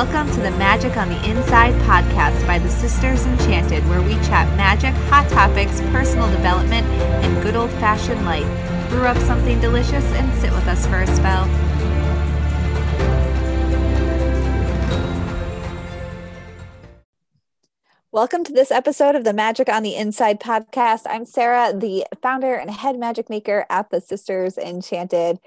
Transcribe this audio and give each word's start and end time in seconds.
Welcome 0.00 0.32
to 0.34 0.40
the 0.40 0.52
Magic 0.52 0.96
on 0.96 1.10
the 1.10 1.28
Inside 1.28 1.74
podcast 1.82 2.46
by 2.46 2.58
the 2.58 2.70
Sisters 2.70 3.26
Enchanted, 3.26 3.86
where 3.86 4.00
we 4.00 4.14
chat 4.24 4.48
magic, 4.56 4.94
hot 5.10 5.28
topics, 5.28 5.82
personal 5.92 6.30
development, 6.30 6.86
and 6.86 7.42
good 7.42 7.54
old 7.54 7.70
fashioned 7.72 8.24
life. 8.24 8.48
Brew 8.88 9.04
up 9.04 9.18
something 9.18 9.60
delicious 9.60 10.02
and 10.14 10.40
sit 10.40 10.52
with 10.52 10.66
us 10.66 10.86
for 10.86 11.02
a 11.02 11.06
spell. 11.06 11.44
Welcome 18.10 18.42
to 18.44 18.54
this 18.54 18.70
episode 18.70 19.16
of 19.16 19.24
the 19.24 19.34
Magic 19.34 19.68
on 19.68 19.82
the 19.82 19.96
Inside 19.96 20.40
podcast. 20.40 21.02
I'm 21.04 21.26
Sarah, 21.26 21.74
the 21.76 22.06
founder 22.22 22.54
and 22.54 22.70
head 22.70 22.98
magic 22.98 23.28
maker 23.28 23.66
at 23.68 23.90
the 23.90 24.00
Sisters 24.00 24.56
Enchanted. 24.56 25.38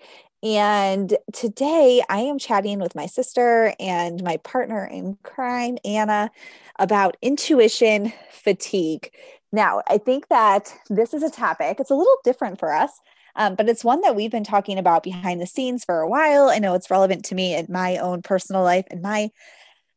And 0.44 1.16
today 1.32 2.04
I 2.10 2.20
am 2.20 2.38
chatting 2.38 2.80
with 2.80 2.96
my 2.96 3.06
sister 3.06 3.74
and 3.80 4.22
my 4.22 4.38
partner 4.38 4.86
in 4.86 5.18
crime, 5.24 5.78
Anna, 5.86 6.32
about 6.78 7.16
intuition 7.22 8.12
fatigue. 8.30 9.10
Now, 9.54 9.82
I 9.88 10.00
think 10.00 10.28
that 10.28 10.74
this 10.90 11.14
is 11.14 11.24
a 11.24 11.32
topic, 11.32 11.80
it's 11.80 11.92
a 11.92 11.96
little 11.96 12.18
different 12.26 12.60
for 12.60 12.74
us. 12.74 12.92
Um, 13.36 13.56
but 13.56 13.70
it's 13.70 13.84
one 13.84 14.02
that 14.02 14.16
we've 14.16 14.30
been 14.30 14.44
talking 14.44 14.78
about 14.78 15.02
behind 15.02 15.42
the 15.42 15.48
scenes 15.48 15.86
for 15.86 16.02
a 16.02 16.10
while. 16.10 16.50
I 16.50 16.60
know 16.60 16.76
it's 16.76 16.91
relevant 16.91 17.26
to 17.26 17.36
me 17.36 17.55
in 17.55 17.66
my 17.70 17.98
own 17.98 18.22
personal 18.22 18.64
life 18.64 18.86
and 18.91 19.02
my 19.02 19.32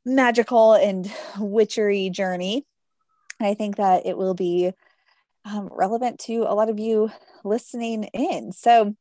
magical 0.07 0.75
and 0.75 1.13
witchery 1.39 2.09
journey. 2.09 2.65
I 3.41 3.55
think 3.55 3.77
that 3.77 4.07
it 4.07 4.17
will 4.17 4.33
be 4.33 4.73
um, 5.45 5.69
relevant 5.71 6.19
to 6.21 6.47
a 6.49 6.55
lot 6.55 6.71
of 6.71 6.79
you 6.79 7.11
listening 7.45 8.05
in. 8.05 8.53
So 8.53 8.95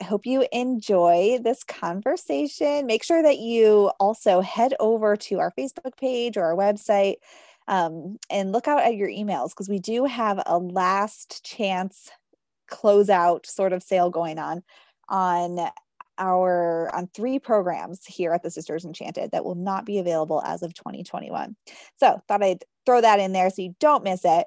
I 0.00 0.04
hope 0.04 0.26
you 0.26 0.46
enjoy 0.52 1.38
this 1.42 1.64
conversation. 1.64 2.86
Make 2.86 3.04
sure 3.04 3.22
that 3.22 3.38
you 3.38 3.90
also 4.00 4.40
head 4.40 4.74
over 4.80 5.16
to 5.16 5.38
our 5.38 5.52
Facebook 5.52 5.96
page 5.96 6.36
or 6.36 6.44
our 6.44 6.56
website 6.56 7.16
um, 7.68 8.18
and 8.30 8.52
look 8.52 8.66
out 8.66 8.82
at 8.82 8.96
your 8.96 9.08
emails 9.08 9.50
because 9.50 9.68
we 9.68 9.78
do 9.78 10.04
have 10.04 10.42
a 10.46 10.58
last 10.58 11.44
chance 11.44 12.10
closeout 12.70 13.46
sort 13.46 13.72
of 13.72 13.82
sale 13.82 14.10
going 14.10 14.38
on 14.38 14.62
on 15.08 15.58
our 16.18 16.94
on 16.94 17.08
three 17.14 17.38
programs 17.38 18.04
here 18.04 18.32
at 18.32 18.42
the 18.42 18.50
Sisters 18.50 18.84
Enchanted 18.84 19.30
that 19.32 19.44
will 19.44 19.54
not 19.54 19.84
be 19.84 19.98
available 19.98 20.42
as 20.44 20.62
of 20.62 20.74
2021. 20.74 21.56
So 21.96 22.22
thought 22.28 22.42
I'd 22.42 22.64
throw 22.86 23.00
that 23.00 23.20
in 23.20 23.32
there 23.32 23.50
so 23.50 23.62
you 23.62 23.74
don't 23.78 24.04
miss 24.04 24.24
it 24.24 24.46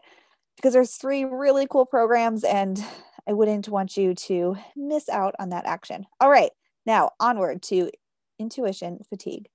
because 0.55 0.73
there's 0.73 0.95
three 0.95 1.25
really 1.25 1.67
cool 1.69 1.85
programs 1.85 2.43
and 2.43 2.83
I 3.27 3.33
wouldn't 3.33 3.69
want 3.69 3.97
you 3.97 4.13
to 4.13 4.57
miss 4.75 5.09
out 5.09 5.35
on 5.39 5.49
that 5.49 5.65
action. 5.65 6.05
All 6.19 6.29
right, 6.29 6.51
now 6.85 7.11
onward 7.19 7.61
to 7.63 7.91
intuition 8.37 8.99
fatigue. 9.09 9.47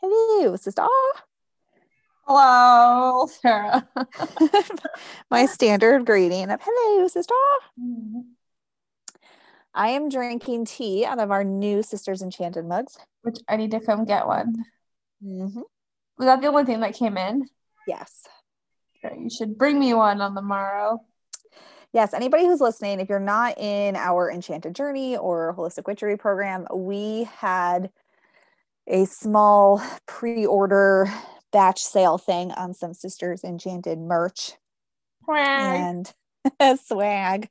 Hello, 0.00 0.56
sister. 0.56 0.86
Hello, 2.26 3.26
Sarah. 3.26 3.88
My 5.30 5.46
standard 5.46 6.04
greeting 6.04 6.50
of 6.50 6.60
hello, 6.62 7.08
sister. 7.08 7.34
Mm-hmm. 7.80 8.20
I 9.74 9.90
am 9.90 10.08
drinking 10.08 10.64
tea 10.64 11.04
out 11.04 11.20
of 11.20 11.30
our 11.30 11.44
new 11.44 11.82
Sisters 11.82 12.20
Enchanted 12.20 12.66
mugs. 12.66 12.98
Which 13.22 13.38
I 13.48 13.56
need 13.56 13.70
to 13.70 13.80
come 13.80 14.04
get 14.04 14.26
one. 14.26 14.64
Mm-hmm. 15.24 15.60
Was 16.18 16.26
that 16.26 16.40
the 16.40 16.48
only 16.48 16.64
thing 16.64 16.80
that 16.80 16.94
came 16.94 17.16
in? 17.16 17.48
Yes. 17.86 18.26
You 19.04 19.30
should 19.30 19.56
bring 19.56 19.78
me 19.78 19.94
one 19.94 20.20
on 20.20 20.34
the 20.34 20.42
morrow. 20.42 21.00
Yes, 21.92 22.12
anybody 22.12 22.44
who's 22.44 22.60
listening, 22.60 23.00
if 23.00 23.08
you're 23.08 23.18
not 23.18 23.58
in 23.58 23.96
our 23.96 24.30
Enchanted 24.30 24.74
Journey 24.74 25.16
or 25.16 25.54
Holistic 25.56 25.86
Witchery 25.86 26.18
program, 26.18 26.66
we 26.72 27.24
had 27.38 27.90
a 28.86 29.06
small 29.06 29.82
pre 30.06 30.44
order 30.44 31.10
batch 31.50 31.80
sale 31.82 32.18
thing 32.18 32.52
on 32.52 32.74
some 32.74 32.92
Sisters 32.92 33.42
Enchanted 33.42 33.98
merch. 33.98 34.52
And 36.60 36.78
swag, 36.78 37.48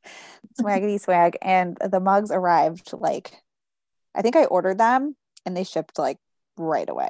swaggity 0.60 1.00
swag. 1.00 1.38
And 1.42 1.76
the 1.78 2.00
mugs 2.00 2.32
arrived 2.32 2.94
like, 2.94 3.42
I 4.16 4.22
think 4.22 4.36
I 4.36 4.46
ordered 4.46 4.78
them 4.78 5.16
and 5.46 5.58
they 5.58 5.64
shipped 5.64 5.98
like 5.98 6.18
right 6.58 6.88
away. 6.88 7.10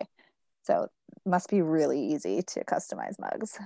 So 0.63 0.87
must 1.25 1.49
be 1.49 1.61
really 1.61 2.13
easy 2.13 2.41
to 2.41 2.63
customize 2.63 3.19
mugs 3.19 3.59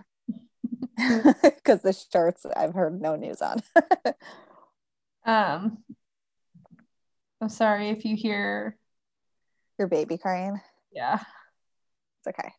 because 1.43 1.81
the 1.81 1.93
shirts 1.93 2.45
I've 2.55 2.73
heard 2.73 3.01
no 3.01 3.15
news 3.15 3.41
on. 3.41 3.61
um, 5.25 5.77
I'm 7.41 7.49
sorry 7.49 7.89
if 7.89 8.05
you 8.05 8.15
hear 8.15 8.77
your 9.79 9.87
baby 9.87 10.17
crying. 10.17 10.59
Yeah, 10.91 11.19
it's 12.19 12.27
okay. 12.27 12.53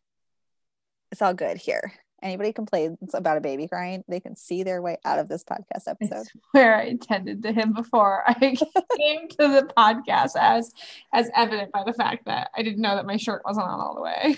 It's 1.11 1.21
all 1.21 1.33
good 1.33 1.57
here 1.57 1.93
anybody 2.23 2.53
complains 2.53 3.13
about 3.13 3.37
a 3.37 3.41
baby 3.41 3.67
crying, 3.67 4.03
they 4.07 4.19
can 4.19 4.35
see 4.35 4.63
their 4.63 4.81
way 4.81 4.97
out 5.05 5.19
of 5.19 5.27
this 5.27 5.43
podcast 5.43 5.87
episode. 5.87 6.25
Where 6.51 6.75
I 6.75 6.95
tended 6.95 7.43
to 7.43 7.51
him 7.51 7.73
before 7.73 8.23
I 8.25 8.33
came 8.97 9.27
to 9.29 9.37
the 9.37 9.69
podcast 9.77 10.31
as 10.39 10.71
as 11.13 11.29
evident 11.35 11.71
by 11.71 11.83
the 11.83 11.93
fact 11.93 12.25
that 12.25 12.49
I 12.55 12.63
didn't 12.63 12.81
know 12.81 12.95
that 12.95 13.05
my 13.05 13.17
shirt 13.17 13.43
wasn't 13.45 13.67
on 13.67 13.79
all 13.79 13.95
the 13.95 14.01
way. 14.01 14.37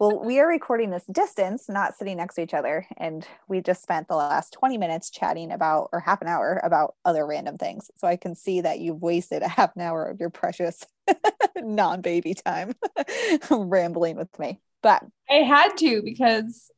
Well, 0.00 0.22
we 0.24 0.38
are 0.38 0.46
recording 0.46 0.90
this 0.90 1.04
distance, 1.04 1.68
not 1.68 1.96
sitting 1.96 2.16
next 2.16 2.36
to 2.36 2.42
each 2.42 2.54
other, 2.54 2.86
and 2.96 3.26
we 3.48 3.60
just 3.60 3.82
spent 3.82 4.08
the 4.08 4.16
last 4.16 4.52
20 4.52 4.78
minutes 4.78 5.10
chatting 5.10 5.52
about 5.52 5.90
or 5.92 6.00
half 6.00 6.22
an 6.22 6.28
hour 6.28 6.60
about 6.62 6.94
other 7.04 7.26
random 7.26 7.58
things. 7.58 7.90
So 7.96 8.06
I 8.06 8.16
can 8.16 8.34
see 8.34 8.60
that 8.60 8.80
you've 8.80 9.02
wasted 9.02 9.42
a 9.42 9.48
half 9.48 9.74
an 9.76 9.82
hour 9.82 10.04
of 10.04 10.20
your 10.20 10.30
precious 10.30 10.84
non-baby 11.56 12.34
time 12.34 12.74
rambling 13.50 14.16
with 14.16 14.38
me. 14.38 14.60
But 14.82 15.04
I 15.30 15.36
had 15.36 15.76
to 15.78 16.02
because 16.02 16.70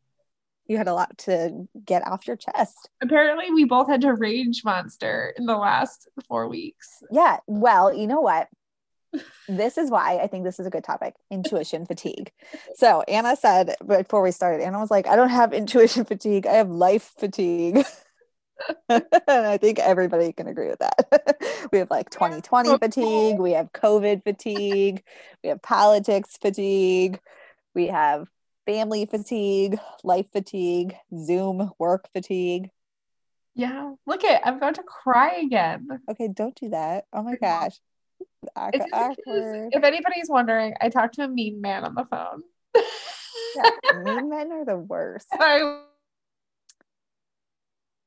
you 0.67 0.77
had 0.79 0.89
a 0.89 0.95
lot 0.95 1.17
to 1.19 1.69
get 1.85 2.07
off 2.07 2.27
your 2.27 2.37
chest. 2.37 2.89
Apparently, 3.03 3.51
we 3.53 3.65
both 3.65 3.89
had 3.89 4.01
to 4.03 4.15
rage 4.15 4.63
monster 4.65 5.35
in 5.37 5.47
the 5.47 5.57
last 5.57 6.09
four 6.29 6.49
weeks. 6.49 7.03
Yeah. 7.11 7.39
Well, 7.47 7.93
you 7.93 8.07
know 8.07 8.21
what? 8.21 8.49
This 9.49 9.79
is 9.79 9.91
why 9.91 10.19
I 10.19 10.27
think 10.27 10.45
this 10.45 10.59
is 10.59 10.67
a 10.67 10.71
good 10.71 10.85
topic 10.85 11.15
intuition 11.31 11.87
fatigue. 11.87 12.31
So, 12.75 13.03
Anna 13.03 13.37
said 13.37 13.75
before 13.87 14.23
we 14.23 14.31
started, 14.31 14.63
Anna 14.63 14.81
was 14.81 14.91
like, 14.91 15.07
I 15.07 15.17
don't 15.17 15.31
have 15.31 15.53
intuition 15.53 16.05
fatigue, 16.05 16.47
I 16.47 16.55
have 16.55 16.71
life 16.71 17.13
fatigue. 17.19 17.85
and 18.89 19.05
I 19.29 19.59
think 19.59 19.79
everybody 19.79 20.33
can 20.33 20.47
agree 20.47 20.69
with 20.69 20.79
that. 20.79 21.67
we 21.73 21.79
have 21.79 21.91
like 21.91 22.11
2020 22.11 22.79
fatigue, 22.79 23.39
we 23.39 23.53
have 23.53 23.73
COVID 23.73 24.23
fatigue, 24.23 25.03
we 25.43 25.49
have 25.49 25.63
politics 25.63 26.39
fatigue, 26.41 27.19
we 27.75 27.89
have 27.89 28.29
family 28.67 29.07
fatigue, 29.07 29.79
life 30.03 30.27
fatigue, 30.33 30.97
Zoom 31.17 31.71
work 31.79 32.09
fatigue. 32.13 32.71
Yeah, 33.55 33.93
look 34.07 34.25
at 34.25 34.47
I'm 34.47 34.57
about 34.57 34.77
to 34.77 34.83
cry 34.83 35.37
again. 35.37 35.87
Okay, 36.11 36.29
don't 36.29 36.55
do 36.55 36.71
that. 36.71 37.07
Oh 37.13 37.23
my 37.23 37.37
gosh. 37.37 37.79
If 39.73 39.85
anybody's 39.85 40.29
wondering, 40.29 40.75
I 40.81 40.89
talked 40.89 41.15
to 41.15 41.25
a 41.25 41.29
mean 41.29 41.61
man 41.61 41.85
on 41.85 41.95
the 41.95 42.05
phone. 42.05 42.43
yeah, 43.57 44.03
mean 44.05 44.29
men 44.29 44.53
are 44.53 44.65
the 44.65 44.77
worst. 44.77 45.29
I 45.33 45.81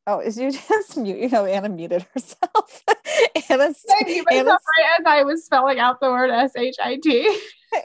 Oh, 0.08 0.20
is 0.20 0.38
you 0.38 0.52
just 0.70 0.98
mute? 0.98 1.20
You 1.20 1.30
know, 1.30 1.46
Anna 1.46 1.68
muted 1.68 2.08
herself. 2.14 2.84
Anna's, 3.50 3.86
Anna's 4.02 4.26
right 4.32 5.00
as 5.00 5.06
I 5.06 5.24
was 5.24 5.46
spelling 5.46 5.80
out 5.80 6.00
the 6.00 6.10
word 6.10 6.32
S 6.32 6.56
H 6.56 6.78
I 6.82 6.96
T. 6.96 7.40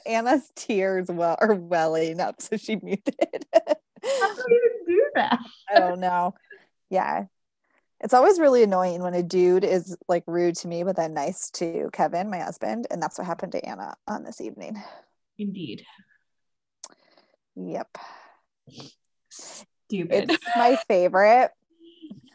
Anna's 0.07 0.53
tears 0.55 1.09
well 1.09 1.37
are 1.41 1.55
welling 1.55 2.21
up, 2.21 2.41
so 2.41 2.57
she 2.57 2.77
muted. 2.77 3.17
How 3.53 4.35
do 4.35 4.43
you 4.49 4.71
even 4.71 4.87
do 4.87 5.11
that? 5.17 5.39
I 5.75 5.81
don't 5.81 5.99
know. 5.99 6.35
Yeah. 6.89 7.25
It's 8.03 8.15
always 8.15 8.41
really 8.41 8.63
annoying 8.63 9.03
when 9.03 9.15
a 9.15 9.23
dude 9.23 9.65
is 9.65 9.97
like 10.09 10.25
rude 10.27 10.57
to 10.57 10.69
me, 10.69 10.83
but 10.83 10.97
then 10.97 11.15
nice 11.15 11.51
to 11.53 11.89
Kevin, 11.93 12.31
my 12.31 12.41
husband. 12.41 12.87
And 12.91 13.01
that's 13.01 13.19
what 13.19 13.27
happened 13.27 13.53
to 13.53 13.65
Anna 13.65 13.95
on 14.09 14.25
this 14.25 14.41
evening. 14.41 14.83
Indeed. 15.39 15.85
Yep. 17.55 17.99
Stupid. 19.31 20.31
It's 20.31 20.45
my 20.57 20.77
favorite 20.89 21.53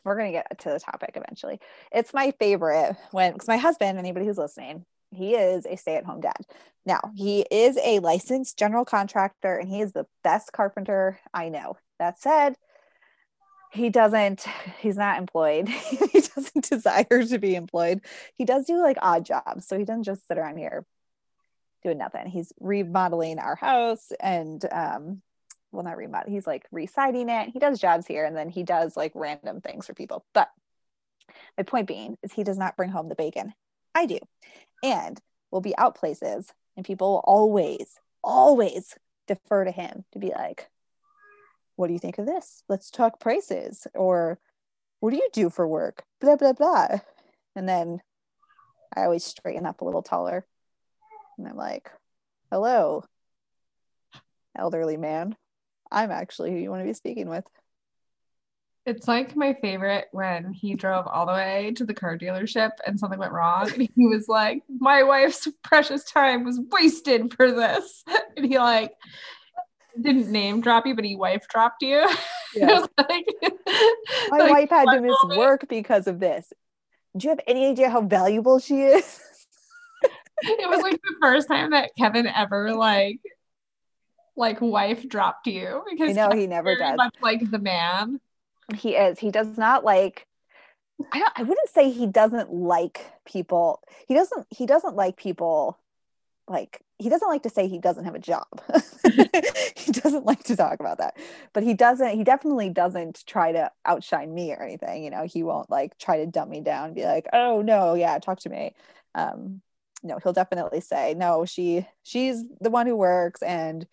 we're 0.07 0.15
going 0.15 0.31
to 0.31 0.37
get 0.37 0.59
to 0.59 0.69
the 0.69 0.79
topic 0.79 1.11
eventually. 1.15 1.59
It's 1.91 2.13
my 2.13 2.31
favorite 2.39 2.95
when, 3.11 3.33
because 3.33 3.47
my 3.47 3.57
husband, 3.57 3.99
anybody 3.99 4.25
who's 4.25 4.37
listening, 4.37 4.85
he 5.11 5.35
is 5.35 5.65
a 5.65 5.75
stay 5.75 5.95
at 5.95 6.05
home 6.05 6.21
dad. 6.21 6.37
Now, 6.85 7.01
he 7.15 7.45
is 7.51 7.77
a 7.83 7.99
licensed 7.99 8.57
general 8.57 8.85
contractor 8.85 9.57
and 9.57 9.69
he 9.69 9.81
is 9.81 9.91
the 9.91 10.05
best 10.23 10.53
carpenter 10.53 11.19
I 11.33 11.49
know. 11.49 11.77
That 11.99 12.19
said, 12.19 12.55
he 13.77 13.89
doesn't, 13.89 14.45
he's 14.79 14.97
not 14.97 15.17
employed. 15.17 15.69
he 16.11 16.21
doesn't 16.21 16.69
desire 16.69 17.23
to 17.23 17.37
be 17.39 17.55
employed. 17.55 18.01
He 18.35 18.45
does 18.45 18.65
do 18.65 18.81
like 18.81 18.97
odd 19.01 19.25
jobs. 19.25 19.67
So 19.67 19.77
he 19.77 19.85
doesn't 19.85 20.03
just 20.03 20.27
sit 20.27 20.37
around 20.37 20.57
here 20.57 20.85
doing 21.83 21.97
nothing. 21.97 22.27
He's 22.27 22.51
remodeling 22.59 23.39
our 23.39 23.55
house 23.55 24.11
and 24.19 24.63
um, 24.71 25.21
well 25.71 25.83
not 25.83 25.97
remodel 25.97 26.31
he's 26.31 26.47
like 26.47 26.65
reciting 26.71 27.27
it 27.27 27.49
he 27.49 27.59
does 27.59 27.77
jobs 27.77 28.07
here 28.07 28.23
and 28.23 28.37
then 28.37 28.49
he 28.49 28.63
does 28.63 28.95
like 28.95 29.11
random 29.13 29.59
things 29.59 29.85
for 29.85 29.93
people 29.93 30.25
but 30.33 30.49
my 31.57 31.63
point 31.63 31.87
being 31.87 32.17
is 32.23 32.31
he 32.31 32.45
does 32.45 32.57
not 32.57 32.77
bring 32.77 32.89
home 32.89 33.09
the 33.09 33.15
bacon 33.15 33.53
i 33.93 34.05
do 34.05 34.17
and 34.81 35.19
we'll 35.51 35.59
be 35.59 35.77
out 35.77 35.93
places 35.93 36.53
and 36.77 36.85
people 36.85 37.11
will 37.11 37.23
always 37.25 37.99
always 38.23 38.95
defer 39.27 39.65
to 39.65 39.71
him 39.71 40.05
to 40.11 40.19
be 40.19 40.29
like, 40.29 40.69
what 41.77 41.87
do 41.87 41.93
you 41.93 41.99
think 41.99 42.17
of 42.17 42.25
this? 42.25 42.63
Let's 42.67 42.91
talk 42.91 43.19
prices. 43.19 43.87
Or 43.93 44.39
what 44.99 45.11
do 45.11 45.15
you 45.15 45.29
do 45.31 45.49
for 45.49 45.65
work? 45.65 46.03
Blah, 46.19 46.35
blah, 46.35 46.53
blah. 46.53 46.99
And 47.55 47.69
then 47.69 48.01
I 48.95 49.03
always 49.03 49.23
straighten 49.23 49.65
up 49.65 49.79
a 49.79 49.85
little 49.85 50.01
taller. 50.01 50.45
And 51.37 51.47
I'm 51.47 51.55
like, 51.55 51.91
hello, 52.51 53.05
elderly 54.57 54.97
man. 54.97 55.35
I'm 55.91 56.11
actually 56.11 56.51
who 56.51 56.57
you 56.57 56.69
want 56.71 56.81
to 56.81 56.87
be 56.87 56.93
speaking 56.93 57.29
with. 57.29 57.45
It's 58.87 59.07
like 59.07 59.35
my 59.35 59.53
favorite 59.53 60.07
when 60.13 60.53
he 60.53 60.73
drove 60.73 61.07
all 61.07 61.25
the 61.25 61.33
way 61.33 61.73
to 61.75 61.85
the 61.85 61.93
car 61.93 62.17
dealership 62.17 62.71
and 62.85 62.99
something 62.99 63.19
went 63.19 63.33
wrong. 63.33 63.69
And 63.71 63.81
he 63.81 64.07
was 64.07 64.27
like, 64.27 64.63
My 64.79 65.03
wife's 65.03 65.47
precious 65.61 66.05
time 66.05 66.43
was 66.43 66.59
wasted 66.71 67.33
for 67.33 67.51
this. 67.51 68.03
And 68.37 68.45
he 68.45 68.59
like 68.59 68.93
didn't 70.01 70.31
name 70.31 70.61
drop 70.61 70.85
you, 70.85 70.95
but 70.95 71.05
he 71.05 71.15
wife 71.15 71.47
dropped 71.47 71.81
you. 71.81 72.05
Yeah. 72.55 72.79
like, 72.97 73.25
My 74.29 74.37
like, 74.37 74.51
wife 74.51 74.69
had 74.69 74.85
to 74.85 75.01
miss 75.01 75.13
moment- 75.21 75.37
work 75.37 75.65
because 75.67 76.07
of 76.07 76.19
this. 76.19 76.51
Do 77.15 77.25
you 77.25 77.29
have 77.29 77.41
any 77.45 77.67
idea 77.67 77.89
how 77.89 78.01
valuable 78.01 78.57
she 78.59 78.81
is? 78.81 79.19
It 80.43 80.69
was 80.69 80.81
like 80.81 80.93
the 80.93 81.15
first 81.21 81.47
time 81.47 81.71
that 81.71 81.91
Kevin 81.97 82.25
ever 82.27 82.73
like 82.73 83.19
like 84.35 84.61
wife 84.61 85.07
dropped 85.09 85.47
you 85.47 85.83
because 85.89 86.11
I 86.11 86.13
know 86.13 86.27
Kevin's 86.29 86.41
he 86.41 86.47
never 86.47 86.75
does. 86.75 86.95
much 86.95 87.15
like 87.21 87.49
the 87.51 87.57
man. 87.59 88.19
he 88.75 88.95
is. 88.95 89.17
He 89.19 89.31
does 89.31 89.57
not 89.57 89.83
like 89.83 90.25
I 91.11 91.19
don't 91.19 91.33
I 91.35 91.43
wouldn't 91.43 91.69
say 91.69 91.89
he 91.89 92.05
doesn't 92.07 92.53
like 92.53 93.05
people. 93.25 93.81
He 94.07 94.13
doesn't 94.13 94.47
he 94.51 94.65
doesn't 94.65 94.95
like 94.95 95.17
people 95.17 95.77
like 96.47 96.81
he 96.99 97.09
doesn't 97.09 97.27
like 97.27 97.43
to 97.43 97.49
say 97.49 97.67
he 97.67 97.79
doesn't 97.79 98.05
have 98.05 98.15
a 98.15 98.19
job. 98.19 98.47
he 99.75 99.91
doesn't 99.91 100.25
like 100.25 100.43
to 100.45 100.55
talk 100.55 100.79
about 100.79 100.97
that. 100.97 101.15
But 101.53 101.63
he 101.63 101.73
doesn't 101.73 102.15
he 102.15 102.23
definitely 102.23 102.69
doesn't 102.69 103.23
try 103.27 103.51
to 103.51 103.71
outshine 103.85 104.33
me 104.33 104.51
or 104.51 104.63
anything, 104.63 105.03
you 105.03 105.11
know. 105.11 105.25
He 105.25 105.43
won't 105.43 105.69
like 105.69 105.97
try 105.97 106.17
to 106.17 106.25
dumb 106.25 106.49
me 106.49 106.61
down 106.61 106.87
and 106.87 106.95
be 106.95 107.05
like, 107.05 107.27
"Oh, 107.33 107.61
no, 107.61 107.93
yeah, 107.93 108.17
talk 108.19 108.39
to 108.41 108.49
me." 108.49 108.73
Um 109.15 109.61
no, 110.03 110.19
he'll 110.21 110.33
definitely 110.33 110.81
say, 110.81 111.13
"No, 111.15 111.45
she 111.45 111.87
she's 112.03 112.43
the 112.61 112.69
one 112.69 112.87
who 112.87 112.95
works 112.95 113.41
and 113.43 113.87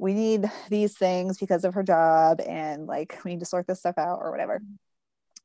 we 0.00 0.14
need 0.14 0.50
these 0.70 0.96
things 0.96 1.38
because 1.38 1.62
of 1.64 1.74
her 1.74 1.82
job 1.82 2.40
and 2.40 2.86
like 2.86 3.18
we 3.24 3.32
need 3.32 3.40
to 3.40 3.46
sort 3.46 3.66
this 3.66 3.80
stuff 3.80 3.98
out 3.98 4.18
or 4.20 4.30
whatever 4.30 4.62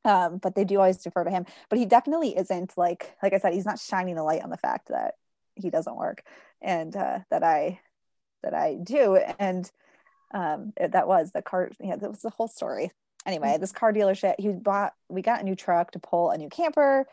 um, 0.05 0.37
but 0.37 0.55
they 0.55 0.63
do 0.63 0.77
always 0.77 0.97
defer 0.97 1.23
to 1.23 1.29
him 1.29 1.45
but 1.69 1.77
he 1.77 1.85
definitely 1.85 2.37
isn't 2.37 2.71
like 2.77 3.15
like 3.21 3.33
i 3.33 3.37
said 3.37 3.53
he's 3.53 3.65
not 3.65 3.79
shining 3.79 4.17
a 4.17 4.23
light 4.23 4.41
on 4.41 4.49
the 4.49 4.57
fact 4.57 4.87
that 4.87 5.15
he 5.55 5.69
doesn't 5.69 5.97
work 5.97 6.23
and 6.61 6.95
uh, 6.95 7.19
that 7.29 7.43
i 7.43 7.79
that 8.43 8.53
i 8.53 8.75
do. 8.81 9.15
And 9.39 9.69
um, 10.33 10.73
it- 10.77 10.91
that 10.93 11.07
was 11.07 11.31
the 11.31 11.41
car 11.41 11.71
yeah 11.79 11.95
that 11.95 12.09
was 12.09 12.21
the 12.21 12.29
whole 12.29 12.47
story. 12.47 12.91
Anyway 13.25 13.57
this 13.59 13.71
car 13.71 13.91
dealership 13.91 14.35
he 14.37 14.49
bought 14.49 14.93
we 15.09 15.21
got 15.21 15.41
a 15.41 15.43
new 15.43 15.55
truck 15.55 15.91
to 15.91 15.99
pull 15.99 16.29
a 16.29 16.37
new 16.37 16.49
camper 16.49 17.05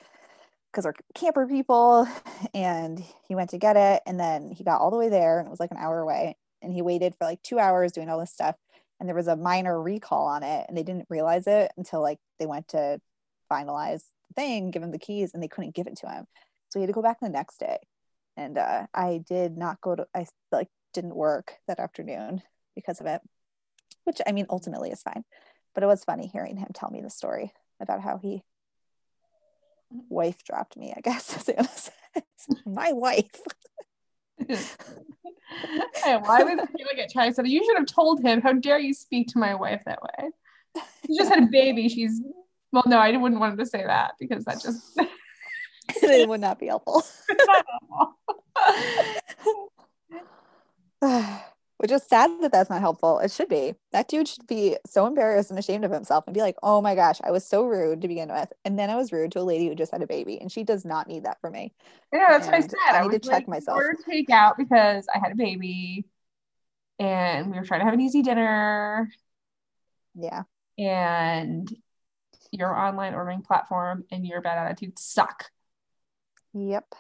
because 0.71 0.85
we're 0.85 0.95
camper 1.15 1.47
people 1.47 2.07
and 2.55 3.03
he 3.29 3.35
went 3.35 3.51
to 3.51 3.59
get 3.59 3.77
it 3.77 4.03
and 4.07 4.19
then 4.21 4.51
he 4.51 4.65
got 4.65 4.81
all 4.81 4.91
the 4.91 4.97
way 4.97 5.09
there 5.09 5.39
and 5.39 5.47
it 5.47 5.51
was 5.51 5.61
like 5.61 5.71
an 5.71 5.77
hour 5.79 6.01
away 6.01 6.37
and 6.61 6.73
he 6.73 6.83
waited 6.83 7.15
for 7.15 7.25
like 7.25 7.43
two 7.43 7.59
hours 7.59 7.93
doing 7.93 8.09
all 8.11 8.21
this 8.21 8.33
stuff 8.33 8.57
and 9.01 9.09
there 9.09 9.17
was 9.17 9.27
a 9.27 9.37
minor 9.37 9.81
recall 9.81 10.27
on 10.27 10.43
it 10.43 10.65
and 10.69 10.77
they 10.77 10.83
didn't 10.83 11.07
realize 11.11 11.47
it 11.47 11.73
until 11.77 12.01
like 12.03 12.19
they 12.39 12.47
went 12.47 12.69
to 12.69 13.01
finalize 13.51 14.05
the 14.29 14.35
thing 14.35 14.71
give 14.71 14.83
him 14.83 14.91
the 14.93 14.99
keys 14.99 15.33
and 15.35 15.43
they 15.43 15.49
couldn't 15.49 15.75
give 15.75 15.87
it 15.87 15.97
to 15.97 16.09
him. 16.09 16.27
So 16.69 16.79
he 16.79 16.83
had 16.83 16.89
to 16.89 16.93
go 16.95 17.03
back 17.03 17.21
the 17.21 17.29
next 17.29 17.59
day 17.59 17.79
and 18.37 18.59
uh, 18.59 18.87
i 18.95 19.23
did 19.27 19.57
not 19.57 19.81
go 19.81 19.95
to 19.95 20.07
i 20.15 20.27
like 20.51 20.69
didn't 20.95 21.15
work 21.15 21.55
that 21.67 21.79
afternoon 21.79 22.43
because 22.75 23.01
of 23.01 23.07
it 23.07 23.21
which 24.05 24.21
i 24.27 24.33
mean 24.33 24.47
ultimately 24.51 24.91
is 24.91 25.03
fine 25.03 25.25
but 25.75 25.83
it 25.83 25.87
was 25.87 26.05
funny 26.05 26.27
hearing 26.27 26.57
him 26.57 26.69
tell 26.75 26.91
me 26.91 27.01
the 27.01 27.11
story 27.11 27.53
about 27.81 28.01
how 28.01 28.19
he 28.19 28.43
wife 30.09 30.43
dropped 30.45 30.77
me 30.77 30.93
i 30.97 31.01
guess 31.01 31.49
my 32.67 32.93
wife 32.93 33.41
Hey, 35.95 36.13
I 36.15 36.17
was 36.17 36.69
feeling 36.77 36.99
it, 36.99 37.11
Chai 37.11 37.31
said, 37.31 37.47
You 37.47 37.65
should 37.65 37.77
have 37.77 37.87
told 37.87 38.23
him, 38.23 38.41
How 38.41 38.53
dare 38.53 38.79
you 38.79 38.95
speak 38.95 39.29
to 39.29 39.39
my 39.39 39.55
wife 39.55 39.83
that 39.87 40.01
way? 40.03 40.31
She 41.07 41.17
just 41.17 41.33
had 41.33 41.43
a 41.43 41.47
baby. 41.47 41.89
She's, 41.89 42.21
well, 42.73 42.85
no, 42.87 42.99
I 42.99 43.17
wouldn't 43.17 43.41
want 43.41 43.53
him 43.53 43.59
to 43.59 43.67
say 43.67 43.85
that 43.85 44.13
because 44.19 44.45
that 44.45 44.61
just, 44.61 44.99
it 46.03 46.29
would 46.29 46.41
not 46.41 46.59
be 46.59 46.67
helpful 46.67 47.05
not 47.31 47.65
helpful. 51.03 51.43
which 51.79 51.91
is 51.91 52.03
sad 52.05 52.31
that 52.41 52.53
that's 52.53 52.71
not 52.71 52.81
helpful. 52.81 53.19
It 53.19 53.33
should 53.33 53.49
be. 53.49 53.75
That 53.91 54.07
dude 54.07 54.29
should 54.29 54.47
be 54.47 54.77
so 54.87 55.05
embarrassed 55.07 55.51
and 55.51 55.59
ashamed 55.59 55.85
of 55.85 55.91
himself 55.91 56.25
and 56.29 56.35
be 56.35 56.41
like, 56.41 56.55
oh 56.63 56.81
my 56.81 56.95
gosh, 56.95 57.19
I 57.25 57.33
was 57.33 57.45
so 57.45 57.65
rude 57.65 58.03
to 58.03 58.09
begin 58.09 58.29
with. 58.29 58.53
And 58.65 58.79
then 58.79 58.89
I 58.89 58.95
was 58.95 59.11
rude 59.13 59.33
to 59.33 59.41
a 59.41 59.43
lady 59.43 59.67
who 59.67 59.75
just 59.75 59.91
had 59.91 60.01
a 60.03 60.07
baby, 60.07 60.41
and 60.41 60.51
she 60.53 60.63
does 60.63 60.85
not 60.85 61.09
need 61.09 61.25
that 61.25 61.41
from 61.41 61.55
me. 61.55 61.73
Yeah, 62.13 62.27
that's 62.31 62.47
what 62.47 62.55
I 62.55 62.59
And 62.59 62.71
said. 62.71 62.79
I 62.93 63.03
need 63.03 63.09
to 63.11 63.19
was 63.19 63.23
check 63.23 63.33
like, 63.33 63.49
myself. 63.49 63.77
Order 63.77 63.97
takeout 64.09 64.57
because 64.57 65.07
I 65.13 65.19
had 65.19 65.33
a 65.33 65.37
baby 65.37 66.05
and 67.01 67.51
we 67.51 67.59
were 67.59 67.65
trying 67.65 67.81
to 67.81 67.85
have 67.85 67.95
an 67.95 68.01
easy 68.01 68.23
dinner 68.23 69.11
Yeah. 70.15 70.43
and 70.79 71.69
your 72.53 72.79
online 72.79 73.15
ordering 73.15 73.43
platform 73.43 74.05
and 74.13 74.25
your 74.25 74.41
bad 74.41 74.59
attitude 74.59 74.99
suck. 75.01 75.47
Yep. 76.55 76.95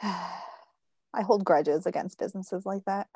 I 0.02 1.22
hold 1.22 1.44
grudges 1.44 1.86
against 1.86 2.18
businesses 2.18 2.66
like 2.66 2.84
that. 2.86 3.08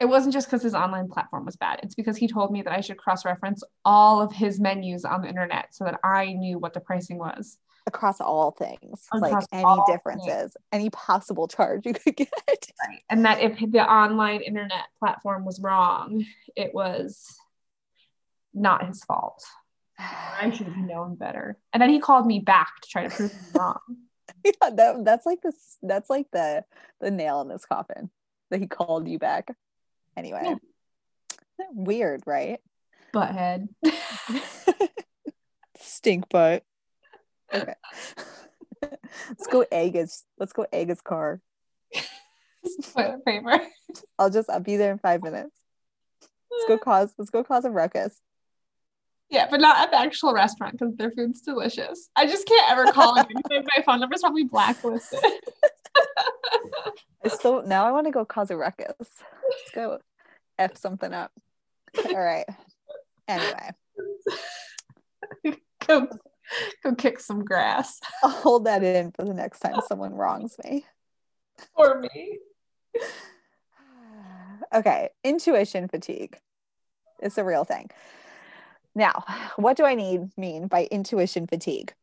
It 0.00 0.08
wasn't 0.08 0.32
just 0.32 0.46
because 0.46 0.62
his 0.62 0.74
online 0.74 1.08
platform 1.08 1.44
was 1.44 1.56
bad. 1.56 1.80
It's 1.82 1.94
because 1.94 2.16
he 2.16 2.26
told 2.26 2.50
me 2.50 2.62
that 2.62 2.72
I 2.72 2.80
should 2.80 2.96
cross 2.96 3.26
reference 3.26 3.62
all 3.84 4.22
of 4.22 4.32
his 4.32 4.58
menus 4.58 5.04
on 5.04 5.20
the 5.20 5.28
internet 5.28 5.74
so 5.74 5.84
that 5.84 6.00
I 6.02 6.32
knew 6.32 6.58
what 6.58 6.72
the 6.72 6.80
pricing 6.80 7.18
was. 7.18 7.58
Across 7.86 8.20
all 8.22 8.50
things, 8.50 9.06
like 9.12 9.44
any 9.52 9.76
differences, 9.86 10.56
any 10.72 10.88
possible 10.90 11.48
charge 11.48 11.84
you 11.84 11.92
could 11.92 12.16
get. 12.16 12.30
Right. 12.48 13.02
And 13.10 13.24
that 13.26 13.40
if 13.40 13.58
the 13.58 13.80
online 13.80 14.40
internet 14.40 14.86
platform 14.98 15.44
was 15.44 15.60
wrong, 15.60 16.24
it 16.56 16.72
was 16.74 17.36
not 18.54 18.86
his 18.86 19.04
fault. 19.04 19.42
I 20.40 20.50
should 20.50 20.66
have 20.66 20.76
known 20.76 21.16
better. 21.16 21.58
And 21.72 21.82
then 21.82 21.90
he 21.90 22.00
called 22.00 22.26
me 22.26 22.38
back 22.38 22.80
to 22.80 22.88
try 22.88 23.06
to 23.06 23.14
prove 23.14 23.30
him 23.30 23.40
wrong. 23.54 23.80
yeah, 24.44 24.70
that, 24.70 25.04
that's 25.04 25.26
like 25.26 25.42
this. 25.42 25.76
That's 25.82 26.08
like 26.08 26.26
the 26.32 26.64
the 27.00 27.10
nail 27.10 27.42
in 27.42 27.48
this 27.48 27.66
coffin 27.66 28.10
that 28.50 28.60
he 28.60 28.66
called 28.66 29.06
you 29.06 29.18
back. 29.18 29.54
Anyway, 30.16 30.56
weird, 31.72 32.22
right? 32.26 32.60
Butthead. 33.12 33.68
Stink 35.78 36.28
butt. 36.30 36.64
Okay. 37.52 37.74
let's 38.82 39.46
go 39.50 39.64
egg 39.70 39.94
his. 39.94 40.24
Let's 40.38 40.52
go 40.52 40.66
egg 40.72 40.88
his 40.88 41.00
car. 41.00 41.40
Toilet 42.94 43.24
paper. 43.26 43.60
I'll 44.18 44.30
just. 44.30 44.48
I'll 44.48 44.60
be 44.60 44.76
there 44.76 44.92
in 44.92 44.98
five 44.98 45.22
minutes. 45.22 45.60
Let's 46.50 46.66
go 46.66 46.78
cause. 46.78 47.12
Let's 47.18 47.30
go 47.30 47.44
cause 47.44 47.64
a 47.64 47.70
ruckus. 47.70 48.20
Yeah, 49.30 49.46
but 49.48 49.60
not 49.60 49.78
at 49.78 49.90
the 49.92 49.98
actual 49.98 50.34
restaurant 50.34 50.72
because 50.78 50.96
their 50.96 51.12
food's 51.12 51.40
delicious. 51.40 52.10
I 52.16 52.26
just 52.26 52.46
can't 52.48 52.70
ever 52.70 52.92
call 52.92 53.14
him 53.14 53.26
my 53.50 53.82
phone 53.84 54.00
number's 54.00 54.22
probably 54.22 54.44
blacklisted. 54.44 55.20
I 57.24 57.28
still 57.28 57.62
now. 57.62 57.86
I 57.86 57.92
want 57.92 58.06
to 58.06 58.10
go 58.10 58.24
cause 58.24 58.50
a 58.50 58.56
ruckus. 58.56 58.96
Let's 58.98 59.70
go 59.72 59.98
f 60.58 60.76
something 60.76 61.12
up. 61.12 61.30
All 62.06 62.20
right. 62.20 62.46
Anyway, 63.28 63.70
go, 65.86 66.08
go 66.82 66.94
kick 66.96 67.20
some 67.20 67.44
grass 67.44 68.00
I'll 68.24 68.30
hold 68.30 68.64
that 68.64 68.82
in 68.82 69.12
for 69.12 69.24
the 69.24 69.34
next 69.34 69.60
time 69.60 69.80
someone 69.86 70.14
wrongs 70.14 70.56
me. 70.64 70.84
for 71.76 72.00
me. 72.00 72.38
okay, 74.74 75.10
intuition 75.22 75.86
fatigue. 75.86 76.36
It's 77.20 77.38
a 77.38 77.44
real 77.44 77.64
thing. 77.64 77.90
Now, 78.94 79.24
what 79.56 79.76
do 79.76 79.84
I 79.84 79.94
need 79.94 80.36
mean 80.36 80.66
by 80.66 80.88
intuition 80.90 81.46
fatigue? 81.46 81.94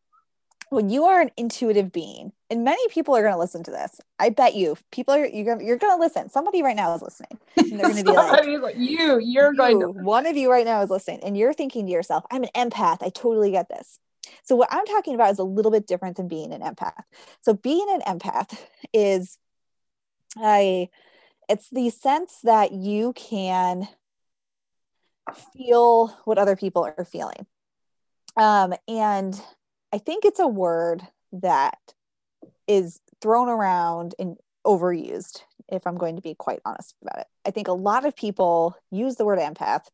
When 0.70 0.90
you 0.90 1.06
are 1.06 1.22
an 1.22 1.32
intuitive 1.38 1.94
being, 1.94 2.34
and 2.50 2.66
many 2.66 2.86
people 2.90 3.16
are 3.16 3.22
going 3.22 3.34
to 3.34 3.40
listen 3.40 3.64
to 3.64 3.72
this. 3.72 4.02
I 4.20 4.30
bet 4.30 4.54
you, 4.54 4.78
people 4.92 5.14
are 5.14 5.26
you're 5.26 5.46
going 5.46 5.66
you're 5.66 5.78
going 5.78 5.96
to 5.96 6.00
listen. 6.00 6.30
Somebody 6.30 6.62
right 6.62 6.76
now 6.76 6.94
is 6.94 7.02
listening. 7.02 7.40
And 7.56 7.80
they're 7.80 7.88
going 7.88 7.98
to 7.98 8.04
be 8.04 8.12
like, 8.18 8.62
like, 8.62 8.76
you, 8.78 9.20
you're 9.20 9.54
going 9.54 9.80
to. 9.80 9.88
one 9.88 10.26
of 10.26 10.36
you 10.36 10.52
right 10.52 10.66
now 10.66 10.82
is 10.82 10.90
listening, 10.90 11.22
and 11.24 11.38
you're 11.38 11.54
thinking 11.54 11.86
to 11.86 11.92
yourself, 11.92 12.26
"I'm 12.32 12.44
an 12.44 12.50
empath. 12.54 12.98
I 13.02 13.10
totally 13.10 13.52
get 13.52 13.70
this." 13.70 14.00
So 14.44 14.56
what 14.56 14.70
I'm 14.72 14.86
talking 14.86 15.16
about 15.16 15.32
is 15.32 15.40
a 15.40 15.44
little 15.44 15.72
bit 15.72 15.88
different 15.88 16.18
than 16.18 16.28
being 16.28 16.54
an 16.54 16.62
empath. 16.62 17.04
So 17.42 17.54
being 17.54 17.86
an 17.90 18.02
empath 18.02 18.58
is, 18.94 19.38
I, 20.38 20.90
it's 21.50 21.70
the 21.70 21.90
sense 21.90 22.40
that 22.44 22.72
you 22.72 23.14
can 23.14 23.88
feel 25.34 26.08
what 26.26 26.38
other 26.38 26.56
people 26.56 26.84
are 26.84 27.06
feeling. 27.06 27.46
Um, 28.36 28.74
and 28.88 29.40
I 29.92 29.98
think 29.98 30.26
it's 30.26 30.40
a 30.40 30.48
word 30.48 31.02
that 31.34 31.80
is 32.68 33.00
thrown 33.22 33.50
around 33.50 34.16
and 34.20 34.38
overused, 34.66 35.42
if 35.70 35.88
I'm 35.88 35.98
going 35.98 36.18
to 36.18 36.22
be 36.22 36.36
quite 36.36 36.60
honest 36.66 36.96
about 37.02 37.20
it. 37.20 37.28
I 37.46 37.52
think 37.52 37.68
a 37.68 37.74
lot 37.74 38.06
of 38.06 38.16
people 38.16 38.76
use 38.92 39.16
the 39.16 39.26
word 39.26 39.40
empath 39.40 39.86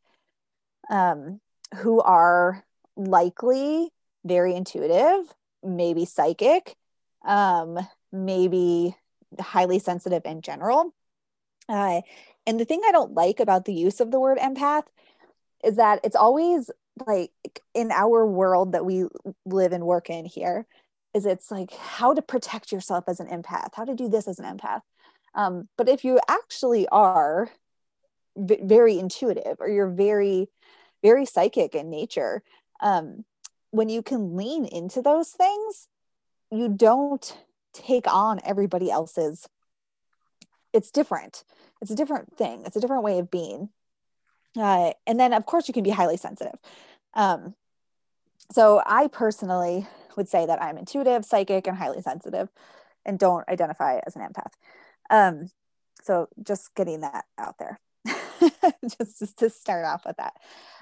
um, 0.89 1.39
who 1.75 2.01
are 2.01 2.63
likely 2.95 3.91
very 4.25 4.55
intuitive, 4.55 5.33
maybe 5.63 6.05
psychic, 6.05 6.75
um, 7.25 7.79
maybe 8.11 8.95
highly 9.39 9.79
sensitive 9.79 10.25
in 10.25 10.41
general. 10.41 10.93
Uh, 11.69 12.01
and 12.45 12.59
the 12.59 12.65
thing 12.65 12.81
I 12.85 12.91
don't 12.91 13.13
like 13.13 13.39
about 13.39 13.65
the 13.65 13.73
use 13.73 13.99
of 13.99 14.11
the 14.11 14.19
word 14.19 14.37
empath 14.37 14.85
is 15.63 15.77
that 15.77 16.00
it's 16.03 16.15
always 16.15 16.70
like 17.05 17.32
in 17.74 17.91
our 17.91 18.25
world 18.25 18.74
that 18.74 18.86
we 18.86 19.05
live 19.46 19.72
and 19.72 19.86
work 19.86 20.10
in 20.10 20.25
here 20.25 20.65
is 21.13 21.25
it's 21.25 21.51
like 21.51 21.72
how 21.74 22.13
to 22.13 22.22
protect 22.22 22.72
yourself 22.72 23.05
as 23.08 23.20
an 23.20 23.27
empath 23.27 23.70
how 23.74 23.86
to 23.86 23.96
do 23.96 24.10
this 24.10 24.27
as 24.27 24.39
an 24.39 24.58
empath. 24.58 24.82
Um, 25.36 25.67
but 25.77 25.89
if 25.89 26.03
you 26.03 26.20
actually 26.27 26.88
are 26.89 27.50
v- 28.38 28.60
very 28.62 29.00
intuitive 29.00 29.58
or 29.60 29.70
you're 29.70 29.89
very 29.89 30.50
very 31.01 31.25
psychic 31.25 31.75
in 31.75 31.89
nature 31.89 32.43
um, 32.82 33.25
when 33.72 33.89
you 33.89 34.01
can 34.03 34.36
lean 34.36 34.65
into 34.65 35.01
those 35.01 35.29
things 35.29 35.88
you 36.51 36.70
don't 36.70 37.38
take 37.74 38.05
on 38.08 38.39
everybody 38.46 38.91
else's 38.91 39.48
it's 40.74 40.89
different. 40.91 41.43
It's 41.82 41.91
a 41.91 41.96
different 41.96 42.36
thing. 42.36 42.63
It's 42.65 42.75
a 42.75 42.82
different 42.82 43.03
way 43.03 43.20
of 43.20 43.32
being 43.32 43.70
uh, 44.57 44.91
and 45.07 45.19
then 45.19 45.33
of 45.33 45.45
course 45.45 45.67
you 45.67 45.74
can 45.74 45.83
be 45.83 45.89
highly 45.91 46.17
sensitive. 46.17 46.60
Um, 47.13 47.55
so 48.51 48.81
i 48.86 49.07
personally 49.07 49.88
would 50.17 50.27
say 50.27 50.45
that 50.45 50.62
i'm 50.62 50.77
intuitive 50.77 51.24
psychic 51.24 51.65
and 51.65 51.77
highly 51.77 52.01
sensitive 52.01 52.50
and 53.05 53.19
don't 53.19 53.48
identify 53.50 54.00
as 54.05 54.15
an 54.15 54.22
empath. 54.22 54.53
Um, 55.10 55.50
so 56.01 56.27
just 56.41 56.74
getting 56.75 57.01
that 57.01 57.25
out 57.38 57.57
there. 57.60 57.79
Just, 58.98 59.19
just 59.19 59.38
to 59.39 59.50
start 59.50 59.86
off 59.86 60.03
with 60.05 60.17
that. 60.17 60.33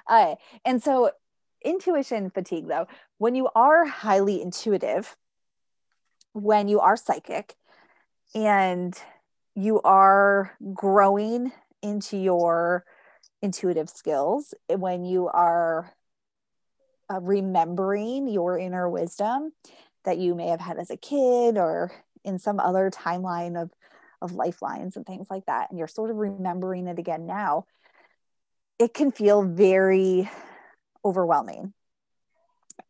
Uh, 0.08 0.36
and 0.66 0.82
so 0.82 1.12
intuition 1.63 2.32
fatigue 2.32 2.68
though 2.68 2.88
when 3.20 3.36
you 3.36 3.48
are 3.54 3.86
highly 3.86 4.42
intuitive 4.42 5.16
when 6.34 6.68
you 6.68 6.80
are 6.80 6.98
psychic 6.98 7.56
and 8.34 8.98
you 9.54 9.80
are 9.82 10.58
growing 10.74 11.51
into 11.84 12.18
your 12.18 12.84
intuitive 13.42 13.90
skills 13.90 14.54
when 14.70 15.06
you 15.06 15.28
are 15.28 15.92
uh, 17.12 17.20
remembering 17.20 18.28
your 18.28 18.58
inner 18.58 18.90
wisdom 18.90 19.52
that 20.06 20.18
you 20.18 20.36
may 20.36 20.48
have 20.48 20.62
had 20.62 20.78
as 20.78 20.90
a 20.90 20.98
kid 20.98 21.58
or 21.58 21.92
in 22.24 22.38
some 22.40 22.60
other 22.60 22.90
timeline 22.90 23.62
of 23.62 23.72
of 24.22 24.34
lifelines 24.34 24.96
and 24.96 25.06
things 25.08 25.28
like 25.32 25.46
that 25.48 25.72
and 25.72 25.80
you're 25.80 25.88
sort 25.88 26.12
of 26.12 26.18
remembering 26.18 26.88
it 26.88 27.00
again 27.00 27.26
now 27.26 27.66
it 28.82 28.96
can 28.96 29.12
feel 29.12 29.44
very 29.44 30.28
overwhelming. 31.06 31.74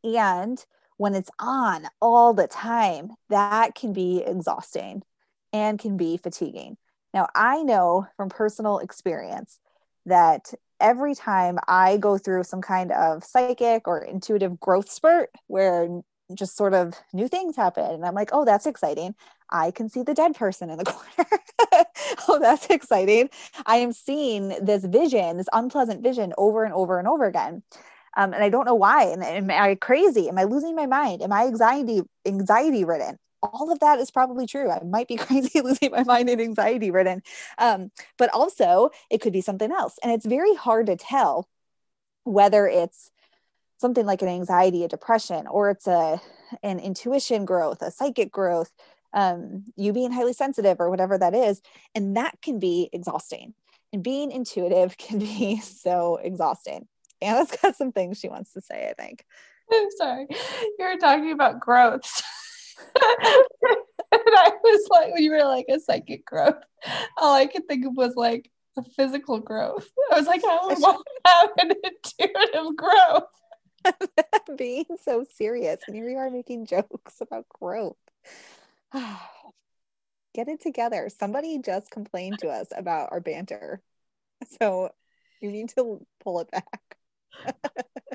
And 0.06 0.64
when 0.96 1.16
it's 1.16 1.30
on 1.38 1.86
all 2.02 2.34
the 2.34 2.48
time 2.48 3.12
that 3.28 3.76
can 3.76 3.92
be 3.92 4.24
exhausting 4.26 5.04
and 5.52 5.78
can 5.78 5.98
be 5.98 6.16
fatiguing. 6.16 6.78
Now 7.14 7.28
i 7.36 7.62
know 7.62 8.08
from 8.16 8.30
personal 8.30 8.80
experience 8.80 9.60
that 10.06 10.54
every 10.80 11.16
time 11.16 11.60
I 11.68 11.98
go 11.98 12.18
through 12.18 12.44
some 12.44 12.62
kind 12.62 12.92
of 12.92 13.24
psychic 13.24 13.88
or 13.88 14.00
intuitive 14.00 14.60
growth 14.60 14.90
spurt 14.90 15.30
where 15.48 16.02
just 16.34 16.56
sort 16.56 16.74
of 16.74 16.96
new 17.14 17.28
things 17.28 17.56
happen 17.56 17.86
and 17.92 18.06
I'm 18.06 18.16
like, 18.16 18.30
oh, 18.34 18.46
that's 18.46 18.66
exciting. 18.66 19.16
I 19.50 19.72
can 19.72 19.90
see 19.90 20.02
the 20.02 20.14
dead 20.14 20.36
person 20.36 20.70
in 20.70 20.78
the 20.78 20.86
corner. 20.86 21.30
oh, 22.28 22.40
that's 22.40 22.68
exciting. 22.68 23.30
I 23.66 23.78
am 23.78 23.92
seeing 23.92 24.50
this 24.64 24.86
vision, 24.86 25.38
this 25.38 25.50
unpleasant 25.54 26.02
vision 26.02 26.34
over 26.38 26.64
and 26.64 26.74
over 26.74 27.00
and 27.00 27.08
over 27.08 27.26
again. 27.26 27.64
Um, 28.18 28.34
and 28.34 28.44
I 28.44 28.50
don't 28.50 28.66
know 28.66 28.76
why. 28.76 29.06
And 29.06 29.24
am 29.24 29.52
I 29.52 29.76
crazy? 29.76 30.28
Am 30.30 30.38
I 30.38 30.44
losing 30.44 30.76
my 30.76 30.86
mind? 30.86 31.22
Am 31.22 31.32
I 31.32 31.46
anxiety 31.46 32.02
anxiety 32.26 32.84
ridden? 32.84 33.18
All 33.44 33.72
of 33.72 33.80
that 33.80 34.00
is 34.00 34.12
probably 34.12 34.48
true. 34.48 34.70
I 34.70 34.84
might 34.84 35.08
be 35.08 35.16
crazy 35.18 35.62
losing 35.62 35.92
my 35.92 36.04
mind 36.04 36.30
and 36.30 36.42
anxiety 36.42 36.92
ridden. 36.92 37.22
Um, 37.58 37.92
but 38.18 38.30
also, 38.34 38.90
it 39.10 39.22
could 39.22 39.34
be 39.34 39.42
something 39.42 39.72
else. 39.72 39.98
And 40.04 40.12
it's 40.12 40.26
very 40.26 40.56
hard 40.56 40.88
to 40.88 40.96
tell 40.96 41.48
whether 42.24 42.68
it's 42.68 43.12
something 43.80 44.06
like 44.06 44.22
an 44.22 44.28
anxiety, 44.28 44.84
a 44.84 44.88
depression, 44.88 45.48
or 45.48 45.72
it's 45.72 45.88
a 45.88 46.22
an 46.64 46.80
intuition 46.80 47.46
growth, 47.46 47.82
a 47.82 47.92
psychic 47.92 48.32
growth, 48.32 48.72
um, 49.14 49.64
you 49.76 49.94
being 49.94 50.12
highly 50.12 50.34
sensitive, 50.34 50.80
or 50.80 50.90
whatever 50.90 51.18
that 51.18 51.34
is. 51.34 51.62
And 51.96 52.16
that 52.18 52.42
can 52.42 52.60
be 52.60 52.90
exhausting. 52.94 53.54
And 53.92 54.04
being 54.04 54.32
intuitive 54.32 54.98
can 54.98 55.20
be 55.20 55.60
so 55.60 56.18
exhausting. 56.22 56.88
Anna's 57.22 57.52
got 57.62 57.76
some 57.76 57.92
things 57.92 58.20
she 58.20 58.30
wants 58.30 58.54
to 58.54 58.62
say, 58.62 58.90
I 58.90 58.94
think. 59.02 59.26
I'm 59.74 59.88
sorry. 59.98 60.28
You 60.30 60.86
were 60.86 60.98
talking 60.98 61.32
about 61.32 61.60
growth. 61.60 62.22
And 64.12 64.22
I 64.36 64.52
was 64.64 64.88
like, 64.90 65.14
you 65.18 65.32
were 65.32 65.44
like 65.44 65.66
a 65.70 65.80
psychic 65.80 66.26
growth, 66.26 66.56
all 67.18 67.34
I 67.34 67.48
could 67.48 67.68
think 67.68 67.86
of 67.86 67.96
was 67.96 68.16
like 68.16 68.50
a 68.78 68.84
physical 68.84 69.40
growth. 69.40 69.90
I 70.12 70.18
was 70.18 70.28
like, 70.28 70.44
I 70.44 70.58
want 70.80 71.06
to 71.06 71.32
have 71.32 71.50
an 71.60 71.72
intuitive 71.84 72.76
growth. 72.76 73.24
Being 74.58 74.86
so 75.02 75.26
serious, 75.36 75.80
and 75.88 75.96
here 75.96 76.10
you 76.10 76.18
are 76.18 76.30
making 76.30 76.66
jokes 76.68 77.22
about 77.22 77.48
growth. 77.50 77.98
Get 80.34 80.48
it 80.48 80.62
together. 80.62 81.10
Somebody 81.10 81.60
just 81.60 81.92
complained 81.92 82.40
to 82.40 82.50
us 82.50 82.68
about 82.76 83.10
our 83.12 83.20
banter. 83.20 83.82
So 84.60 84.92
you 85.42 85.52
need 85.52 85.70
to 85.76 86.06
pull 86.24 86.40
it 86.40 86.52
back. 86.52 86.98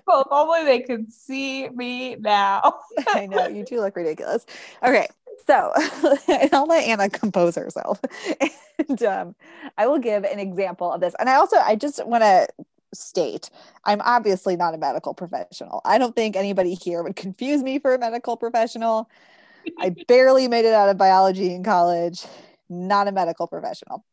Well, 0.06 0.22
if 0.22 0.28
only 0.30 0.64
they 0.64 0.80
could 0.80 1.12
see 1.12 1.68
me 1.68 2.16
now. 2.16 2.80
I 3.08 3.26
know 3.26 3.46
you 3.48 3.64
do 3.64 3.80
look 3.80 3.96
ridiculous. 3.96 4.46
Okay, 4.82 5.06
so 5.46 5.72
I'll 6.52 6.66
let 6.66 6.84
Anna 6.84 7.08
compose 7.08 7.54
herself, 7.56 8.00
and 8.88 9.02
um, 9.02 9.34
I 9.78 9.86
will 9.86 9.98
give 9.98 10.24
an 10.24 10.38
example 10.38 10.92
of 10.92 11.00
this. 11.00 11.14
And 11.18 11.28
I 11.28 11.34
also 11.34 11.56
I 11.56 11.76
just 11.76 12.04
want 12.06 12.22
to 12.22 12.46
state 12.94 13.50
I'm 13.84 14.00
obviously 14.04 14.56
not 14.56 14.74
a 14.74 14.78
medical 14.78 15.12
professional. 15.12 15.80
I 15.84 15.98
don't 15.98 16.14
think 16.14 16.36
anybody 16.36 16.74
here 16.74 17.02
would 17.02 17.16
confuse 17.16 17.62
me 17.62 17.78
for 17.78 17.94
a 17.94 17.98
medical 17.98 18.36
professional. 18.36 19.10
I 19.78 19.94
barely 20.06 20.48
made 20.48 20.64
it 20.64 20.72
out 20.72 20.88
of 20.88 20.96
biology 20.96 21.52
in 21.52 21.62
college. 21.62 22.24
Not 22.68 23.08
a 23.08 23.12
medical 23.12 23.46
professional. 23.46 24.04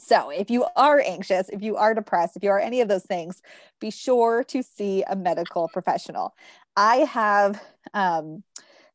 So, 0.00 0.30
if 0.30 0.50
you 0.50 0.66
are 0.76 1.00
anxious, 1.00 1.48
if 1.48 1.62
you 1.62 1.76
are 1.76 1.94
depressed, 1.94 2.36
if 2.36 2.42
you 2.42 2.50
are 2.50 2.58
any 2.58 2.80
of 2.80 2.88
those 2.88 3.04
things, 3.04 3.42
be 3.80 3.90
sure 3.90 4.42
to 4.44 4.62
see 4.62 5.04
a 5.08 5.14
medical 5.14 5.68
professional. 5.68 6.34
I 6.76 6.96
have 6.96 7.62
um, 7.94 8.42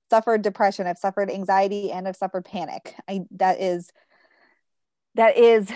suffered 0.10 0.42
depression, 0.42 0.88
I've 0.88 0.98
suffered 0.98 1.30
anxiety, 1.30 1.92
and 1.92 2.08
I've 2.08 2.16
suffered 2.16 2.46
panic. 2.46 2.96
I 3.08 3.22
that 3.32 3.62
is 3.62 3.92
that 5.16 5.38
is 5.38 5.72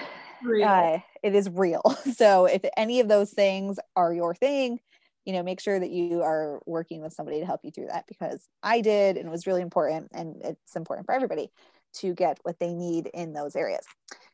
uh, 0.65 0.99
it 1.23 1.35
is 1.35 1.49
real. 1.49 1.81
So, 2.15 2.45
if 2.45 2.61
any 2.75 2.99
of 2.99 3.07
those 3.07 3.31
things 3.31 3.79
are 3.95 4.13
your 4.13 4.33
thing, 4.35 4.79
you 5.25 5.33
know, 5.33 5.43
make 5.43 5.59
sure 5.59 5.79
that 5.79 5.91
you 5.91 6.23
are 6.23 6.59
working 6.65 7.01
with 7.01 7.13
somebody 7.13 7.39
to 7.39 7.45
help 7.45 7.61
you 7.63 7.71
through 7.71 7.87
that 7.87 8.05
because 8.07 8.47
I 8.63 8.81
did, 8.81 9.17
and 9.17 9.27
it 9.27 9.31
was 9.31 9.47
really 9.47 9.61
important, 9.61 10.09
and 10.13 10.41
it's 10.43 10.75
important 10.75 11.05
for 11.05 11.13
everybody 11.13 11.51
to 11.93 12.13
get 12.13 12.39
what 12.43 12.59
they 12.59 12.73
need 12.73 13.09
in 13.13 13.33
those 13.33 13.55
areas. 13.55 13.85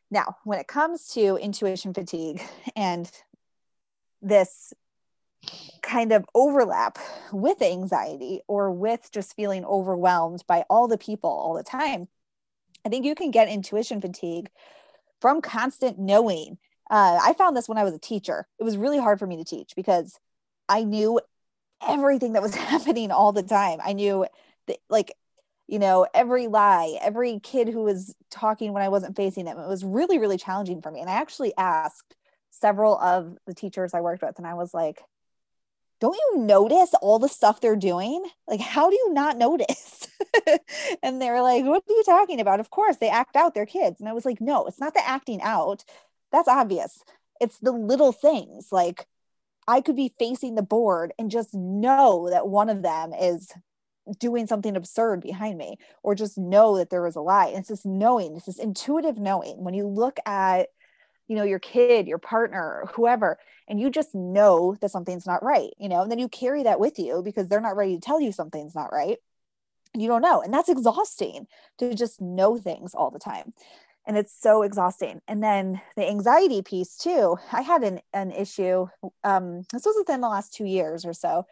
Now, 0.09 0.37
when 0.43 0.59
it 0.59 0.67
comes 0.67 1.07
to 1.09 1.37
intuition 1.37 1.93
fatigue 1.93 2.41
and 2.75 3.11
this 4.21 4.73
kind 5.81 6.11
of 6.11 6.25
overlap 6.33 6.97
with 7.31 7.61
anxiety 7.61 8.41
or 8.47 8.71
with 8.71 9.09
just 9.11 9.35
feeling 9.35 9.65
overwhelmed 9.65 10.43
by 10.47 10.63
all 10.69 10.87
the 10.87 10.97
people 10.97 11.29
all 11.29 11.53
the 11.53 11.63
time, 11.63 12.07
I 12.85 12.89
think 12.89 13.05
you 13.05 13.15
can 13.15 13.31
get 13.31 13.49
intuition 13.49 13.99
fatigue 14.01 14.49
from 15.19 15.41
constant 15.41 15.99
knowing. 15.99 16.57
Uh, 16.89 17.19
I 17.21 17.33
found 17.33 17.57
this 17.57 17.67
when 17.67 17.77
I 17.77 17.83
was 17.83 17.93
a 17.93 17.99
teacher. 17.99 18.47
It 18.59 18.63
was 18.63 18.77
really 18.77 18.97
hard 18.97 19.19
for 19.19 19.27
me 19.27 19.37
to 19.37 19.43
teach 19.43 19.73
because 19.75 20.19
I 20.69 20.83
knew 20.83 21.19
everything 21.85 22.33
that 22.33 22.41
was 22.41 22.55
happening 22.55 23.11
all 23.11 23.33
the 23.33 23.43
time. 23.43 23.79
I 23.83 23.93
knew 23.93 24.25
that, 24.67 24.77
like, 24.89 25.13
you 25.67 25.79
know, 25.79 26.07
every 26.13 26.47
lie, 26.47 26.97
every 27.01 27.39
kid 27.39 27.67
who 27.67 27.83
was 27.83 28.15
talking 28.31 28.73
when 28.73 28.83
I 28.83 28.89
wasn't 28.89 29.15
facing 29.15 29.45
them. 29.45 29.59
It 29.59 29.67
was 29.67 29.83
really, 29.83 30.17
really 30.17 30.37
challenging 30.37 30.81
for 30.81 30.91
me. 30.91 31.01
And 31.01 31.09
I 31.09 31.13
actually 31.13 31.53
asked 31.57 32.15
several 32.51 32.97
of 32.99 33.37
the 33.45 33.53
teachers 33.53 33.93
I 33.93 34.01
worked 34.01 34.23
with, 34.23 34.37
and 34.37 34.47
I 34.47 34.53
was 34.53 34.73
like, 34.73 35.01
don't 35.99 36.15
you 36.15 36.39
notice 36.39 36.93
all 37.01 37.19
the 37.19 37.27
stuff 37.27 37.59
they're 37.59 37.75
doing? 37.75 38.23
Like, 38.47 38.61
how 38.61 38.89
do 38.89 38.95
you 38.95 39.13
not 39.13 39.37
notice? 39.37 40.07
and 41.03 41.21
they're 41.21 41.41
like, 41.41 41.65
what 41.65 41.83
are 41.87 41.93
you 41.93 42.03
talking 42.05 42.39
about? 42.39 42.59
Of 42.59 42.69
course, 42.69 42.97
they 42.97 43.09
act 43.09 43.35
out 43.35 43.53
their 43.53 43.65
kids. 43.65 43.99
And 43.99 44.07
I 44.07 44.13
was 44.13 44.25
like, 44.25 44.39
no, 44.39 44.65
it's 44.65 44.79
not 44.79 44.93
the 44.93 45.07
acting 45.07 45.41
out. 45.41 45.83
That's 46.31 46.47
obvious. 46.47 47.03
It's 47.41 47.57
the 47.59 47.71
little 47.71 48.11
things. 48.11 48.71
Like, 48.71 49.07
I 49.67 49.81
could 49.81 49.95
be 49.95 50.13
facing 50.19 50.55
the 50.55 50.61
board 50.61 51.13
and 51.19 51.31
just 51.31 51.53
know 51.53 52.29
that 52.29 52.47
one 52.47 52.69
of 52.69 52.83
them 52.83 53.11
is 53.13 53.51
doing 54.19 54.47
something 54.47 54.75
absurd 54.75 55.21
behind 55.21 55.57
me 55.57 55.77
or 56.03 56.15
just 56.15 56.37
know 56.37 56.77
that 56.77 56.89
there 56.89 57.01
was 57.01 57.15
a 57.15 57.21
lie. 57.21 57.47
And 57.47 57.59
it's 57.59 57.69
this 57.69 57.85
knowing, 57.85 58.35
it's 58.35 58.45
this 58.45 58.59
intuitive 58.59 59.17
knowing. 59.17 59.63
When 59.63 59.73
you 59.73 59.87
look 59.87 60.17
at, 60.25 60.67
you 61.27 61.35
know, 61.35 61.43
your 61.43 61.59
kid, 61.59 62.07
your 62.07 62.17
partner, 62.17 62.85
whoever, 62.93 63.37
and 63.67 63.79
you 63.79 63.89
just 63.89 64.15
know 64.15 64.75
that 64.81 64.91
something's 64.91 65.27
not 65.27 65.43
right, 65.43 65.71
you 65.77 65.89
know, 65.89 66.01
and 66.01 66.11
then 66.11 66.19
you 66.19 66.29
carry 66.29 66.63
that 66.63 66.79
with 66.79 66.97
you 66.99 67.21
because 67.23 67.47
they're 67.47 67.61
not 67.61 67.75
ready 67.75 67.95
to 67.95 68.01
tell 68.01 68.21
you 68.21 68.31
something's 68.31 68.75
not 68.75 68.93
right. 68.93 69.17
You 69.93 70.07
don't 70.07 70.21
know. 70.21 70.41
And 70.41 70.53
that's 70.53 70.69
exhausting 70.69 71.47
to 71.79 71.93
just 71.93 72.21
know 72.21 72.57
things 72.57 72.93
all 72.93 73.11
the 73.11 73.19
time. 73.19 73.53
And 74.05 74.17
it's 74.17 74.33
so 74.39 74.61
exhausting. 74.61 75.21
And 75.27 75.43
then 75.43 75.81
the 75.97 76.07
anxiety 76.07 76.61
piece 76.61 76.95
too. 76.95 77.37
I 77.51 77.61
had 77.61 77.83
an, 77.83 77.99
an 78.13 78.31
issue. 78.31 78.87
Um, 79.25 79.63
this 79.73 79.85
was 79.85 79.95
within 79.97 80.21
the 80.21 80.29
last 80.29 80.53
two 80.53 80.65
years 80.65 81.05
or 81.05 81.13
so 81.13 81.45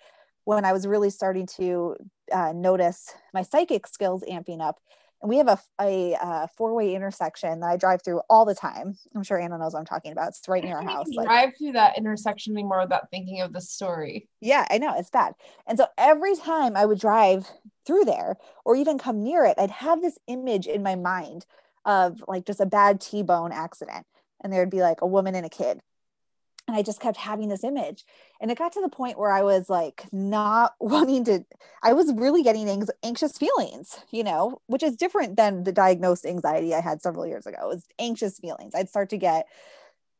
when 0.46 0.64
I 0.64 0.72
was 0.72 0.88
really 0.88 1.10
starting 1.10 1.48
to 1.58 1.98
uh, 2.32 2.54
notice 2.54 3.14
my 3.34 3.42
psychic 3.42 3.88
skills 3.88 4.24
amping 4.30 4.62
up. 4.62 4.80
And 5.22 5.30
we 5.30 5.38
have 5.38 5.48
a, 5.48 5.60
a, 5.82 6.14
a 6.14 6.18
uh, 6.18 6.48
four 6.56 6.76
way 6.76 6.94
intersection 6.94 7.62
that 7.62 7.68
I 7.68 7.78
drive 7.78 8.04
through 8.04 8.22
all 8.30 8.46
the 8.46 8.54
time. 8.54 8.98
I'm 9.16 9.24
sure 9.24 9.40
Anna 9.40 9.58
knows 9.58 9.74
what 9.74 9.80
I'm 9.80 9.86
talking 9.86 10.12
about. 10.12 10.30
It's 10.30 10.48
right 10.48 10.64
near 10.64 10.78
our 10.78 10.84
house. 10.84 11.08
Like, 11.16 11.26
drive 11.26 11.54
through 11.58 11.72
that 11.72 11.98
intersection 11.98 12.54
anymore 12.54 12.82
without 12.82 13.10
thinking 13.10 13.42
of 13.42 13.54
the 13.54 13.62
story. 13.62 14.28
Yeah, 14.42 14.68
I 14.70 14.78
know 14.78 14.94
it's 14.98 15.10
bad. 15.10 15.34
And 15.66 15.78
so 15.78 15.88
every 15.98 16.36
time 16.36 16.76
I 16.76 16.86
would 16.86 17.00
drive 17.00 17.50
through 17.88 18.06
there 18.06 18.38
or 18.66 18.76
even 18.76 18.98
come 18.98 19.24
near 19.24 19.46
it, 19.46 19.56
I'd 19.58 19.72
have 19.72 20.02
this 20.02 20.20
image 20.28 20.68
in 20.68 20.84
my 20.84 20.96
mind 20.96 21.46
of 21.86 22.24
like 22.28 22.46
just 22.46 22.60
a 22.60 22.66
bad 22.66 23.00
T 23.00 23.24
bone 23.24 23.52
accident. 23.52 24.06
And 24.42 24.52
there'd 24.52 24.70
be 24.70 24.82
like 24.82 25.02
a 25.02 25.08
woman 25.08 25.34
and 25.34 25.46
a 25.46 25.50
kid 25.50 25.82
and 26.68 26.76
I 26.76 26.82
just 26.82 27.00
kept 27.00 27.18
having 27.18 27.50
this 27.50 27.64
image. 27.64 28.06
And 28.42 28.50
it 28.50 28.58
got 28.58 28.74
to 28.74 28.82
the 28.82 28.90
point 28.90 29.20
where 29.20 29.32
I 29.32 29.44
was 29.44 29.70
like 29.70 30.06
not 30.12 30.74
wanting 30.80 31.24
to, 31.26 31.46
I 31.84 31.94
was 31.94 32.14
really 32.14 32.44
getting 32.44 32.84
anxious 33.04 33.38
feelings, 33.38 34.00
you 34.12 34.24
know, 34.24 34.62
which 34.68 34.84
is 34.84 34.96
different 34.96 35.38
than 35.38 35.64
the 35.64 35.72
diagnosed 35.72 36.26
anxiety 36.26 36.74
I 36.74 36.82
had 36.82 37.02
several 37.02 37.28
years 37.28 37.46
ago. 37.46 37.58
It 37.64 37.76
was 37.76 37.86
anxious 38.00 38.40
feelings. 38.40 38.74
I'd 38.76 38.90
start 38.90 39.10
to 39.12 39.18
get 39.18 39.48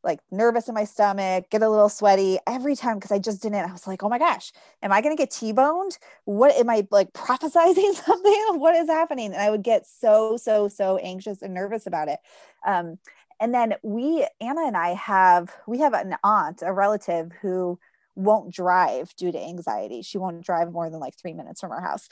like 0.04 0.20
nervous 0.30 0.68
in 0.68 0.74
my 0.74 0.84
stomach, 0.84 1.50
get 1.50 1.62
a 1.62 1.68
little 1.68 1.88
sweaty 1.88 2.38
every 2.46 2.76
time 2.76 2.94
because 2.94 3.10
I 3.10 3.18
just 3.18 3.42
didn't. 3.42 3.68
I 3.68 3.72
was 3.72 3.88
like, 3.88 4.04
oh 4.04 4.08
my 4.08 4.18
gosh, 4.18 4.52
am 4.82 4.92
I 4.92 5.00
going 5.00 5.14
to 5.14 5.20
get 5.20 5.32
T 5.32 5.52
boned? 5.52 5.98
What 6.24 6.54
am 6.54 6.70
I 6.70 6.86
like 6.92 7.12
prophesizing 7.12 7.92
something? 7.94 8.60
what 8.60 8.76
is 8.76 8.88
happening? 8.88 9.32
And 9.32 9.42
I 9.42 9.50
would 9.50 9.64
get 9.64 9.84
so, 9.84 10.36
so, 10.36 10.68
so 10.68 10.96
anxious 10.98 11.42
and 11.42 11.52
nervous 11.52 11.86
about 11.86 12.08
it. 12.08 12.20
Um, 12.64 12.98
and 13.40 13.52
then 13.52 13.74
we 13.82 14.26
anna 14.40 14.66
and 14.66 14.76
i 14.76 14.94
have 14.94 15.54
we 15.66 15.78
have 15.78 15.92
an 15.92 16.16
aunt 16.22 16.62
a 16.62 16.72
relative 16.72 17.32
who 17.42 17.78
won't 18.16 18.52
drive 18.52 19.14
due 19.16 19.30
to 19.30 19.38
anxiety. 19.38 20.02
She 20.02 20.18
won't 20.18 20.44
drive 20.44 20.72
more 20.72 20.90
than 20.90 21.00
like 21.00 21.16
three 21.16 21.34
minutes 21.34 21.60
from 21.60 21.70
our 21.70 21.82
house. 21.82 22.08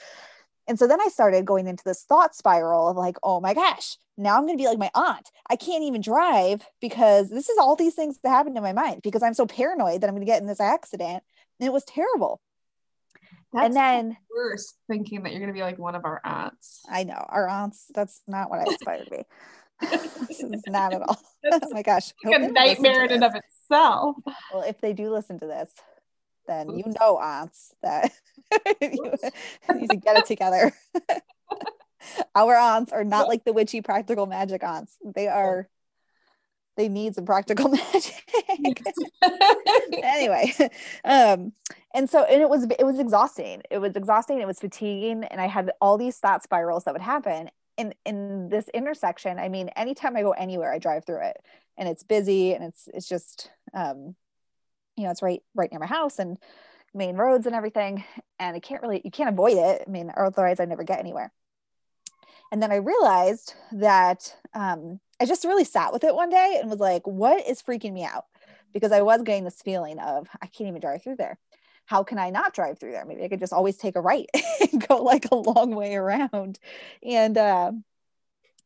And 0.67 0.79
so 0.79 0.87
then 0.87 1.01
i 1.01 1.09
started 1.09 1.45
going 1.45 1.67
into 1.67 1.83
this 1.83 2.03
thought 2.03 2.33
spiral 2.33 2.89
of 2.89 2.97
like 2.97 3.17
oh 3.21 3.39
my 3.39 3.53
gosh 3.53 3.97
now 4.17 4.35
i'm 4.35 4.47
going 4.47 4.57
to 4.57 4.61
be 4.61 4.67
like 4.67 4.79
my 4.79 4.89
aunt. 4.95 5.29
I 5.47 5.57
can't 5.57 5.83
even 5.83 6.01
drive 6.01 6.65
because 6.81 7.29
this 7.29 7.49
is 7.49 7.57
all 7.59 7.75
these 7.75 7.93
things 7.93 8.19
that 8.23 8.29
happened 8.29 8.57
in 8.57 8.63
my 8.63 8.73
mind 8.73 9.01
because 9.03 9.21
i'm 9.21 9.35
so 9.35 9.45
paranoid 9.45 10.01
that 10.01 10.07
i'm 10.07 10.15
going 10.15 10.25
to 10.25 10.31
get 10.31 10.41
in 10.41 10.47
this 10.47 10.61
accident. 10.61 11.23
And 11.59 11.67
it 11.67 11.73
was 11.73 11.83
terrible. 11.85 12.41
That's 13.53 13.67
and 13.67 13.75
then 13.75 14.09
the 14.09 14.35
worst 14.35 14.75
thinking 14.87 15.23
that 15.23 15.31
you're 15.31 15.39
going 15.39 15.53
to 15.53 15.57
be 15.57 15.61
like 15.61 15.77
one 15.77 15.95
of 15.95 16.03
our 16.03 16.19
aunts. 16.25 16.81
I 16.89 17.03
know. 17.03 17.23
Our 17.29 17.47
aunts 17.47 17.85
that's 17.93 18.21
not 18.27 18.49
what 18.49 18.59
i 18.59 18.63
aspire 18.63 19.03
to 19.03 19.09
be 19.09 19.23
this 19.81 20.41
is 20.41 20.63
not 20.67 20.93
at 20.93 21.01
all. 21.01 21.21
oh 21.51 21.59
my 21.71 21.81
gosh. 21.81 22.13
Like 22.23 22.41
a 22.41 22.47
nightmare 22.47 23.05
in 23.05 23.11
and 23.11 23.23
of 23.23 23.33
itself. 23.35 24.17
Well, 24.53 24.63
if 24.63 24.79
they 24.79 24.93
do 24.93 25.09
listen 25.09 25.39
to 25.39 25.45
this, 25.45 25.69
then 26.47 26.77
you 26.77 26.85
know, 26.99 27.17
aunts, 27.17 27.73
that 27.81 28.11
you 28.81 29.11
need 29.73 29.89
to 29.89 29.97
get 29.97 30.17
it 30.17 30.25
together. 30.25 30.71
Our 32.35 32.55
aunts 32.55 32.91
are 32.91 33.03
not 33.03 33.27
like 33.27 33.43
the 33.43 33.53
witchy 33.53 33.81
practical 33.81 34.27
magic 34.27 34.63
aunts. 34.63 34.97
They 35.15 35.27
are 35.27 35.67
they 36.77 36.89
need 36.89 37.15
some 37.15 37.25
practical 37.25 37.69
magic. 37.69 38.23
anyway, 40.03 40.53
um, 41.03 41.53
and 41.93 42.09
so 42.09 42.23
and 42.23 42.41
it 42.41 42.49
was 42.49 42.67
it 42.79 42.85
was 42.85 42.99
exhausting. 42.99 43.63
It 43.71 43.79
was 43.79 43.95
exhausting. 43.95 44.39
It 44.39 44.47
was 44.47 44.59
fatiguing, 44.59 45.23
and 45.25 45.41
I 45.41 45.47
had 45.47 45.71
all 45.81 45.97
these 45.97 46.17
thought 46.17 46.43
spirals 46.43 46.83
that 46.83 46.93
would 46.93 47.01
happen 47.01 47.49
in 47.77 47.93
in 48.05 48.49
this 48.49 48.69
intersection 48.69 49.37
i 49.37 49.49
mean 49.49 49.69
anytime 49.75 50.15
i 50.15 50.21
go 50.21 50.31
anywhere 50.31 50.71
i 50.71 50.79
drive 50.79 51.05
through 51.05 51.21
it 51.21 51.37
and 51.77 51.89
it's 51.89 52.03
busy 52.03 52.53
and 52.53 52.63
it's 52.63 52.87
it's 52.93 53.07
just 53.07 53.51
um 53.73 54.15
you 54.95 55.03
know 55.03 55.11
it's 55.11 55.21
right 55.21 55.41
right 55.53 55.71
near 55.71 55.79
my 55.79 55.85
house 55.85 56.19
and 56.19 56.37
main 56.95 57.17
roads 57.17 57.45
and 57.45 57.55
everything. 57.55 58.03
And 58.39 58.55
i 58.55 58.59
can't 58.59 58.81
really 58.81 59.01
you 59.03 59.11
can't 59.11 59.29
avoid 59.29 59.57
it. 59.57 59.83
I 59.85 59.89
mean 59.89 60.11
otherwise 60.15 60.59
i 60.59 60.65
never 60.65 60.83
get 60.83 60.99
anywhere. 60.99 61.31
And 62.51 62.61
then 62.61 62.71
i 62.71 62.75
realized 62.75 63.53
that 63.73 64.33
um 64.53 64.99
i 65.19 65.25
just 65.25 65.43
really 65.43 65.65
sat 65.65 65.93
with 65.93 66.03
it 66.03 66.15
one 66.15 66.29
day 66.29 66.57
and 66.59 66.69
was 66.69 66.79
like 66.79 67.05
what 67.05 67.45
is 67.47 67.61
freaking 67.61 67.93
me 67.93 68.03
out? 68.03 68.25
Because 68.73 68.91
i 68.91 69.01
was 69.01 69.21
getting 69.21 69.43
this 69.43 69.61
feeling 69.61 69.99
of 69.99 70.27
i 70.41 70.47
can't 70.47 70.69
even 70.69 70.81
drive 70.81 71.03
through 71.03 71.17
there 71.17 71.37
how 71.85 72.03
can 72.03 72.17
I 72.17 72.29
not 72.29 72.53
drive 72.53 72.79
through 72.79 72.91
there? 72.91 73.05
Maybe 73.05 73.23
I 73.23 73.27
could 73.27 73.39
just 73.39 73.53
always 73.53 73.77
take 73.77 73.95
a 73.95 74.01
right 74.01 74.29
and 74.71 74.87
go 74.87 74.97
like 74.97 75.25
a 75.31 75.35
long 75.35 75.75
way 75.75 75.95
around. 75.95 76.59
And 77.03 77.37
uh, 77.37 77.71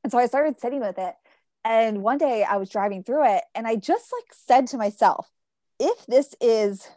and 0.04 0.12
so 0.12 0.18
I 0.18 0.28
started 0.28 0.60
sitting 0.60 0.80
with 0.80 0.98
it. 0.98 1.16
And 1.66 2.02
one 2.02 2.18
day 2.18 2.44
I 2.44 2.56
was 2.56 2.70
driving 2.70 3.04
through 3.04 3.36
it 3.36 3.44
and 3.54 3.68
I 3.68 3.76
just 3.76 4.12
like 4.14 4.34
said 4.34 4.68
to 4.68 4.78
myself, 4.78 5.30
if 5.78 6.06
this 6.08 6.34
is 6.40 6.88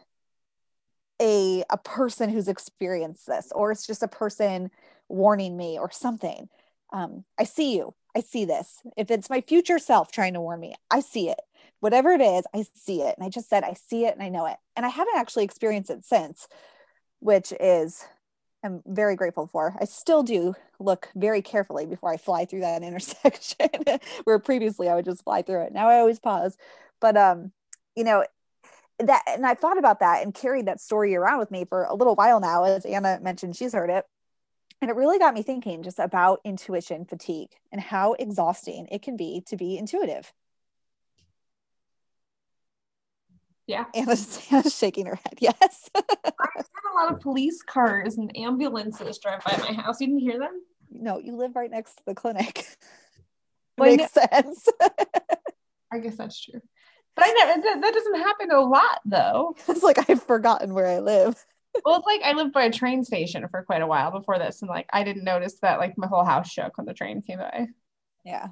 a 1.21 1.63
a 1.69 1.77
person 1.77 2.29
who's 2.29 2.47
experienced 2.47 3.27
this, 3.27 3.51
or 3.53 3.71
it's 3.71 3.85
just 3.85 4.03
a 4.03 4.07
person 4.07 4.71
warning 5.09 5.57
me 5.57 5.77
or 5.77 5.91
something, 5.91 6.49
um, 6.91 7.25
I 7.37 7.43
see 7.43 7.75
you. 7.75 7.93
I 8.15 8.21
see 8.21 8.45
this. 8.45 8.81
If 8.95 9.11
it's 9.11 9.29
my 9.29 9.41
future 9.41 9.79
self 9.79 10.11
trying 10.11 10.33
to 10.33 10.41
warn 10.41 10.59
me, 10.59 10.75
I 10.89 11.01
see 11.01 11.29
it 11.29 11.39
whatever 11.83 12.11
it 12.11 12.21
is, 12.21 12.45
I 12.55 12.63
see 12.75 13.01
it. 13.01 13.15
And 13.17 13.25
I 13.25 13.29
just 13.29 13.49
said, 13.49 13.65
I 13.65 13.73
see 13.73 14.05
it 14.05 14.13
and 14.13 14.23
I 14.23 14.29
know 14.29 14.45
it. 14.45 14.55
And 14.77 14.85
I 14.85 14.89
haven't 14.89 15.17
actually 15.17 15.43
experienced 15.43 15.89
it 15.89 16.05
since, 16.05 16.47
which 17.19 17.51
is, 17.59 18.05
I'm 18.63 18.81
very 18.85 19.17
grateful 19.17 19.47
for. 19.47 19.75
I 19.77 19.83
still 19.83 20.23
do 20.23 20.55
look 20.79 21.09
very 21.13 21.41
carefully 21.41 21.85
before 21.85 22.09
I 22.09 22.15
fly 22.15 22.45
through 22.45 22.61
that 22.61 22.83
intersection, 22.83 23.67
where 24.23 24.39
previously 24.39 24.87
I 24.87 24.95
would 24.95 25.03
just 25.03 25.25
fly 25.25 25.41
through 25.41 25.63
it. 25.63 25.73
Now 25.73 25.89
I 25.89 25.99
always 25.99 26.21
pause. 26.21 26.55
But, 27.01 27.17
um, 27.17 27.51
you 27.97 28.05
know, 28.05 28.25
that, 28.99 29.23
and 29.27 29.45
I 29.45 29.53
thought 29.53 29.77
about 29.77 29.99
that 29.99 30.23
and 30.23 30.33
carried 30.33 30.67
that 30.67 30.79
story 30.79 31.13
around 31.17 31.39
with 31.39 31.51
me 31.51 31.65
for 31.65 31.83
a 31.83 31.95
little 31.95 32.15
while 32.15 32.39
now, 32.39 32.63
as 32.63 32.85
Anna 32.85 33.19
mentioned, 33.21 33.57
she's 33.57 33.73
heard 33.73 33.89
it. 33.89 34.05
And 34.79 34.89
it 34.89 34.95
really 34.95 35.19
got 35.19 35.33
me 35.33 35.43
thinking 35.43 35.83
just 35.83 35.99
about 35.99 36.39
intuition 36.45 37.03
fatigue 37.03 37.49
and 37.73 37.81
how 37.81 38.13
exhausting 38.13 38.87
it 38.89 39.01
can 39.01 39.17
be 39.17 39.43
to 39.47 39.57
be 39.57 39.77
intuitive. 39.77 40.31
Yeah. 43.67 43.85
Anna's, 43.93 44.41
Anna's 44.51 44.75
shaking 44.77 45.05
her 45.05 45.15
head. 45.15 45.33
Yes. 45.39 45.89
I've 45.95 46.03
had 46.55 46.91
a 46.91 46.95
lot 46.95 47.13
of 47.13 47.19
police 47.21 47.61
cars 47.61 48.17
and 48.17 48.35
ambulances 48.37 49.17
drive 49.19 49.43
by 49.43 49.57
my 49.57 49.73
house. 49.73 49.99
You 50.01 50.07
didn't 50.07 50.21
hear 50.21 50.39
them? 50.39 50.61
No, 50.91 51.17
you 51.19 51.35
live 51.35 51.55
right 51.55 51.71
next 51.71 51.95
to 51.95 52.03
the 52.05 52.15
clinic. 52.15 52.65
Well, 53.75 53.95
Makes 53.95 54.11
sense. 54.13 54.69
I 55.91 55.97
guess 55.97 56.15
that's 56.15 56.39
true. 56.39 56.61
But 57.15 57.25
I 57.25 57.29
know 57.29 57.61
that, 57.63 57.81
that 57.81 57.93
doesn't 57.95 58.17
happen 58.17 58.51
a 58.51 58.59
lot 58.61 58.99
though. 59.03 59.55
It's 59.67 59.81
like 59.81 60.07
I've 60.07 60.21
forgotten 60.21 60.75
where 60.75 60.85
I 60.85 60.99
live. 60.99 61.43
well, 61.83 61.95
it's 61.97 62.05
like 62.05 62.21
I 62.23 62.33
lived 62.33 62.53
by 62.53 62.65
a 62.65 62.71
train 62.71 63.03
station 63.03 63.47
for 63.49 63.63
quite 63.63 63.81
a 63.81 63.87
while 63.87 64.11
before 64.11 64.37
this, 64.37 64.61
and 64.61 64.69
like 64.69 64.85
I 64.93 65.03
didn't 65.03 65.23
notice 65.23 65.55
that 65.63 65.79
like 65.79 65.97
my 65.97 66.05
whole 66.05 66.23
house 66.23 66.51
shook 66.51 66.77
when 66.77 66.85
the 66.85 66.93
train 66.93 67.23
came 67.23 67.39
by. 67.39 67.65
Yeah. 68.23 68.49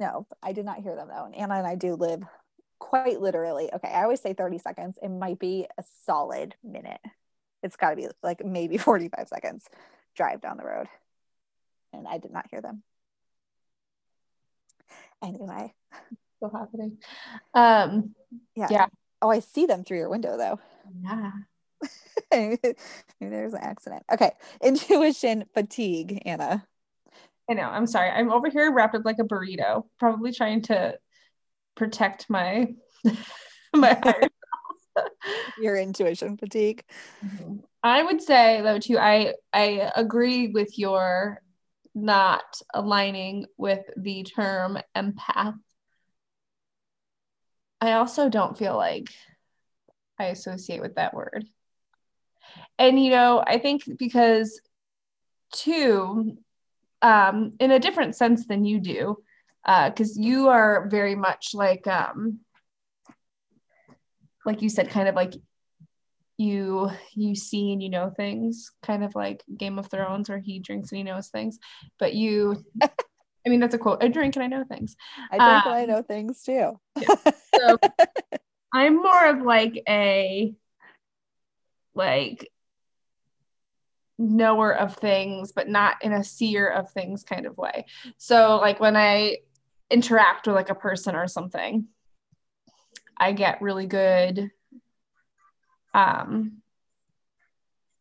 No, 0.00 0.26
I 0.42 0.52
did 0.52 0.64
not 0.64 0.78
hear 0.80 0.96
them 0.96 1.08
though. 1.08 1.26
And 1.26 1.34
Anna 1.34 1.56
and 1.56 1.66
I 1.66 1.74
do 1.74 1.94
live 1.94 2.22
quite 2.82 3.20
literally, 3.20 3.70
okay, 3.72 3.88
I 3.88 4.02
always 4.02 4.20
say 4.20 4.34
30 4.34 4.58
seconds. 4.58 4.98
It 5.00 5.08
might 5.08 5.38
be 5.38 5.68
a 5.78 5.84
solid 6.04 6.56
minute. 6.64 7.00
It's 7.62 7.76
got 7.76 7.90
to 7.90 7.96
be 7.96 8.08
like 8.24 8.44
maybe 8.44 8.76
45 8.78 9.28
seconds 9.28 9.68
drive 10.16 10.40
down 10.40 10.56
the 10.56 10.64
road. 10.64 10.88
And 11.92 12.08
I 12.08 12.18
did 12.18 12.32
not 12.32 12.46
hear 12.50 12.60
them. 12.60 12.82
Anyway. 15.22 15.72
Still 16.38 16.50
happening. 16.50 16.98
Um, 17.54 18.16
yeah. 18.56 18.66
Yeah. 18.68 18.86
Oh, 19.22 19.30
I 19.30 19.38
see 19.38 19.66
them 19.66 19.84
through 19.84 19.98
your 19.98 20.10
window 20.10 20.36
though. 20.36 20.58
Yeah. 21.04 21.30
There's 23.20 23.54
an 23.54 23.60
accident. 23.62 24.02
Okay. 24.12 24.32
Intuition 24.60 25.44
fatigue, 25.54 26.20
Anna. 26.26 26.66
I 27.48 27.54
know. 27.54 27.62
I'm 27.62 27.86
sorry. 27.86 28.10
I'm 28.10 28.32
over 28.32 28.50
here 28.50 28.72
wrapped 28.72 28.96
up 28.96 29.04
like 29.04 29.20
a 29.20 29.24
burrito, 29.24 29.84
probably 30.00 30.32
trying 30.32 30.62
to 30.62 30.98
protect 31.74 32.28
my 32.28 32.74
my 33.74 34.00
your 35.58 35.76
intuition 35.76 36.36
fatigue. 36.36 36.84
Mm-hmm. 37.24 37.56
I 37.82 38.02
would 38.02 38.22
say 38.22 38.60
though 38.62 38.78
too, 38.78 38.98
I 38.98 39.34
I 39.52 39.90
agree 39.96 40.48
with 40.48 40.78
your 40.78 41.40
not 41.94 42.44
aligning 42.72 43.46
with 43.56 43.84
the 43.96 44.22
term 44.22 44.78
empath. 44.96 45.54
I 47.80 47.92
also 47.92 48.28
don't 48.28 48.56
feel 48.56 48.76
like 48.76 49.08
I 50.18 50.26
associate 50.26 50.80
with 50.80 50.94
that 50.94 51.14
word. 51.14 51.44
And 52.78 53.02
you 53.02 53.10
know, 53.10 53.42
I 53.44 53.58
think 53.58 53.82
because 53.98 54.60
two, 55.52 56.36
um, 57.02 57.50
in 57.58 57.70
a 57.70 57.80
different 57.80 58.16
sense 58.16 58.46
than 58.46 58.64
you 58.64 58.80
do, 58.80 59.16
because 59.64 60.18
uh, 60.18 60.20
you 60.20 60.48
are 60.48 60.88
very 60.88 61.14
much 61.14 61.54
like, 61.54 61.86
um, 61.86 62.40
like 64.44 64.62
you 64.62 64.68
said, 64.68 64.90
kind 64.90 65.08
of 65.08 65.14
like 65.14 65.34
you 66.36 66.90
you 67.14 67.34
see 67.34 67.72
and 67.72 67.82
you 67.82 67.88
know 67.88 68.10
things, 68.10 68.72
kind 68.82 69.04
of 69.04 69.14
like 69.14 69.44
Game 69.56 69.78
of 69.78 69.88
Thrones, 69.90 70.28
where 70.28 70.38
he 70.38 70.58
drinks 70.58 70.90
and 70.90 70.96
he 70.98 71.04
knows 71.04 71.28
things, 71.28 71.58
but 71.98 72.14
you. 72.14 72.64
I 73.44 73.48
mean, 73.48 73.58
that's 73.58 73.74
a 73.74 73.78
quote. 73.78 74.04
I 74.04 74.06
drink 74.06 74.36
and 74.36 74.44
I 74.44 74.46
know 74.46 74.62
things. 74.62 74.94
I 75.32 75.38
drink 75.38 75.66
and 75.66 75.74
I 75.74 75.82
um, 75.82 75.88
know 75.88 76.02
things 76.02 76.44
too. 76.44 76.78
yeah. 76.96 77.14
So 77.58 77.76
I'm 78.72 78.96
more 78.96 79.26
of 79.26 79.42
like 79.42 79.82
a 79.88 80.54
like 81.94 82.48
knower 84.18 84.72
of 84.72 84.96
things, 84.96 85.52
but 85.52 85.68
not 85.68 85.96
in 86.02 86.12
a 86.12 86.24
seer 86.24 86.68
of 86.68 86.90
things 86.92 87.24
kind 87.24 87.46
of 87.46 87.56
way. 87.58 87.86
So 88.16 88.58
like 88.58 88.80
when 88.80 88.96
I 88.96 89.38
interact 89.92 90.46
with 90.46 90.56
like 90.56 90.70
a 90.70 90.74
person 90.74 91.14
or 91.14 91.28
something, 91.28 91.86
I 93.16 93.32
get 93.32 93.62
really 93.62 93.86
good 93.86 94.50
um 95.94 96.62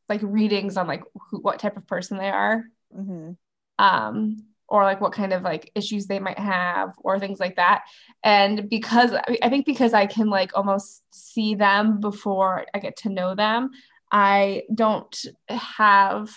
like 0.08 0.22
readings 0.24 0.78
on 0.78 0.88
like 0.88 1.04
who, 1.30 1.40
what 1.40 1.60
type 1.60 1.76
of 1.76 1.86
person 1.88 2.18
they 2.18 2.30
are. 2.30 2.64
Mm-hmm. 2.96 3.32
Um 3.78 4.46
or 4.72 4.86
like 4.86 5.02
what 5.02 5.12
kind 5.12 5.34
of 5.34 5.44
like 5.44 5.70
issues 5.76 6.08
they 6.08 6.20
might 6.20 6.40
have 6.40 6.94
or 7.00 7.20
things 7.20 7.42
like 7.42 7.58
that 7.58 7.84
and 8.24 8.70
because 8.70 9.12
i 9.44 9.50
think 9.50 9.66
because 9.66 9.94
i 9.94 10.06
can 10.06 10.30
like 10.30 10.52
almost 10.56 11.04
see 11.12 11.56
them 11.56 12.00
before 12.00 12.66
i 12.74 12.80
get 12.80 12.96
to 12.96 13.10
know 13.10 13.36
them 13.36 13.70
i 14.14 14.64
don't 14.74 15.26
have 15.50 16.34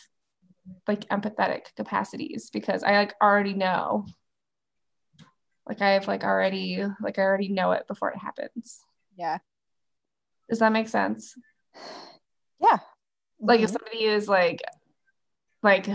like 0.89 1.09
empathetic 1.11 1.67
capacities 1.77 2.51
because 2.53 2.83
i 2.83 2.97
like 2.97 3.15
already 3.23 3.55
know 3.55 4.05
like 5.67 5.81
i've 5.81 6.07
like 6.07 6.25
already 6.25 6.85
like 7.01 7.19
i 7.19 7.23
already 7.23 7.49
know 7.49 7.73
it 7.73 7.87
before 7.89 8.11
it 8.11 8.19
happens. 8.19 8.81
Yeah. 9.17 9.39
Does 10.49 10.59
that 10.59 10.73
make 10.73 10.89
sense? 10.89 11.35
Yeah. 12.61 12.79
Like 13.41 13.59
mm-hmm. 13.59 13.65
if 13.65 13.71
somebody 13.71 14.05
is 14.05 14.29
like 14.29 14.63
like 15.63 15.89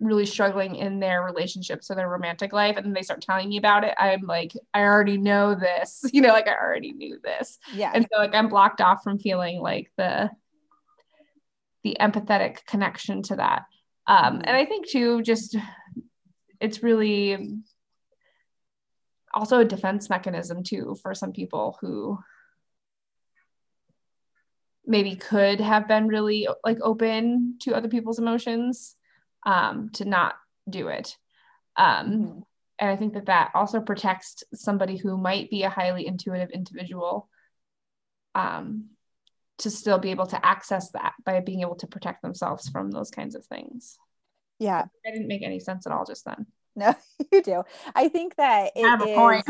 really 0.00 0.26
struggling 0.26 0.74
in 0.74 0.98
their 0.98 1.22
relationship 1.22 1.82
or 1.88 1.96
their 1.96 2.08
romantic 2.08 2.52
life 2.52 2.76
and 2.76 2.84
then 2.84 2.92
they 2.92 3.02
start 3.02 3.22
telling 3.22 3.48
me 3.48 3.56
about 3.56 3.84
it 3.84 3.94
i'm 3.96 4.22
like 4.22 4.52
i 4.74 4.80
already 4.80 5.16
know 5.16 5.54
this. 5.54 6.02
You 6.12 6.20
know 6.20 6.30
like 6.30 6.48
i 6.48 6.54
already 6.54 6.92
knew 6.92 7.18
this. 7.22 7.58
Yeah. 7.72 7.92
And 7.94 8.06
so 8.10 8.18
like 8.18 8.34
i'm 8.34 8.48
blocked 8.48 8.80
off 8.80 9.02
from 9.02 9.18
feeling 9.18 9.60
like 9.60 9.90
the 9.96 10.30
the 11.82 11.96
empathetic 12.00 12.64
connection 12.66 13.22
to 13.24 13.36
that. 13.36 13.64
Um 14.06 14.40
and 14.44 14.56
i 14.56 14.64
think 14.64 14.88
too 14.88 15.22
just 15.22 15.56
it's 16.60 16.82
really 16.82 17.58
also 19.34 19.58
a 19.58 19.64
defense 19.64 20.08
mechanism 20.08 20.62
too 20.62 20.96
for 21.02 21.14
some 21.14 21.32
people 21.32 21.76
who 21.80 22.18
maybe 24.86 25.16
could 25.16 25.60
have 25.60 25.88
been 25.88 26.06
really 26.06 26.46
like 26.64 26.78
open 26.82 27.56
to 27.60 27.74
other 27.74 27.88
people's 27.88 28.18
emotions 28.18 28.96
um, 29.44 29.90
to 29.94 30.04
not 30.04 30.34
do 30.68 30.88
it. 30.88 31.16
Um, 31.76 32.06
mm-hmm. 32.06 32.38
And 32.78 32.90
I 32.90 32.96
think 32.96 33.14
that 33.14 33.26
that 33.26 33.52
also 33.54 33.80
protects 33.80 34.42
somebody 34.52 34.96
who 34.96 35.16
might 35.16 35.50
be 35.50 35.62
a 35.62 35.70
highly 35.70 36.06
intuitive 36.06 36.50
individual 36.50 37.28
um, 38.34 38.90
to 39.58 39.70
still 39.70 39.98
be 39.98 40.10
able 40.10 40.26
to 40.26 40.44
access 40.44 40.90
that 40.90 41.14
by 41.24 41.40
being 41.40 41.60
able 41.60 41.76
to 41.76 41.86
protect 41.86 42.22
themselves 42.22 42.68
from 42.68 42.90
those 42.90 43.10
kinds 43.10 43.34
of 43.34 43.44
things. 43.46 43.96
Yeah. 44.58 44.84
I 45.06 45.10
didn't 45.10 45.28
make 45.28 45.42
any 45.42 45.60
sense 45.60 45.86
at 45.86 45.92
all 45.92 46.04
just 46.04 46.24
then. 46.24 46.46
No, 46.76 46.94
you 47.32 47.42
do. 47.42 47.62
I 47.94 48.08
think 48.08 48.36
that 48.36 48.72
it 48.74 48.84
I 48.84 48.88
have 48.88 49.02
a 49.02 49.06
is, 49.06 49.16
point. 49.16 49.44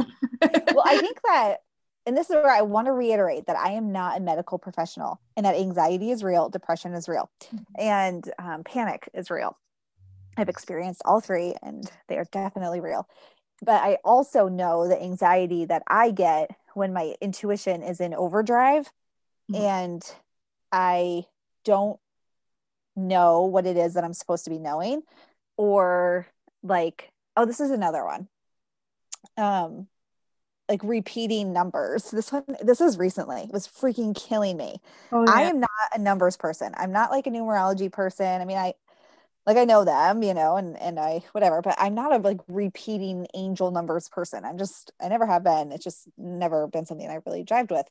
well, 0.74 0.84
I 0.84 0.98
think 0.98 1.20
that 1.24 1.58
and 2.06 2.16
this 2.16 2.28
is 2.28 2.34
where 2.34 2.50
I 2.50 2.62
want 2.62 2.86
to 2.86 2.92
reiterate 2.92 3.46
that 3.46 3.56
I 3.56 3.72
am 3.72 3.90
not 3.90 4.18
a 4.18 4.20
medical 4.20 4.58
professional 4.58 5.20
and 5.36 5.46
that 5.46 5.56
anxiety 5.56 6.10
is 6.10 6.22
real, 6.22 6.48
depression 6.48 6.92
is 6.92 7.08
real, 7.08 7.30
mm-hmm. 7.44 7.62
and 7.78 8.30
um, 8.38 8.64
panic 8.64 9.08
is 9.14 9.30
real. 9.30 9.56
I've 10.36 10.48
experienced 10.48 11.02
all 11.04 11.20
three 11.20 11.54
and 11.62 11.90
they 12.08 12.18
are 12.18 12.26
definitely 12.30 12.80
real. 12.80 13.08
But 13.62 13.82
I 13.82 13.98
also 14.04 14.48
know 14.48 14.88
the 14.88 15.00
anxiety 15.00 15.64
that 15.66 15.82
I 15.86 16.10
get 16.10 16.50
when 16.74 16.92
my 16.92 17.14
intuition 17.20 17.82
is 17.82 18.00
in 18.00 18.12
overdrive 18.12 18.90
mm-hmm. 19.50 19.62
and 19.62 20.14
I 20.72 21.24
don't 21.64 21.98
know 22.96 23.44
what 23.44 23.66
it 23.66 23.76
is 23.76 23.94
that 23.94 24.04
I'm 24.04 24.12
supposed 24.12 24.44
to 24.44 24.50
be 24.50 24.58
knowing 24.58 25.02
or 25.56 26.26
like 26.62 27.10
oh 27.36 27.44
this 27.44 27.60
is 27.60 27.70
another 27.70 28.04
one 28.04 28.28
um 29.36 29.86
like 30.68 30.80
repeating 30.82 31.52
numbers 31.52 32.10
this 32.10 32.32
one 32.32 32.44
this 32.62 32.80
was 32.80 32.98
recently 32.98 33.42
it 33.42 33.52
was 33.52 33.68
freaking 33.68 34.14
killing 34.14 34.56
me 34.56 34.80
oh, 35.12 35.24
yeah. 35.26 35.32
i 35.32 35.42
am 35.42 35.60
not 35.60 35.70
a 35.94 35.98
numbers 35.98 36.36
person 36.36 36.72
i'm 36.76 36.92
not 36.92 37.10
like 37.10 37.26
a 37.26 37.30
numerology 37.30 37.90
person 37.90 38.40
i 38.40 38.44
mean 38.44 38.58
i 38.58 38.72
like 39.46 39.56
I 39.56 39.64
know 39.64 39.84
them, 39.84 40.22
you 40.22 40.34
know, 40.34 40.56
and 40.56 40.76
and 40.78 40.98
I 40.98 41.22
whatever, 41.32 41.60
but 41.60 41.76
I'm 41.78 41.94
not 41.94 42.12
a 42.14 42.16
like 42.18 42.40
repeating 42.48 43.26
angel 43.34 43.70
numbers 43.70 44.08
person. 44.08 44.44
I'm 44.44 44.58
just 44.58 44.92
I 45.00 45.08
never 45.08 45.26
have 45.26 45.44
been. 45.44 45.72
It's 45.72 45.84
just 45.84 46.08
never 46.16 46.66
been 46.66 46.86
something 46.86 47.08
I 47.08 47.20
really 47.26 47.44
jived 47.44 47.70
with. 47.70 47.86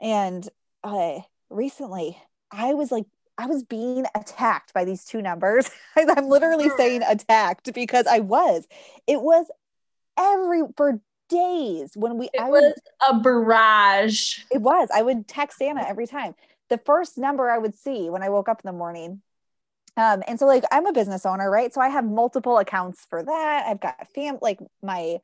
And 0.00 0.46
uh 0.84 1.20
recently 1.48 2.18
I 2.50 2.74
was 2.74 2.92
like 2.92 3.06
I 3.42 3.46
was 3.46 3.62
being 3.62 4.06
attacked 4.14 4.72
by 4.72 4.84
these 4.84 5.04
two 5.04 5.20
numbers. 5.22 5.70
I'm 5.96 6.28
literally 6.28 6.70
saying 6.76 7.02
attacked 7.06 7.72
because 7.74 8.06
I 8.06 8.20
was. 8.20 8.66
It 9.06 9.20
was 9.20 9.46
every 10.18 10.62
for 10.76 11.00
days 11.28 11.92
when 11.94 12.18
we 12.18 12.26
it 12.32 12.40
I 12.40 12.50
was 12.50 12.62
would, 12.62 13.16
a 13.16 13.20
barrage. 13.20 14.40
It 14.50 14.60
was. 14.60 14.88
I 14.94 15.02
would 15.02 15.26
text 15.26 15.60
Anna 15.60 15.84
every 15.86 16.06
time. 16.06 16.34
The 16.68 16.78
first 16.78 17.18
number 17.18 17.50
I 17.50 17.58
would 17.58 17.74
see 17.74 18.08
when 18.10 18.22
I 18.22 18.28
woke 18.28 18.48
up 18.48 18.62
in 18.64 18.68
the 18.68 18.76
morning 18.76 19.22
um, 19.96 20.22
and 20.26 20.38
so 20.38 20.46
like 20.46 20.64
I'm 20.72 20.86
a 20.86 20.92
business 20.92 21.26
owner, 21.26 21.50
right? 21.50 21.72
So 21.72 21.80
I 21.80 21.88
have 21.88 22.04
multiple 22.04 22.58
accounts 22.58 23.06
for 23.08 23.22
that. 23.22 23.66
I've 23.66 23.80
got 23.80 24.08
fam 24.14 24.38
like 24.40 24.58
my 24.82 25.18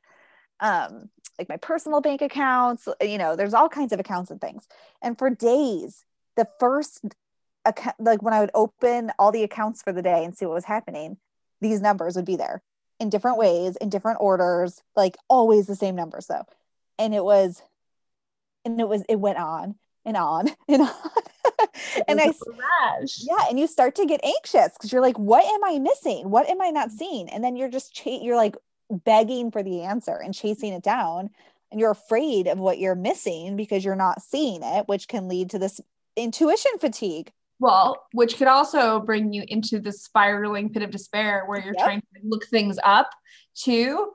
um 0.59 1.09
like 1.39 1.49
my 1.49 1.57
personal 1.57 2.01
bank 2.01 2.21
accounts, 2.21 2.87
you 3.01 3.17
know, 3.17 3.35
there's 3.35 3.53
all 3.53 3.69
kinds 3.69 3.93
of 3.93 3.99
accounts 3.99 4.29
and 4.29 4.41
things. 4.41 4.67
And 5.01 5.17
for 5.17 5.29
days, 5.29 6.05
the 6.35 6.47
first 6.59 7.01
account 7.69 7.95
like 7.99 8.21
when 8.21 8.33
I 8.33 8.39
would 8.39 8.51
open 8.53 9.11
all 9.17 9.31
the 9.31 9.43
accounts 9.43 9.81
for 9.81 9.93
the 9.93 10.01
day 10.01 10.23
and 10.23 10.35
see 10.35 10.45
what 10.45 10.55
was 10.55 10.65
happening, 10.65 11.17
these 11.61 11.81
numbers 11.81 12.15
would 12.15 12.25
be 12.25 12.35
there 12.35 12.61
in 12.99 13.09
different 13.09 13.37
ways, 13.37 13.75
in 13.77 13.89
different 13.89 14.19
orders, 14.21 14.81
like 14.95 15.17
always 15.29 15.67
the 15.67 15.75
same 15.75 15.95
numbers 15.95 16.27
though. 16.27 16.45
And 16.97 17.13
it 17.13 17.23
was 17.23 17.61
and 18.65 18.79
it 18.79 18.87
was 18.87 19.03
it 19.07 19.19
went 19.19 19.37
on 19.37 19.75
and 20.05 20.17
on 20.17 20.49
and 20.67 20.81
on. 20.81 20.89
and 22.07 22.19
I, 22.19 22.31
yeah, 23.21 23.45
and 23.49 23.59
you 23.59 23.67
start 23.67 23.95
to 23.95 24.05
get 24.05 24.23
anxious 24.23 24.73
because 24.73 24.91
you're 24.91 25.01
like, 25.01 25.17
what 25.17 25.45
am 25.45 25.63
I 25.63 25.79
missing? 25.79 26.29
What 26.29 26.49
am 26.49 26.61
I 26.61 26.69
not 26.69 26.91
seeing? 26.91 27.29
And 27.29 27.43
then 27.43 27.55
you're 27.55 27.69
just, 27.69 27.93
ch- 27.93 28.21
you're 28.21 28.35
like 28.35 28.55
begging 28.89 29.51
for 29.51 29.63
the 29.63 29.81
answer 29.81 30.15
and 30.15 30.33
chasing 30.33 30.73
it 30.73 30.83
down. 30.83 31.29
And 31.71 31.79
you're 31.79 31.91
afraid 31.91 32.47
of 32.47 32.59
what 32.59 32.79
you're 32.79 32.95
missing 32.95 33.55
because 33.55 33.85
you're 33.85 33.95
not 33.95 34.21
seeing 34.21 34.61
it, 34.63 34.87
which 34.87 35.07
can 35.07 35.27
lead 35.27 35.51
to 35.51 35.59
this 35.59 35.79
intuition 36.15 36.71
fatigue. 36.79 37.31
Well, 37.59 38.05
which 38.13 38.37
could 38.37 38.47
also 38.47 38.99
bring 39.01 39.33
you 39.33 39.43
into 39.47 39.79
the 39.79 39.91
spiraling 39.91 40.69
pit 40.71 40.81
of 40.81 40.91
despair 40.91 41.43
where 41.45 41.59
you're 41.59 41.75
yep. 41.77 41.85
trying 41.85 41.99
to 41.99 42.21
look 42.23 42.45
things 42.47 42.79
up 42.83 43.11
too 43.53 44.11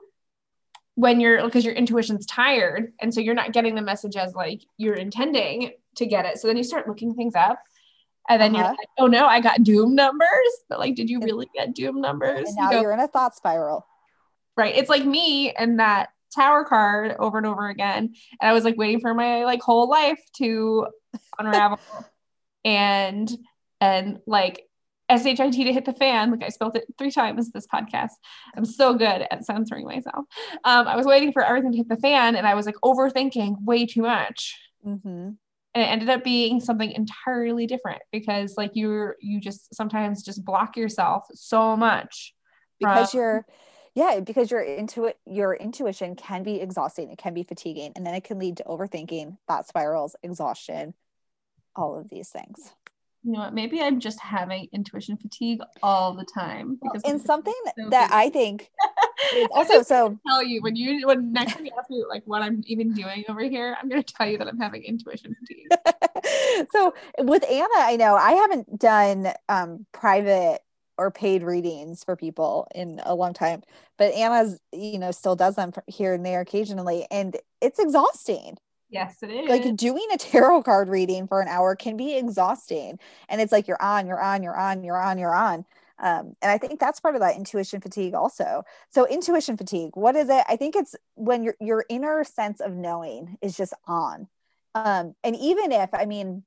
when 0.95 1.19
you're 1.19 1.43
because 1.43 1.63
your 1.63 1.75
intuition's 1.75 2.25
tired. 2.25 2.93
And 2.99 3.13
so 3.13 3.21
you're 3.21 3.35
not 3.35 3.53
getting 3.53 3.75
the 3.75 3.81
message 3.81 4.15
as 4.15 4.33
like 4.33 4.61
you're 4.77 4.95
intending 4.95 5.73
to 5.97 6.05
get 6.05 6.25
it. 6.25 6.39
So 6.39 6.47
then 6.47 6.57
you 6.57 6.63
start 6.63 6.87
looking 6.87 7.13
things 7.13 7.35
up 7.35 7.59
and 8.27 8.41
then 8.41 8.55
uh-huh. 8.55 8.63
you're 8.63 8.71
like 8.71 8.89
oh 8.97 9.05
no 9.05 9.27
i 9.27 9.39
got 9.39 9.63
doom 9.63 9.93
numbers. 9.93 10.27
But 10.67 10.79
like 10.79 10.95
did 10.95 11.09
you 11.09 11.19
really 11.19 11.47
get 11.53 11.75
doom 11.75 12.01
numbers? 12.01 12.47
And 12.47 12.55
now 12.55 12.71
you 12.71 12.87
are 12.87 12.93
in 12.93 12.99
a 12.99 13.07
thought 13.07 13.35
spiral. 13.35 13.85
Right. 14.57 14.75
It's 14.75 14.89
like 14.89 15.05
me 15.05 15.51
and 15.51 15.79
that 15.79 16.09
tower 16.33 16.65
card 16.65 17.15
over 17.19 17.37
and 17.37 17.45
over 17.45 17.69
again. 17.69 18.15
And 18.41 18.49
i 18.49 18.53
was 18.53 18.63
like 18.63 18.77
waiting 18.77 19.01
for 19.01 19.13
my 19.13 19.45
like 19.45 19.61
whole 19.61 19.87
life 19.87 20.19
to 20.37 20.87
unravel 21.37 21.79
and 22.65 23.31
and 23.79 24.19
like 24.25 24.63
SHIT 25.09 25.37
to 25.53 25.73
hit 25.73 25.85
the 25.85 25.93
fan. 25.93 26.31
Like 26.31 26.43
I 26.43 26.49
spelled 26.49 26.75
it 26.75 26.85
three 26.97 27.11
times 27.11 27.51
this 27.51 27.67
podcast. 27.67 28.11
I'm 28.57 28.65
so 28.65 28.95
good 28.95 29.27
at 29.29 29.45
censoring 29.45 29.85
myself. 29.85 30.25
Um, 30.63 30.87
I 30.87 30.95
was 30.95 31.05
waiting 31.05 31.31
for 31.31 31.43
everything 31.43 31.71
to 31.71 31.77
hit 31.77 31.89
the 31.89 31.97
fan 31.97 32.35
and 32.35 32.47
I 32.47 32.55
was 32.55 32.65
like 32.65 32.75
overthinking 32.83 33.63
way 33.63 33.85
too 33.85 34.01
much. 34.01 34.57
Mm-hmm. 34.85 35.07
And 35.07 35.83
it 35.83 35.87
ended 35.87 36.09
up 36.09 36.23
being 36.23 36.59
something 36.59 36.91
entirely 36.91 37.67
different 37.67 38.01
because 38.11 38.55
like 38.57 38.71
you're, 38.73 39.15
you 39.21 39.39
just 39.39 39.75
sometimes 39.75 40.23
just 40.23 40.43
block 40.43 40.75
yourself 40.75 41.25
so 41.33 41.77
much. 41.77 42.33
Because 42.79 43.13
you're, 43.13 43.45
yeah, 43.93 44.19
because 44.19 44.51
your 44.51 44.63
intuit 44.63 45.13
your 45.25 45.53
intuition 45.53 46.15
can 46.15 46.43
be 46.43 46.59
exhausting, 46.59 47.09
it 47.09 47.17
can 47.17 47.33
be 47.33 47.43
fatiguing, 47.43 47.93
and 47.95 48.05
then 48.05 48.13
it 48.13 48.25
can 48.25 48.37
lead 48.37 48.57
to 48.57 48.63
overthinking, 48.63 49.37
thought 49.47 49.67
spirals, 49.67 50.17
exhaustion, 50.21 50.93
all 51.75 51.97
of 51.97 52.09
these 52.09 52.29
things. 52.29 52.73
You 53.25 53.31
know 53.31 53.39
what? 53.39 53.55
Maybe 53.55 53.81
I'm 53.81 53.99
just 53.99 54.19
having 54.19 54.67
intuition 54.71 55.17
fatigue 55.17 55.59
all 55.81 56.13
the 56.13 56.25
time 56.25 56.77
because 56.81 57.01
and 57.03 57.19
something 57.19 57.55
so 57.75 57.89
that 57.89 58.09
busy. 58.09 58.19
I 58.19 58.29
think 58.29 58.69
also 59.51 59.81
so 59.81 60.19
tell 60.27 60.43
you 60.43 60.61
when 60.61 60.75
you 60.75 61.07
when 61.07 61.33
next 61.33 61.53
time 61.53 61.65
you 61.65 61.71
ask 61.75 61.89
me 61.89 62.03
like 62.07 62.21
what 62.25 62.43
I'm 62.43 62.61
even 62.67 62.93
doing 62.93 63.23
over 63.27 63.41
here, 63.41 63.75
I'm 63.81 63.89
gonna 63.89 64.03
tell 64.03 64.27
you 64.27 64.37
that 64.37 64.47
I'm 64.47 64.59
having 64.59 64.83
intuition 64.83 65.35
fatigue. 65.39 66.67
so 66.71 66.93
with 67.17 67.43
Anna, 67.49 67.67
I 67.77 67.95
know 67.95 68.15
I 68.15 68.33
haven't 68.33 68.77
done 68.79 69.33
um, 69.49 69.87
private 69.91 70.59
or 70.99 71.09
paid 71.09 71.41
readings 71.41 72.03
for 72.03 72.15
people 72.15 72.67
in 72.75 73.01
a 73.03 73.15
long 73.15 73.33
time, 73.33 73.63
but 73.97 74.13
Anna's, 74.13 74.59
you 74.71 74.99
know, 74.99 75.11
still 75.11 75.35
does 75.35 75.55
them 75.55 75.73
here 75.87 76.13
and 76.13 76.23
there 76.23 76.41
occasionally, 76.41 77.07
and 77.09 77.35
it's 77.59 77.79
exhausting. 77.79 78.57
Yes, 78.89 79.21
it 79.23 79.31
is. 79.31 79.49
Like 79.49 79.75
doing 79.75 80.05
a 80.13 80.17
tarot 80.17 80.63
card 80.63 80.89
reading 80.89 81.27
for 81.27 81.41
an 81.41 81.47
hour 81.47 81.75
can 81.75 81.97
be 81.97 82.15
exhausting, 82.15 82.99
and 83.29 83.41
it's 83.41 83.51
like 83.51 83.67
you're 83.67 83.81
on, 83.81 84.07
you're 84.07 84.21
on, 84.21 84.43
you're 84.43 84.57
on, 84.57 84.83
you're 84.83 85.01
on, 85.01 85.17
you're 85.17 85.35
on. 85.35 85.65
Um, 85.97 86.35
and 86.41 86.51
I 86.51 86.57
think 86.57 86.79
that's 86.79 86.99
part 86.99 87.15
of 87.15 87.21
that 87.21 87.37
intuition 87.37 87.79
fatigue 87.81 88.13
also. 88.13 88.63
So 88.89 89.07
intuition 89.07 89.57
fatigue, 89.57 89.91
what 89.93 90.15
is 90.15 90.29
it? 90.29 90.43
I 90.47 90.55
think 90.55 90.75
it's 90.75 90.95
when 91.15 91.43
your 91.43 91.55
your 91.59 91.85
inner 91.89 92.23
sense 92.23 92.59
of 92.59 92.73
knowing 92.73 93.37
is 93.41 93.55
just 93.57 93.73
on. 93.87 94.27
Um, 94.75 95.15
and 95.23 95.35
even 95.37 95.71
if, 95.71 95.89
I 95.93 96.05
mean, 96.05 96.43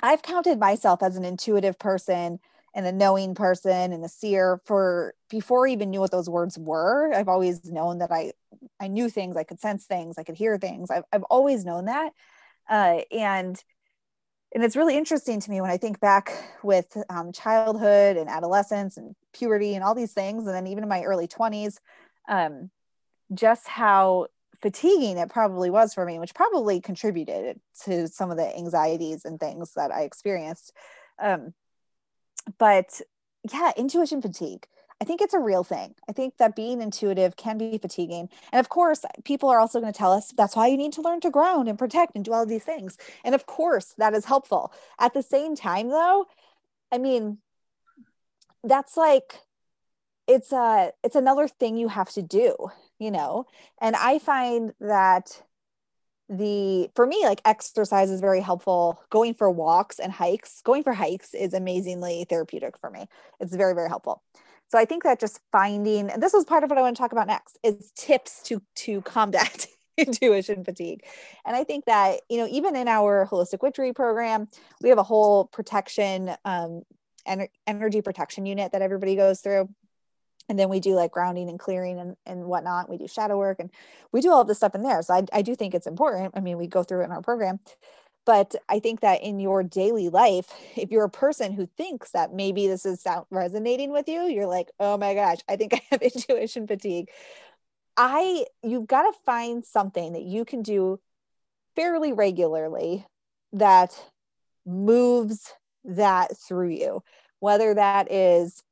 I've 0.00 0.22
counted 0.22 0.58
myself 0.58 1.02
as 1.02 1.16
an 1.16 1.24
intuitive 1.24 1.78
person 1.78 2.40
and 2.74 2.86
a 2.86 2.92
knowing 2.92 3.34
person 3.34 3.92
and 3.92 4.04
a 4.04 4.08
seer 4.08 4.60
for 4.64 5.14
before 5.28 5.66
I 5.66 5.72
even 5.72 5.90
knew 5.90 6.00
what 6.00 6.10
those 6.10 6.28
words 6.28 6.58
were. 6.58 7.12
I've 7.14 7.28
always 7.28 7.64
known 7.64 7.98
that 7.98 8.12
I 8.12 8.32
I 8.80 8.88
knew 8.88 9.08
things, 9.08 9.36
I 9.36 9.44
could 9.44 9.60
sense 9.60 9.84
things, 9.84 10.16
I 10.18 10.24
could 10.24 10.36
hear 10.36 10.58
things. 10.58 10.90
I've 10.90 11.04
I've 11.12 11.24
always 11.24 11.64
known 11.64 11.86
that. 11.86 12.12
Uh, 12.68 13.00
and 13.10 13.62
and 14.54 14.62
it's 14.62 14.76
really 14.76 14.96
interesting 14.96 15.40
to 15.40 15.50
me 15.50 15.60
when 15.60 15.70
I 15.70 15.78
think 15.78 15.98
back 16.00 16.32
with 16.62 16.96
um, 17.08 17.32
childhood 17.32 18.16
and 18.16 18.28
adolescence 18.28 18.98
and 18.98 19.14
puberty 19.32 19.74
and 19.74 19.82
all 19.82 19.94
these 19.94 20.12
things, 20.12 20.46
and 20.46 20.54
then 20.54 20.66
even 20.66 20.82
in 20.82 20.90
my 20.90 21.02
early 21.02 21.26
20s, 21.26 21.78
um, 22.28 22.70
just 23.32 23.66
how 23.66 24.26
fatiguing 24.60 25.16
it 25.16 25.30
probably 25.30 25.70
was 25.70 25.94
for 25.94 26.04
me, 26.04 26.18
which 26.18 26.34
probably 26.34 26.80
contributed 26.80 27.60
to 27.84 28.08
some 28.08 28.30
of 28.30 28.36
the 28.36 28.56
anxieties 28.56 29.24
and 29.24 29.40
things 29.40 29.72
that 29.74 29.90
I 29.90 30.02
experienced. 30.02 30.72
Um, 31.20 31.54
but 32.58 33.00
yeah, 33.52 33.72
intuition 33.76 34.22
fatigue. 34.22 34.66
I 35.00 35.04
think 35.04 35.20
it's 35.20 35.34
a 35.34 35.40
real 35.40 35.64
thing. 35.64 35.96
I 36.08 36.12
think 36.12 36.36
that 36.36 36.54
being 36.54 36.80
intuitive 36.80 37.34
can 37.34 37.58
be 37.58 37.76
fatiguing. 37.76 38.28
And 38.52 38.60
of 38.60 38.68
course, 38.68 39.04
people 39.24 39.48
are 39.48 39.58
also 39.58 39.80
going 39.80 39.92
to 39.92 39.98
tell 39.98 40.12
us 40.12 40.30
that's 40.30 40.54
why 40.54 40.68
you 40.68 40.76
need 40.76 40.92
to 40.92 41.02
learn 41.02 41.20
to 41.22 41.30
ground 41.30 41.68
and 41.68 41.76
protect 41.76 42.14
and 42.14 42.24
do 42.24 42.32
all 42.32 42.46
these 42.46 42.62
things. 42.62 42.96
And 43.24 43.34
of 43.34 43.44
course, 43.44 43.94
that 43.98 44.14
is 44.14 44.26
helpful. 44.26 44.72
At 45.00 45.12
the 45.12 45.22
same 45.24 45.56
time, 45.56 45.88
though, 45.88 46.26
I 46.92 46.98
mean, 46.98 47.38
that's 48.62 48.96
like 48.96 49.40
it's 50.28 50.52
a 50.52 50.92
it's 51.02 51.16
another 51.16 51.48
thing 51.48 51.76
you 51.76 51.88
have 51.88 52.10
to 52.10 52.22
do, 52.22 52.54
you 53.00 53.10
know. 53.10 53.46
And 53.80 53.96
I 53.96 54.20
find 54.20 54.72
that 54.80 55.42
the 56.28 56.90
for 56.94 57.06
me 57.06 57.20
like 57.24 57.40
exercise 57.44 58.10
is 58.10 58.20
very 58.20 58.40
helpful. 58.40 59.00
Going 59.10 59.34
for 59.34 59.50
walks 59.50 59.98
and 59.98 60.12
hikes 60.12 60.62
going 60.62 60.82
for 60.82 60.92
hikes 60.92 61.34
is 61.34 61.54
amazingly 61.54 62.26
therapeutic 62.28 62.78
for 62.78 62.90
me. 62.90 63.06
It's 63.40 63.54
very 63.54 63.74
very 63.74 63.88
helpful. 63.88 64.22
So 64.68 64.78
i 64.78 64.84
think 64.84 65.02
that 65.02 65.20
just 65.20 65.40
finding 65.50 66.10
and 66.10 66.22
this 66.22 66.34
is 66.34 66.44
part 66.44 66.64
of 66.64 66.70
what 66.70 66.78
i 66.78 66.82
want 66.82 66.96
to 66.96 67.00
talk 67.00 67.12
about 67.12 67.26
next 67.26 67.58
is 67.62 67.92
tips 67.96 68.42
to 68.44 68.62
to 68.76 69.02
combat 69.02 69.66
intuition 69.98 70.64
fatigue. 70.64 71.04
And 71.44 71.54
i 71.54 71.64
think 71.64 71.84
that 71.84 72.20
you 72.30 72.38
know 72.38 72.48
even 72.50 72.74
in 72.76 72.88
our 72.88 73.28
holistic 73.30 73.62
witchery 73.62 73.92
program 73.92 74.48
we 74.80 74.88
have 74.88 74.98
a 74.98 75.02
whole 75.02 75.46
protection 75.46 76.34
um 76.44 76.82
ener- 77.28 77.50
energy 77.66 78.00
protection 78.00 78.46
unit 78.46 78.72
that 78.72 78.82
everybody 78.82 79.16
goes 79.16 79.40
through 79.40 79.68
and 80.48 80.58
then 80.58 80.68
we 80.68 80.80
do 80.80 80.94
like 80.94 81.12
grounding 81.12 81.48
and 81.48 81.58
clearing 81.58 81.98
and, 81.98 82.16
and 82.26 82.44
whatnot. 82.44 82.88
We 82.88 82.98
do 82.98 83.08
shadow 83.08 83.38
work 83.38 83.58
and 83.60 83.70
we 84.12 84.20
do 84.20 84.30
all 84.30 84.42
of 84.42 84.48
this 84.48 84.58
stuff 84.58 84.74
in 84.74 84.82
there. 84.82 85.02
So 85.02 85.14
I, 85.14 85.24
I 85.32 85.42
do 85.42 85.54
think 85.54 85.74
it's 85.74 85.86
important. 85.86 86.32
I 86.36 86.40
mean 86.40 86.58
we 86.58 86.66
go 86.66 86.82
through 86.82 87.02
it 87.02 87.06
in 87.06 87.12
our 87.12 87.22
program. 87.22 87.60
But 88.24 88.54
i 88.68 88.78
think 88.78 89.00
that 89.00 89.22
in 89.22 89.40
your 89.40 89.64
daily 89.64 90.08
life 90.08 90.52
if 90.76 90.92
you're 90.92 91.04
a 91.04 91.10
person 91.10 91.52
who 91.52 91.66
thinks 91.66 92.12
that 92.12 92.32
maybe 92.32 92.68
this 92.68 92.86
is 92.86 93.00
sound 93.00 93.26
resonating 93.30 93.90
with 93.90 94.06
you 94.06 94.22
you're 94.28 94.46
like 94.46 94.70
oh 94.78 94.96
my 94.96 95.12
gosh 95.14 95.38
i 95.48 95.56
think 95.56 95.74
i 95.74 95.82
have 95.90 96.02
intuition 96.02 96.68
fatigue. 96.68 97.08
I 97.96 98.46
you've 98.62 98.86
got 98.86 99.02
to 99.02 99.18
find 99.26 99.64
something 99.64 100.12
that 100.12 100.22
you 100.22 100.44
can 100.44 100.62
do 100.62 101.00
fairly 101.74 102.12
regularly 102.12 103.06
that 103.52 104.00
moves 104.64 105.52
that 105.84 106.36
through 106.36 106.70
you. 106.70 107.02
Whether 107.40 107.74
that 107.74 108.10
is 108.10 108.62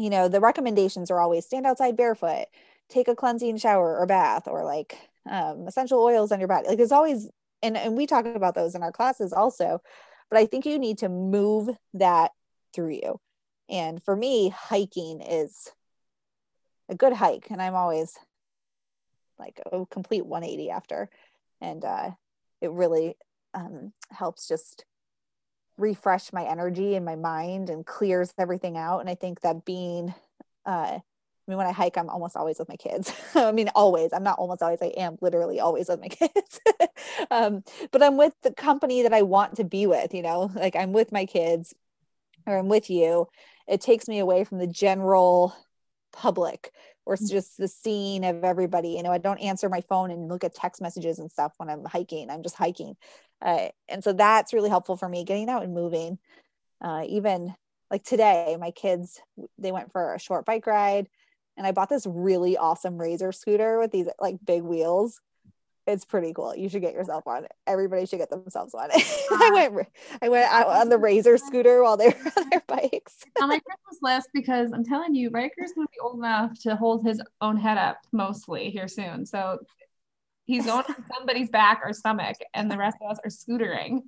you 0.00 0.10
know 0.10 0.28
the 0.28 0.40
recommendations 0.40 1.10
are 1.10 1.20
always 1.20 1.44
stand 1.46 1.66
outside 1.66 1.96
barefoot 1.96 2.46
take 2.88 3.08
a 3.08 3.14
cleansing 3.14 3.56
shower 3.56 3.98
or 3.98 4.06
bath 4.06 4.48
or 4.48 4.64
like 4.64 4.98
um, 5.30 5.66
essential 5.68 6.02
oils 6.02 6.32
on 6.32 6.40
your 6.40 6.48
body. 6.48 6.66
Like 6.66 6.76
there's 6.78 6.92
always 6.92 7.28
and, 7.62 7.76
and 7.76 7.96
we 7.96 8.06
talk 8.06 8.24
about 8.24 8.54
those 8.54 8.74
in 8.74 8.82
our 8.82 8.90
classes 8.90 9.32
also 9.32 9.80
but 10.30 10.38
i 10.38 10.46
think 10.46 10.64
you 10.64 10.78
need 10.78 10.98
to 10.98 11.08
move 11.08 11.68
that 11.94 12.32
through 12.74 12.90
you. 12.90 13.20
And 13.68 14.02
for 14.02 14.16
me 14.16 14.48
hiking 14.48 15.20
is 15.20 15.70
a 16.88 16.94
good 16.94 17.12
hike 17.12 17.50
and 17.50 17.60
i'm 17.62 17.74
always 17.74 18.16
like 19.40 19.60
a 19.72 19.84
complete 19.86 20.24
180 20.24 20.70
after. 20.70 21.10
And 21.60 21.84
uh, 21.84 22.10
it 22.60 22.70
really 22.70 23.16
um, 23.54 23.92
helps 24.10 24.46
just 24.46 24.84
refresh 25.80 26.32
my 26.32 26.44
energy 26.44 26.94
and 26.94 27.04
my 27.04 27.16
mind 27.16 27.70
and 27.70 27.84
clears 27.86 28.32
everything 28.38 28.76
out. 28.76 29.00
And 29.00 29.08
I 29.08 29.14
think 29.14 29.40
that 29.40 29.64
being, 29.64 30.14
uh, 30.66 30.98
I 30.98 31.02
mean, 31.48 31.56
when 31.56 31.66
I 31.66 31.72
hike, 31.72 31.96
I'm 31.96 32.10
almost 32.10 32.36
always 32.36 32.58
with 32.58 32.68
my 32.68 32.76
kids. 32.76 33.12
I 33.34 33.52
mean, 33.52 33.70
always. 33.74 34.12
I'm 34.12 34.22
not 34.22 34.38
almost 34.38 34.62
always. 34.62 34.80
I 34.82 34.92
am 34.96 35.16
literally 35.20 35.60
always 35.60 35.88
with 35.88 36.00
my 36.00 36.08
kids. 36.08 36.60
um, 37.30 37.64
but 37.90 38.02
I'm 38.02 38.16
with 38.16 38.34
the 38.42 38.52
company 38.52 39.02
that 39.02 39.12
I 39.12 39.22
want 39.22 39.56
to 39.56 39.64
be 39.64 39.86
with. 39.86 40.14
You 40.14 40.22
know, 40.22 40.50
like 40.54 40.76
I'm 40.76 40.92
with 40.92 41.12
my 41.12 41.26
kids, 41.26 41.74
or 42.46 42.58
I'm 42.58 42.68
with 42.68 42.90
you. 42.90 43.26
It 43.66 43.80
takes 43.80 44.08
me 44.08 44.18
away 44.18 44.44
from 44.44 44.58
the 44.58 44.66
general 44.66 45.54
public 46.12 46.72
or 47.06 47.14
it's 47.14 47.30
just 47.30 47.56
the 47.56 47.68
scene 47.68 48.24
of 48.24 48.44
everybody 48.44 48.90
you 48.90 49.02
know 49.02 49.12
i 49.12 49.18
don't 49.18 49.38
answer 49.38 49.68
my 49.68 49.80
phone 49.80 50.10
and 50.10 50.28
look 50.28 50.44
at 50.44 50.54
text 50.54 50.80
messages 50.80 51.18
and 51.18 51.30
stuff 51.30 51.52
when 51.56 51.68
i'm 51.68 51.84
hiking 51.84 52.30
i'm 52.30 52.42
just 52.42 52.56
hiking 52.56 52.96
uh, 53.42 53.68
and 53.88 54.04
so 54.04 54.12
that's 54.12 54.52
really 54.52 54.68
helpful 54.68 54.96
for 54.96 55.08
me 55.08 55.24
getting 55.24 55.48
out 55.48 55.62
and 55.62 55.74
moving. 55.74 56.18
Uh, 56.82 57.04
even 57.08 57.54
like 57.90 58.04
today 58.04 58.56
my 58.58 58.70
kids 58.70 59.20
they 59.58 59.72
went 59.72 59.92
for 59.92 60.14
a 60.14 60.18
short 60.18 60.46
bike 60.46 60.66
ride 60.66 61.08
and 61.56 61.66
i 61.66 61.72
bought 61.72 61.88
this 61.88 62.06
really 62.06 62.56
awesome 62.56 62.96
razor 62.96 63.32
scooter 63.32 63.78
with 63.78 63.90
these 63.90 64.06
like 64.20 64.36
big 64.44 64.62
wheels. 64.62 65.20
It's 65.86 66.04
pretty 66.04 66.32
cool. 66.32 66.54
You 66.54 66.68
should 66.68 66.82
get 66.82 66.94
yourself 66.94 67.26
on 67.26 67.44
it 67.44 67.52
everybody 67.66 68.06
should 68.06 68.18
get 68.18 68.30
themselves 68.30 68.74
on 68.74 68.90
it 68.92 69.02
i 69.30 69.50
went 69.52 69.88
i 70.22 70.28
went 70.28 70.50
out 70.52 70.68
on 70.68 70.88
the 70.88 70.98
razor 70.98 71.36
scooter 71.36 71.82
while 71.82 71.96
they 71.96 72.08
were 72.08 72.32
on 72.36 72.48
their 72.50 72.62
bikes. 72.66 73.24
On 73.40 73.48
my 73.48 73.58
Christmas 73.58 73.98
list 74.02 74.28
because 74.32 74.72
I'm 74.72 74.84
telling 74.84 75.14
you, 75.14 75.30
Riker's 75.30 75.72
gonna 75.74 75.88
be 75.92 76.00
old 76.00 76.18
enough 76.18 76.58
to 76.60 76.76
hold 76.76 77.04
his 77.04 77.20
own 77.40 77.56
head 77.56 77.78
up 77.78 77.98
mostly 78.12 78.70
here 78.70 78.88
soon. 78.88 79.26
So 79.26 79.58
he's 80.50 80.66
going 80.66 80.84
on 80.88 81.04
somebody's 81.14 81.48
back 81.48 81.80
or 81.84 81.92
stomach, 81.92 82.36
and 82.54 82.70
the 82.70 82.76
rest 82.76 82.96
of 83.02 83.10
us 83.10 83.18
are 83.24 83.30
scootering. 83.30 84.02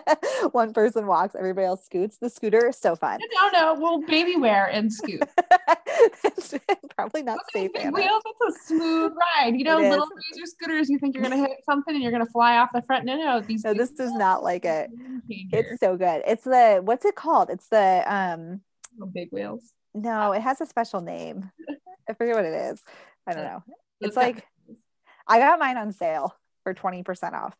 one 0.52 0.72
person 0.72 1.06
walks 1.06 1.34
everybody 1.34 1.66
else 1.66 1.84
scoots 1.84 2.18
the 2.18 2.30
scooter 2.30 2.68
is 2.68 2.76
so 2.76 2.94
fun 2.96 3.18
No, 3.34 3.48
no, 3.50 3.74
we'll 3.80 4.00
baby 4.06 4.36
wear 4.36 4.66
and 4.66 4.92
scoot. 4.92 5.22
probably 6.96 7.22
not 7.22 7.38
these 7.54 7.62
safe 7.64 7.72
big 7.72 7.92
wheels. 7.92 8.22
It's 8.26 8.56
a 8.56 8.64
smooth 8.66 9.12
ride. 9.12 9.54
You 9.56 9.64
know, 9.64 9.78
It 9.78 9.90
little 9.90 10.06
razor 10.06 10.46
scooters. 10.46 10.88
You 10.88 10.98
think 10.98 11.14
you're 11.14 11.22
gonna 11.22 11.36
hit 11.48 11.58
something 11.64 11.94
and 11.94 12.02
you're 12.02 12.12
gonna 12.12 12.26
fly 12.26 12.58
off 12.58 12.70
the 12.72 12.82
front. 12.82 13.04
No, 13.04 13.16
no, 13.16 13.40
these. 13.40 13.64
no 13.64 13.74
this 13.74 13.90
is 13.98 14.12
not 14.12 14.42
like 14.42 14.64
it 14.64 14.90
it's 15.28 15.80
so 15.80 15.96
good 15.96 16.22
it's 16.26 16.44
the 16.44 16.80
what's 16.82 17.04
it 17.04 17.14
called 17.14 17.50
it's 17.50 17.68
the 17.68 18.02
um 18.06 18.60
Little 18.96 19.12
big 19.12 19.28
wheels. 19.30 19.72
no 19.94 20.32
it 20.32 20.40
has 20.42 20.60
a 20.60 20.66
special 20.66 21.00
name 21.00 21.50
i 22.08 22.12
forget 22.14 22.34
what 22.34 22.44
it 22.44 22.54
is 22.54 22.82
i 23.26 23.32
don't 23.34 23.44
know 23.44 23.62
it's 24.00 24.08
It's 24.08 24.16
like 24.16 24.46
i 25.28 25.38
got 25.38 25.58
mine 25.58 25.76
on 25.76 25.92
sale 25.92 26.34
for 26.64 26.74
20% 26.74 27.32
off 27.34 27.54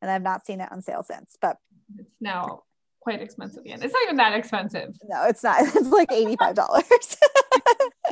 and 0.00 0.10
i've 0.10 0.22
not 0.22 0.44
seen 0.46 0.60
it 0.60 0.70
on 0.72 0.82
sale 0.82 1.02
since 1.02 1.36
but 1.40 1.56
It's 1.98 2.10
now 2.20 2.62
quite 3.00 3.20
expensive 3.20 3.64
again. 3.64 3.80
It's 3.82 3.92
not 3.92 4.02
even 4.04 4.16
that 4.16 4.34
expensive. 4.34 4.96
no 5.08 5.24
it's 5.26 5.42
not 5.42 5.56
it's 5.62 5.88
like 5.88 6.08
$85 6.10 7.16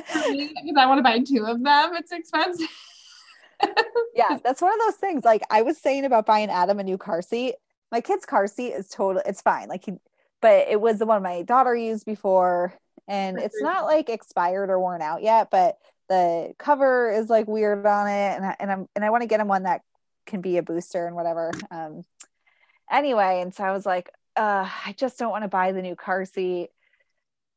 For 0.07 0.31
me, 0.31 0.49
because 0.49 0.77
I 0.77 0.87
want 0.87 0.99
to 0.99 1.03
buy 1.03 1.21
two 1.21 1.45
of 1.47 1.63
them. 1.63 1.91
It's 1.95 2.11
expensive. 2.11 2.67
yeah 4.15 4.39
that's 4.43 4.63
one 4.63 4.73
of 4.73 4.79
those 4.81 4.95
things 4.97 5.23
like 5.23 5.43
i 5.51 5.61
was 5.63 5.77
saying 5.79 6.05
about 6.07 6.25
buying 6.25 6.49
adam 6.49 6.79
a 6.81 6.83
new 6.83 6.97
car 6.97 7.21
seat 7.21 7.55
my 7.93 8.01
kid's 8.01 8.25
car 8.25 8.47
seat 8.47 8.71
is 8.73 8.89
total 8.89 9.21
it's 9.27 9.43
fine 9.43 9.69
like 9.69 9.85
he 9.85 9.93
but 10.41 10.67
it 10.69 10.81
was 10.81 10.99
the 10.99 11.05
one 11.07 11.23
my 11.23 11.43
daughter 11.43 11.75
used 11.77 12.07
before 12.07 12.73
and 13.07 13.39
it's 13.39 13.61
not 13.61 13.85
like 13.85 14.09
expired 14.09 14.71
or 14.71 14.81
worn 14.81 15.03
out 15.03 15.23
yet 15.23 15.51
but 15.51 15.77
the 16.11 16.53
cover 16.59 17.11
is 17.11 17.31
like 17.31 17.49
weird 17.49 17.87
on 17.87 18.07
it 18.07 18.37
and, 18.37 18.45
I, 18.45 18.57
and 18.61 18.71
i'm 18.71 18.89
and 18.95 19.05
i 19.05 19.11
want 19.11 19.23
to 19.23 19.27
get 19.27 19.41
him 19.41 19.49
one 19.49 19.63
that 19.63 19.81
can 20.27 20.43
be 20.43 20.59
a 20.59 20.63
booster 20.63 21.07
and 21.07 21.17
whatever 21.17 21.51
um 21.71 22.05
anyway 22.91 23.41
and 23.41 23.55
so 23.55 23.65
i 23.65 23.73
was 23.73 23.87
like 23.87 24.11
uh, 24.37 24.69
I 24.87 24.95
just 24.97 25.19
don't 25.19 25.31
want 25.31 25.45
to 25.45 25.49
buy 25.49 25.73
the 25.73 25.83
new 25.83 25.97
car 25.97 26.25
seat. 26.25 26.71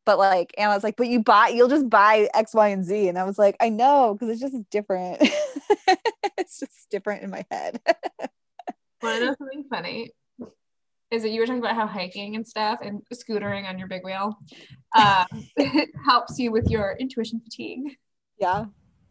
But 0.05 0.17
like, 0.17 0.53
and 0.57 0.69
I 0.69 0.75
was 0.75 0.83
like, 0.83 0.97
but 0.97 1.07
you 1.07 1.21
buy, 1.21 1.47
you'll 1.47 1.69
just 1.69 1.89
buy 1.89 2.29
X, 2.33 2.53
Y, 2.53 2.67
and 2.69 2.83
Z. 2.83 3.07
And 3.07 3.17
I 3.17 3.23
was 3.23 3.39
like, 3.39 3.55
I 3.61 3.69
know, 3.69 4.13
because 4.13 4.29
it's 4.29 4.41
just 4.41 4.69
different. 4.69 5.17
it's 6.37 6.59
just 6.59 6.89
different 6.89 7.23
in 7.23 7.29
my 7.29 7.45
head. 7.49 7.79
Want 9.01 9.19
to 9.19 9.25
know 9.25 9.35
something 9.37 9.63
funny? 9.69 10.11
Is 11.09 11.21
that 11.21 11.29
you 11.29 11.39
were 11.39 11.45
talking 11.45 11.61
about 11.61 11.75
how 11.75 11.87
hiking 11.87 12.35
and 12.35 12.45
stuff 12.45 12.79
and 12.81 13.01
scootering 13.13 13.69
on 13.69 13.77
your 13.77 13.87
big 13.87 14.03
wheel 14.03 14.37
um, 14.97 15.25
helps 16.05 16.39
you 16.39 16.51
with 16.51 16.69
your 16.69 16.97
intuition 16.99 17.39
fatigue. 17.39 17.97
Yeah. 18.39 18.65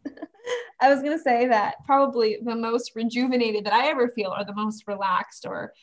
I 0.81 0.93
was 0.93 1.01
gonna 1.01 1.19
say 1.19 1.47
that 1.47 1.75
probably 1.85 2.37
the 2.43 2.55
most 2.55 2.91
rejuvenated 2.95 3.65
that 3.65 3.73
I 3.73 3.87
ever 3.89 4.09
feel, 4.09 4.33
or 4.37 4.43
the 4.43 4.53
most 4.55 4.83
relaxed, 4.87 5.45
or 5.45 5.73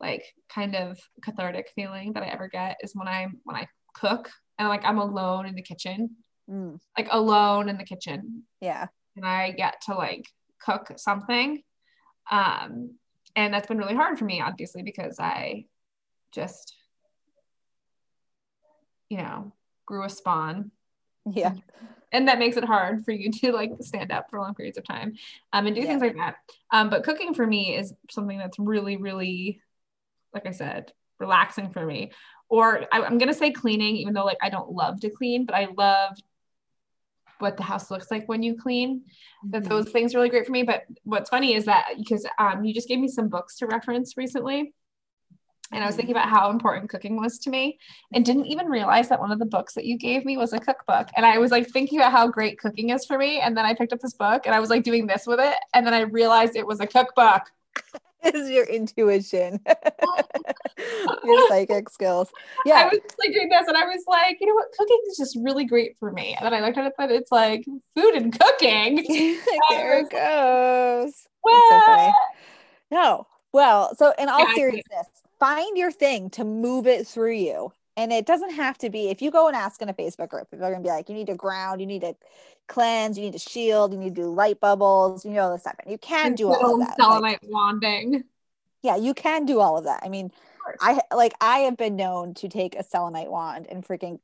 like 0.00 0.24
kind 0.48 0.74
of 0.76 0.98
cathartic 1.22 1.70
feeling 1.74 2.12
that 2.14 2.22
I 2.22 2.26
ever 2.26 2.48
get 2.48 2.76
is 2.82 2.92
when 2.94 3.08
I'm 3.08 3.40
when 3.44 3.56
I 3.56 3.66
cook 3.94 4.30
and 4.58 4.68
like 4.68 4.84
I'm 4.84 4.98
alone 4.98 5.46
in 5.46 5.54
the 5.54 5.62
kitchen, 5.62 6.16
Mm, 6.50 6.80
like 6.98 7.08
alone 7.10 7.68
in 7.68 7.78
the 7.78 7.84
kitchen, 7.84 8.42
yeah. 8.60 8.86
and 9.16 9.24
I 9.24 9.52
get 9.52 9.80
to 9.86 9.94
like 9.94 10.26
cook 10.60 10.92
something. 10.96 11.62
Um, 12.30 12.96
and 13.36 13.54
that's 13.54 13.68
been 13.68 13.78
really 13.78 13.94
hard 13.94 14.18
for 14.18 14.24
me, 14.24 14.40
obviously, 14.40 14.82
because 14.82 15.18
I 15.20 15.66
just, 16.32 16.74
you 19.08 19.18
know, 19.18 19.52
grew 19.86 20.04
a 20.04 20.08
spawn 20.08 20.70
Yeah. 21.26 21.54
And 22.12 22.28
that 22.28 22.38
makes 22.38 22.56
it 22.56 22.64
hard 22.64 23.04
for 23.04 23.12
you 23.12 23.30
to 23.40 23.52
like 23.52 23.70
stand 23.80 24.10
up 24.12 24.28
for 24.30 24.40
long 24.40 24.54
periods 24.54 24.78
of 24.78 24.84
time 24.84 25.14
um, 25.52 25.66
and 25.66 25.74
do 25.76 25.82
Yeah. 25.82 25.88
things 25.88 26.02
like 26.02 26.16
that 26.16 26.36
um, 26.70 26.90
but 26.90 27.04
cooking 27.04 27.34
for 27.34 27.46
me 27.46 27.76
is 27.76 27.92
something 28.10 28.38
that's 28.38 28.58
really 28.58 28.96
really 28.96 29.60
like 30.34 30.46
i 30.46 30.50
said 30.50 30.92
relaxing 31.18 31.70
for 31.70 31.84
me 31.84 32.10
or 32.48 32.86
I, 32.92 33.02
i'm 33.02 33.18
gonna 33.18 33.34
say 33.34 33.50
cleaning 33.52 33.96
even 33.96 34.14
though 34.14 34.24
like 34.24 34.38
i 34.42 34.48
don't 34.48 34.70
love 34.72 35.00
to 35.00 35.10
clean 35.10 35.44
but 35.46 35.54
i 35.54 35.68
love 35.76 36.16
what 37.38 37.56
the 37.56 37.62
house 37.62 37.90
looks 37.90 38.10
like 38.10 38.28
when 38.28 38.42
you 38.42 38.54
clean 38.56 39.02
that 39.44 39.62
Mhm. 39.64 39.68
those 39.68 39.90
things 39.90 40.14
are 40.14 40.18
really 40.18 40.28
great 40.28 40.44
for 40.46 40.52
me 40.52 40.62
but 40.62 40.84
what's 41.04 41.30
funny 41.30 41.54
is 41.54 41.64
that 41.64 41.86
because 41.96 42.26
um, 42.38 42.64
you 42.64 42.74
just 42.74 42.88
gave 42.88 42.98
me 42.98 43.08
some 43.08 43.28
books 43.28 43.56
to 43.56 43.66
reference 43.66 44.16
recently 44.16 44.74
and 45.72 45.82
I 45.82 45.86
was 45.86 45.96
thinking 45.96 46.14
mm-hmm. 46.14 46.28
about 46.28 46.36
how 46.36 46.50
important 46.50 46.90
cooking 46.90 47.16
was 47.16 47.38
to 47.40 47.50
me 47.50 47.78
and 48.12 48.24
didn't 48.24 48.46
even 48.46 48.66
realize 48.66 49.08
that 49.08 49.20
one 49.20 49.30
of 49.30 49.38
the 49.38 49.46
books 49.46 49.74
that 49.74 49.84
you 49.84 49.96
gave 49.96 50.24
me 50.24 50.36
was 50.36 50.52
a 50.52 50.58
cookbook. 50.58 51.08
And 51.16 51.24
I 51.24 51.38
was 51.38 51.50
like 51.50 51.68
thinking 51.68 51.98
about 51.98 52.12
how 52.12 52.26
great 52.28 52.58
cooking 52.58 52.90
is 52.90 53.04
for 53.06 53.18
me. 53.18 53.40
And 53.40 53.56
then 53.56 53.64
I 53.64 53.74
picked 53.74 53.92
up 53.92 54.00
this 54.00 54.14
book 54.14 54.42
and 54.46 54.54
I 54.54 54.60
was 54.60 54.70
like 54.70 54.82
doing 54.82 55.06
this 55.06 55.26
with 55.26 55.40
it. 55.40 55.56
And 55.74 55.86
then 55.86 55.94
I 55.94 56.00
realized 56.00 56.56
it 56.56 56.66
was 56.66 56.80
a 56.80 56.86
cookbook. 56.86 57.42
is 58.24 58.50
your 58.50 58.66
intuition, 58.66 59.60
your 61.24 61.44
psychic 61.48 61.88
skills. 61.88 62.30
Yeah. 62.66 62.74
I 62.74 62.84
was 62.88 63.00
like 63.18 63.32
doing 63.32 63.48
this 63.48 63.66
and 63.66 63.76
I 63.76 63.86
was 63.86 64.04
like, 64.06 64.38
you 64.40 64.46
know 64.46 64.54
what? 64.54 64.66
Cooking 64.76 64.98
is 65.08 65.16
just 65.16 65.38
really 65.40 65.64
great 65.64 65.96
for 65.98 66.12
me. 66.12 66.36
And 66.38 66.46
then 66.46 66.52
I 66.52 66.66
looked 66.66 66.78
at 66.78 66.86
it 66.86 66.92
and 66.98 67.12
it's 67.12 67.32
like 67.32 67.64
food 67.94 68.14
and 68.14 68.38
cooking. 68.38 68.96
there 69.70 70.00
it 70.00 70.10
goes. 70.10 71.28
What? 71.42 71.86
so. 71.86 72.12
No. 72.90 73.26
Well, 73.52 73.94
so 73.96 74.12
in 74.18 74.28
all 74.28 74.40
Yeah, 74.40 74.54
seriousness, 74.54 75.06
find 75.40 75.76
your 75.76 75.90
thing 75.90 76.30
to 76.30 76.44
move 76.44 76.86
it 76.86 77.06
through 77.06 77.32
you. 77.32 77.72
And 77.96 78.12
it 78.12 78.24
doesn't 78.24 78.52
have 78.52 78.78
to 78.78 78.88
be, 78.90 79.08
if 79.08 79.20
you 79.20 79.32
go 79.32 79.48
and 79.48 79.56
ask 79.56 79.82
in 79.82 79.88
a 79.88 79.94
Facebook 79.94 80.28
group, 80.28 80.48
people 80.50 80.64
are 80.64 80.70
going 80.70 80.82
to 80.82 80.86
be 80.86 80.92
like, 80.92 81.08
you 81.08 81.14
need 81.14 81.26
to 81.26 81.34
ground, 81.34 81.80
you 81.80 81.86
need 81.86 82.02
to 82.02 82.14
cleanse, 82.68 83.18
you 83.18 83.24
need 83.24 83.32
to 83.32 83.38
shield, 83.40 83.92
you 83.92 83.98
need 83.98 84.14
to 84.14 84.22
do 84.22 84.32
light 84.32 84.60
bubbles, 84.60 85.24
you 85.24 85.32
know, 85.32 85.42
all 85.42 85.52
this 85.52 85.62
stuff. 85.62 85.74
And 85.82 85.90
you 85.90 85.98
can 85.98 86.34
do 86.34 86.52
all 86.52 86.80
of 86.80 86.86
that. 86.86 86.98
Like, 86.98 87.40
selenite 87.40 87.40
wanding. 87.42 88.24
yeah, 88.82 88.96
you 88.96 89.12
can 89.12 89.44
do 89.44 89.58
all 89.58 89.76
of 89.76 89.84
that. 89.84 90.00
I 90.04 90.08
mean. 90.08 90.30
I 90.80 91.00
like, 91.12 91.32
I 91.40 91.60
have 91.60 91.76
been 91.76 91.96
known 91.96 92.34
to 92.34 92.48
take 92.48 92.76
a 92.76 92.84
selenite 92.84 93.28
wand 93.28 93.66
and 93.68 93.84
freaking 93.84 94.20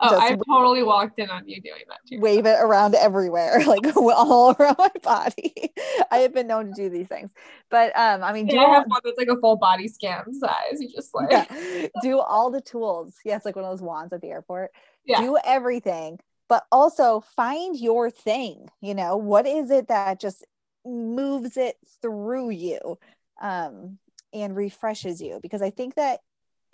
Oh, 0.00 0.18
I 0.18 0.36
totally 0.48 0.82
walked 0.82 1.18
in 1.18 1.30
on 1.30 1.46
you 1.46 1.60
doing 1.60 1.82
that 1.88 1.98
too. 2.08 2.20
wave 2.20 2.46
it 2.46 2.58
around 2.60 2.94
everywhere, 2.94 3.62
like 3.66 3.84
all 3.96 4.54
around 4.60 4.76
my 4.78 4.90
body. 5.02 5.72
I 6.10 6.18
have 6.18 6.34
been 6.34 6.46
known 6.46 6.66
to 6.66 6.72
do 6.72 6.88
these 6.88 7.06
things, 7.08 7.30
but 7.70 7.96
um, 7.96 8.22
I 8.22 8.32
mean, 8.32 8.46
do 8.46 8.56
Yeah, 8.56 8.62
I 8.62 8.74
have 8.74 8.84
one 8.86 9.00
that's 9.04 9.18
like 9.18 9.28
a 9.28 9.40
full 9.40 9.56
body 9.56 9.88
scan 9.88 10.32
size. 10.34 10.80
You 10.80 10.88
just 10.88 11.14
like 11.14 11.30
yeah, 11.30 11.88
do 12.02 12.18
all 12.20 12.50
the 12.50 12.60
tools. 12.60 13.14
Yes, 13.24 13.44
like 13.44 13.56
one 13.56 13.64
of 13.64 13.70
those 13.70 13.82
wands 13.82 14.12
at 14.12 14.20
the 14.20 14.30
airport. 14.30 14.72
Yeah. 15.06 15.20
Do 15.20 15.38
everything, 15.44 16.18
but 16.48 16.64
also 16.72 17.20
find 17.36 17.78
your 17.78 18.10
thing. 18.10 18.68
You 18.80 18.94
know, 18.94 19.16
what 19.16 19.46
is 19.46 19.70
it 19.70 19.88
that 19.88 20.20
just 20.20 20.44
moves 20.84 21.56
it 21.56 21.76
through 22.02 22.50
you, 22.50 22.98
um, 23.40 23.98
and 24.32 24.56
refreshes 24.56 25.20
you? 25.20 25.38
Because 25.42 25.62
I 25.62 25.70
think 25.70 25.94
that 25.94 26.20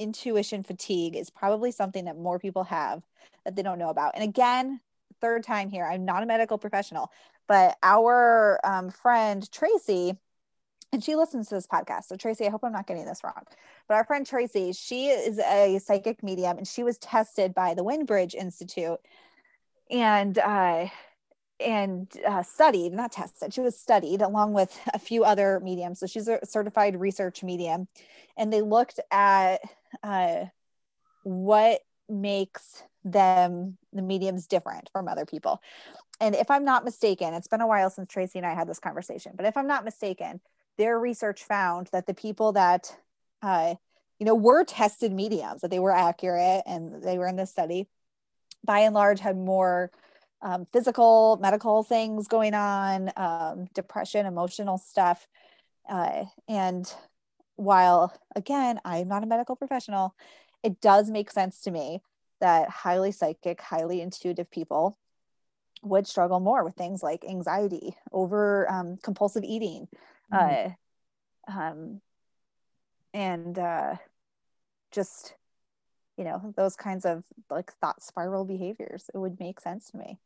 intuition 0.00 0.62
fatigue 0.62 1.14
is 1.14 1.30
probably 1.30 1.70
something 1.70 2.06
that 2.06 2.16
more 2.16 2.38
people 2.38 2.64
have 2.64 3.02
that 3.44 3.54
they 3.56 3.62
don't 3.62 3.78
know 3.78 3.90
about. 3.90 4.12
And 4.14 4.24
again, 4.24 4.80
third 5.20 5.44
time 5.44 5.70
here, 5.70 5.84
I'm 5.84 6.04
not 6.04 6.22
a 6.22 6.26
medical 6.26 6.58
professional, 6.58 7.12
but 7.46 7.76
our 7.82 8.58
um, 8.64 8.90
friend 8.90 9.48
Tracy, 9.52 10.16
and 10.92 11.04
she 11.04 11.14
listens 11.14 11.48
to 11.48 11.54
this 11.54 11.66
podcast. 11.66 12.04
So, 12.04 12.16
Tracy, 12.16 12.46
I 12.46 12.50
hope 12.50 12.64
I'm 12.64 12.72
not 12.72 12.86
getting 12.86 13.04
this 13.04 13.22
wrong. 13.22 13.44
But 13.86 13.94
our 13.94 14.04
friend 14.04 14.26
Tracy, 14.26 14.72
she 14.72 15.08
is 15.08 15.38
a 15.38 15.78
psychic 15.78 16.22
medium 16.22 16.58
and 16.58 16.66
she 16.66 16.82
was 16.82 16.98
tested 16.98 17.54
by 17.54 17.74
the 17.74 17.84
Windbridge 17.84 18.34
Institute 18.34 18.98
and 19.90 20.38
uh, 20.38 20.86
and 21.60 22.08
uh, 22.26 22.42
studied, 22.42 22.92
not 22.92 23.12
tested, 23.12 23.52
she 23.52 23.60
was 23.60 23.78
studied 23.78 24.22
along 24.22 24.52
with 24.52 24.78
a 24.94 24.98
few 24.98 25.24
other 25.24 25.60
mediums. 25.60 26.00
So 26.00 26.06
she's 26.06 26.28
a 26.28 26.44
certified 26.44 26.98
research 26.98 27.42
medium. 27.42 27.88
And 28.36 28.52
they 28.52 28.62
looked 28.62 29.00
at 29.10 29.58
uh, 30.02 30.46
what 31.22 31.80
makes 32.08 32.82
them, 33.04 33.76
the 33.92 34.02
mediums, 34.02 34.46
different 34.46 34.90
from 34.92 35.08
other 35.08 35.26
people. 35.26 35.60
And 36.20 36.34
if 36.34 36.50
I'm 36.50 36.64
not 36.64 36.84
mistaken, 36.84 37.32
it's 37.34 37.48
been 37.48 37.60
a 37.60 37.66
while 37.66 37.90
since 37.90 38.10
Tracy 38.10 38.38
and 38.38 38.46
I 38.46 38.54
had 38.54 38.68
this 38.68 38.78
conversation, 38.78 39.32
but 39.36 39.46
if 39.46 39.56
I'm 39.56 39.66
not 39.66 39.84
mistaken, 39.84 40.40
their 40.76 40.98
research 40.98 41.44
found 41.44 41.88
that 41.92 42.06
the 42.06 42.14
people 42.14 42.52
that, 42.52 42.94
uh, 43.42 43.74
you 44.18 44.26
know, 44.26 44.34
were 44.34 44.64
tested 44.64 45.12
mediums, 45.12 45.62
that 45.62 45.70
they 45.70 45.78
were 45.78 45.94
accurate 45.94 46.62
and 46.66 47.02
they 47.02 47.16
were 47.16 47.26
in 47.26 47.36
this 47.36 47.50
study, 47.50 47.88
by 48.64 48.80
and 48.80 48.94
large 48.94 49.20
had 49.20 49.36
more 49.36 49.90
um, 50.42 50.66
physical, 50.72 51.38
medical 51.40 51.82
things 51.82 52.28
going 52.28 52.54
on, 52.54 53.10
um, 53.16 53.66
depression, 53.74 54.26
emotional 54.26 54.78
stuff. 54.78 55.26
Uh, 55.88 56.24
and 56.48 56.92
while, 57.56 58.16
again, 58.34 58.80
I'm 58.84 59.08
not 59.08 59.22
a 59.22 59.26
medical 59.26 59.56
professional, 59.56 60.14
it 60.62 60.80
does 60.80 61.10
make 61.10 61.30
sense 61.30 61.60
to 61.62 61.70
me 61.70 62.00
that 62.40 62.68
highly 62.70 63.12
psychic, 63.12 63.60
highly 63.60 64.00
intuitive 64.00 64.50
people 64.50 64.98
would 65.82 66.06
struggle 66.06 66.40
more 66.40 66.64
with 66.64 66.74
things 66.74 67.02
like 67.02 67.24
anxiety, 67.24 67.96
over 68.12 68.70
um, 68.70 68.98
compulsive 69.02 69.44
eating, 69.44 69.88
uh, 70.32 70.68
um, 71.48 72.00
and 73.14 73.58
uh, 73.58 73.96
just 74.92 75.34
you 76.16 76.24
know 76.24 76.52
those 76.56 76.76
kinds 76.76 77.04
of 77.06 77.24
like 77.48 77.72
thought 77.80 78.02
spiral 78.02 78.44
behaviors. 78.44 79.10
It 79.14 79.18
would 79.18 79.40
make 79.40 79.60
sense 79.60 79.90
to 79.90 79.96
me. 79.96 80.18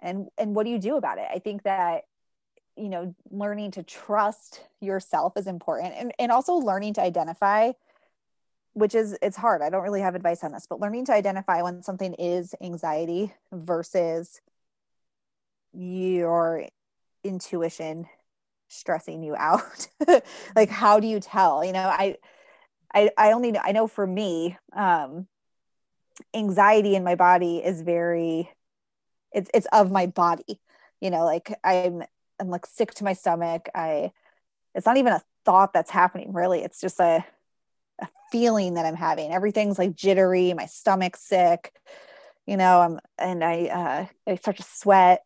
And 0.00 0.28
and 0.38 0.54
what 0.54 0.64
do 0.64 0.70
you 0.70 0.78
do 0.78 0.96
about 0.96 1.18
it? 1.18 1.26
I 1.32 1.38
think 1.38 1.62
that 1.62 2.04
you 2.76 2.88
know 2.88 3.14
learning 3.30 3.72
to 3.72 3.82
trust 3.82 4.60
yourself 4.80 5.36
is 5.36 5.46
important, 5.46 5.94
and 5.96 6.12
and 6.18 6.32
also 6.32 6.54
learning 6.54 6.94
to 6.94 7.02
identify 7.02 7.72
which 8.74 8.94
is 8.94 9.16
it's 9.22 9.36
hard. 9.36 9.62
I 9.62 9.70
don't 9.70 9.82
really 9.84 10.00
have 10.00 10.14
advice 10.16 10.42
on 10.42 10.52
this 10.52 10.66
but 10.68 10.80
learning 10.80 11.06
to 11.06 11.12
identify 11.12 11.62
when 11.62 11.82
something 11.82 12.14
is 12.14 12.54
anxiety 12.60 13.32
versus 13.52 14.40
your 15.72 16.66
intuition 17.22 18.06
stressing 18.68 19.22
you 19.22 19.36
out. 19.36 19.88
Like 20.56 20.70
how 20.70 21.00
do 21.00 21.06
you 21.06 21.20
tell? 21.20 21.64
You 21.64 21.72
know 21.72 21.88
i 21.88 22.16
i 22.92 23.10
i 23.16 23.32
only 23.32 23.52
know 23.52 23.60
i 23.62 23.72
know 23.72 23.86
for 23.86 24.06
me 24.06 24.56
um 24.72 25.26
anxiety 26.32 26.94
in 26.94 27.04
my 27.04 27.14
body 27.14 27.58
is 27.58 27.82
very 27.82 28.50
it's 29.34 29.50
it's 29.52 29.66
of 29.72 29.90
my 29.90 30.06
body 30.06 30.60
you 31.00 31.10
know 31.10 31.24
like 31.24 31.52
i'm 31.62 32.02
i'm 32.40 32.48
like 32.48 32.64
sick 32.64 32.94
to 32.94 33.04
my 33.04 33.12
stomach 33.12 33.68
i 33.74 34.10
it's 34.74 34.86
not 34.86 34.96
even 34.96 35.12
a 35.12 35.22
thought 35.44 35.72
that's 35.72 35.90
happening 35.90 36.32
really 36.32 36.62
it's 36.62 36.80
just 36.80 36.98
a 37.00 37.24
a 38.00 38.08
feeling 38.30 38.74
that 38.74 38.86
I'm 38.86 38.96
having. 38.96 39.32
Everything's 39.32 39.78
like 39.78 39.94
jittery, 39.94 40.52
my 40.54 40.66
stomach's 40.66 41.20
sick, 41.20 41.72
you 42.46 42.56
know, 42.56 42.80
I'm 42.80 43.00
and 43.18 43.44
I 43.44 43.66
uh 43.66 44.06
I 44.30 44.36
start 44.36 44.56
to 44.58 44.62
sweat 44.62 45.24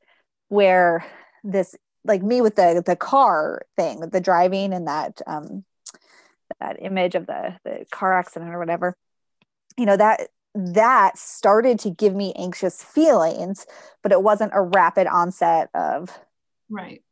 where 0.49 1.05
this 1.45 1.75
like 2.05 2.23
me 2.23 2.41
with 2.41 2.57
the 2.57 2.83
the 2.85 2.97
car 2.97 3.63
thing, 3.77 4.01
the 4.01 4.21
driving 4.21 4.73
and 4.73 4.87
that 4.87 5.21
um 5.27 5.65
that 6.61 6.77
image 6.81 7.15
of 7.15 7.27
the 7.27 7.57
the 7.65 7.87
car 7.91 8.19
accident 8.19 8.55
or 8.55 8.59
whatever. 8.59 8.97
You 9.77 9.87
know, 9.87 9.97
that 9.97 10.29
that 10.55 11.17
started 11.19 11.79
to 11.81 11.91
give 11.91 12.15
me 12.15 12.33
anxious 12.37 12.83
feelings, 12.83 13.67
but 14.03 14.13
it 14.13 14.23
wasn't 14.23 14.53
a 14.55 14.63
rapid 14.63 15.07
onset 15.07 15.69
of 15.75 16.11
Right. 16.71 17.03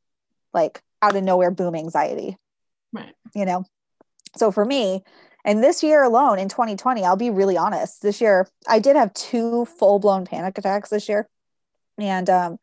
like 0.52 0.82
out 1.02 1.16
of 1.16 1.22
nowhere 1.24 1.50
boom 1.50 1.74
anxiety 1.74 2.36
Right. 2.92 3.14
you 3.34 3.44
know 3.44 3.64
so 4.36 4.50
for 4.50 4.64
me 4.64 5.02
And 5.44 5.62
this 5.62 5.82
year 5.82 6.02
alone 6.02 6.40
in 6.40 6.48
2020, 6.48 7.04
I'll 7.04 7.16
be 7.16 7.30
really 7.30 7.56
honest, 7.56 8.02
this 8.02 8.20
year 8.20 8.48
I 8.68 8.80
did 8.80 8.96
have 8.96 9.14
two 9.14 9.64
full 9.66 10.00
blown 10.00 10.26
panic 10.26 10.58
attacks 10.58 10.90
this 10.90 11.08
year. 11.08 11.28
And 11.98 12.28
um, 12.28 12.58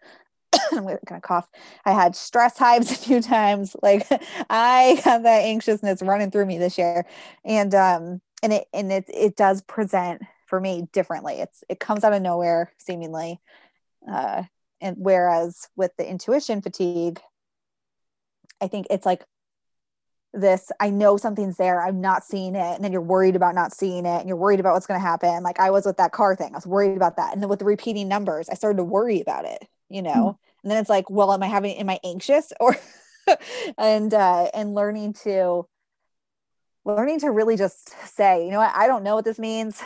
I'm 0.73 0.83
gonna 1.05 1.21
cough. 1.21 1.47
I 1.85 1.93
had 1.93 2.15
stress 2.15 2.57
hives 2.57 2.91
a 2.95 2.95
few 2.95 3.21
times. 3.21 3.75
Like 3.81 4.05
I 4.49 4.99
have 5.05 5.23
that 5.23 5.43
anxiousness 5.43 6.01
running 6.01 6.29
through 6.29 6.45
me 6.45 6.57
this 6.57 6.77
year. 6.77 7.05
And 7.45 7.73
um, 7.73 8.21
and 8.43 8.51
it 8.53 8.67
and 8.73 8.91
it 8.91 9.05
it 9.07 9.35
does 9.37 9.61
present 9.61 10.21
for 10.45 10.59
me 10.59 10.87
differently. 10.91 11.35
It's 11.35 11.63
it 11.69 11.79
comes 11.79 12.03
out 12.03 12.13
of 12.13 12.21
nowhere 12.21 12.71
seemingly. 12.77 13.39
Uh, 14.09 14.43
and 14.81 14.97
whereas 14.99 15.69
with 15.75 15.95
the 15.97 16.07
intuition 16.07 16.61
fatigue, 16.61 17.21
I 18.61 18.67
think 18.67 18.87
it's 18.89 19.05
like 19.05 19.23
this 20.33 20.71
I 20.79 20.89
know 20.89 21.15
something's 21.17 21.57
there, 21.57 21.81
I'm 21.81 22.01
not 22.01 22.23
seeing 22.23 22.55
it. 22.55 22.75
And 22.75 22.83
then 22.83 22.91
you're 22.91 23.01
worried 23.01 23.35
about 23.35 23.55
not 23.55 23.73
seeing 23.73 24.05
it 24.05 24.19
and 24.19 24.27
you're 24.27 24.37
worried 24.37 24.59
about 24.59 24.73
what's 24.73 24.87
going 24.87 24.99
to 24.99 25.05
happen. 25.05 25.43
Like 25.43 25.59
I 25.59 25.69
was 25.69 25.85
with 25.85 25.97
that 25.97 26.11
car 26.11 26.35
thing, 26.35 26.53
I 26.53 26.57
was 26.57 26.67
worried 26.67 26.97
about 26.97 27.17
that. 27.17 27.33
And 27.33 27.41
then 27.41 27.49
with 27.49 27.59
the 27.59 27.65
repeating 27.65 28.07
numbers, 28.07 28.49
I 28.49 28.55
started 28.55 28.77
to 28.77 28.83
worry 28.83 29.21
about 29.21 29.45
it, 29.45 29.65
you 29.89 30.01
know? 30.01 30.11
Mm-hmm. 30.11 30.63
And 30.63 30.71
then 30.71 30.79
it's 30.79 30.89
like, 30.89 31.09
well, 31.09 31.31
am 31.31 31.43
I 31.43 31.47
having, 31.47 31.75
am 31.77 31.89
I 31.89 31.99
anxious 32.03 32.51
or, 32.59 32.75
and, 33.77 34.13
uh, 34.13 34.49
and 34.53 34.73
learning 34.73 35.13
to, 35.23 35.67
learning 36.83 37.19
to 37.21 37.31
really 37.31 37.55
just 37.55 37.93
say, 38.07 38.45
you 38.45 38.51
know 38.51 38.59
what, 38.59 38.73
I 38.75 38.87
don't 38.87 39.03
know 39.03 39.15
what 39.15 39.25
this 39.25 39.39
means, 39.39 39.81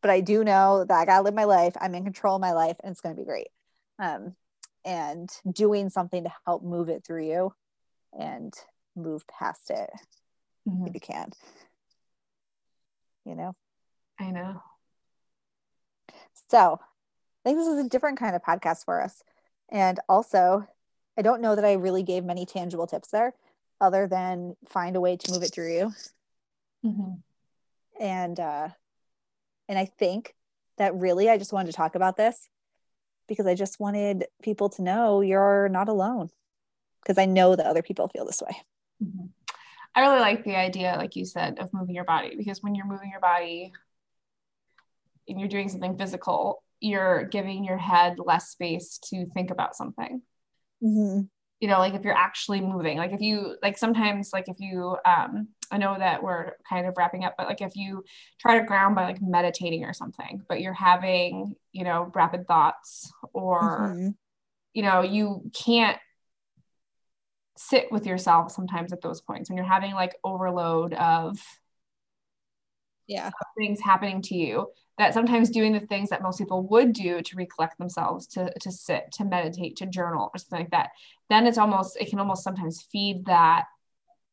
but 0.00 0.10
I 0.10 0.20
do 0.20 0.44
know 0.44 0.84
that 0.84 0.94
I 0.94 1.04
got 1.04 1.18
to 1.18 1.22
live 1.24 1.34
my 1.34 1.44
life. 1.44 1.74
I'm 1.80 1.94
in 1.94 2.04
control 2.04 2.36
of 2.36 2.40
my 2.40 2.52
life 2.52 2.76
and 2.82 2.92
it's 2.92 3.00
going 3.00 3.14
to 3.14 3.20
be 3.20 3.26
great. 3.26 3.48
Um, 3.98 4.34
and 4.84 5.30
doing 5.50 5.90
something 5.90 6.24
to 6.24 6.32
help 6.46 6.62
move 6.62 6.88
it 6.88 7.04
through 7.04 7.28
you 7.28 7.52
and 8.18 8.54
move 8.96 9.26
past 9.26 9.70
it 9.70 9.90
mm-hmm. 10.68 10.86
if 10.86 10.94
you 10.94 11.00
can. 11.00 11.30
You 13.24 13.34
know? 13.34 13.56
I 14.18 14.30
know. 14.30 14.62
So 16.50 16.80
I 16.80 17.48
think 17.48 17.58
this 17.58 17.68
is 17.68 17.84
a 17.84 17.88
different 17.88 18.18
kind 18.18 18.34
of 18.34 18.42
podcast 18.42 18.84
for 18.84 19.02
us. 19.02 19.22
And 19.70 20.00
also, 20.08 20.66
I 21.18 21.22
don't 21.22 21.42
know 21.42 21.54
that 21.54 21.64
I 21.64 21.74
really 21.74 22.02
gave 22.02 22.24
many 22.24 22.46
tangible 22.46 22.86
tips 22.86 23.08
there 23.08 23.34
other 23.80 24.06
than 24.06 24.56
find 24.68 24.96
a 24.96 25.00
way 25.00 25.16
to 25.16 25.32
move 25.32 25.42
it 25.42 25.52
through 25.52 25.74
you. 25.74 25.92
Mm-hmm. 26.84 28.02
And 28.02 28.40
uh 28.40 28.68
and 29.68 29.78
I 29.78 29.84
think 29.84 30.34
that 30.78 30.94
really 30.94 31.28
I 31.28 31.38
just 31.38 31.52
wanted 31.52 31.66
to 31.66 31.76
talk 31.76 31.94
about 31.94 32.16
this 32.16 32.48
because 33.26 33.46
I 33.46 33.54
just 33.54 33.78
wanted 33.78 34.26
people 34.42 34.68
to 34.70 34.82
know 34.82 35.20
you're 35.20 35.68
not 35.68 35.88
alone 35.88 36.30
because 37.02 37.18
I 37.18 37.26
know 37.26 37.54
that 37.54 37.66
other 37.66 37.82
people 37.82 38.08
feel 38.08 38.24
this 38.24 38.42
way. 38.42 38.56
Mm-hmm. 39.02 39.26
I 39.94 40.00
really 40.00 40.20
like 40.20 40.44
the 40.44 40.56
idea, 40.56 40.94
like 40.96 41.16
you 41.16 41.24
said, 41.24 41.58
of 41.58 41.72
moving 41.72 41.94
your 41.94 42.04
body 42.04 42.34
because 42.36 42.62
when 42.62 42.74
you're 42.74 42.86
moving 42.86 43.10
your 43.10 43.20
body 43.20 43.72
and 45.28 45.38
you're 45.38 45.48
doing 45.48 45.68
something 45.68 45.98
physical, 45.98 46.62
you're 46.80 47.24
giving 47.24 47.64
your 47.64 47.78
head 47.78 48.16
less 48.18 48.50
space 48.50 48.98
to 49.10 49.26
think 49.34 49.50
about 49.50 49.76
something. 49.76 50.22
Mm-hmm. 50.82 51.22
You 51.60 51.68
know, 51.68 51.78
like 51.78 51.94
if 51.94 52.04
you're 52.04 52.16
actually 52.16 52.60
moving, 52.60 52.98
like 52.98 53.12
if 53.12 53.20
you, 53.20 53.56
like 53.62 53.76
sometimes, 53.76 54.32
like 54.32 54.48
if 54.48 54.60
you, 54.60 54.96
um, 55.04 55.48
I 55.70 55.78
know 55.78 55.96
that 55.98 56.22
we're 56.22 56.52
kind 56.68 56.86
of 56.86 56.94
wrapping 56.96 57.24
up, 57.24 57.34
but 57.36 57.46
like 57.46 57.60
if 57.60 57.76
you 57.76 58.04
try 58.40 58.58
to 58.58 58.64
ground 58.64 58.94
by 58.94 59.04
like 59.04 59.20
meditating 59.20 59.84
or 59.84 59.92
something, 59.92 60.42
but 60.48 60.60
you're 60.60 60.72
having, 60.72 61.54
you 61.72 61.84
know, 61.84 62.10
rapid 62.14 62.46
thoughts 62.46 63.12
or, 63.32 63.90
mm-hmm. 63.90 64.08
you 64.74 64.82
know, 64.82 65.02
you 65.02 65.50
can't 65.54 65.98
sit 67.56 67.90
with 67.90 68.06
yourself 68.06 68.52
sometimes 68.52 68.92
at 68.92 69.02
those 69.02 69.20
points 69.20 69.50
when 69.50 69.56
you're 69.56 69.66
having 69.66 69.92
like 69.92 70.14
overload 70.22 70.94
of 70.94 71.38
yeah 73.08 73.30
things 73.58 73.80
happening 73.80 74.22
to 74.22 74.36
you 74.36 74.68
that 74.96 75.12
sometimes 75.14 75.50
doing 75.50 75.72
the 75.72 75.80
things 75.80 76.10
that 76.10 76.22
most 76.22 76.38
people 76.38 76.62
would 76.68 76.92
do 76.92 77.20
to 77.20 77.36
recollect 77.36 77.76
themselves 77.78 78.28
to 78.28 78.52
to 78.60 78.70
sit 78.70 79.10
to 79.10 79.24
meditate 79.24 79.74
to 79.74 79.86
journal 79.86 80.30
or 80.32 80.38
something 80.38 80.60
like 80.60 80.70
that 80.70 80.90
then 81.30 81.46
it's 81.48 81.58
almost 81.58 81.96
it 82.00 82.08
can 82.08 82.20
almost 82.20 82.44
sometimes 82.44 82.86
feed 82.92 83.24
that 83.26 83.64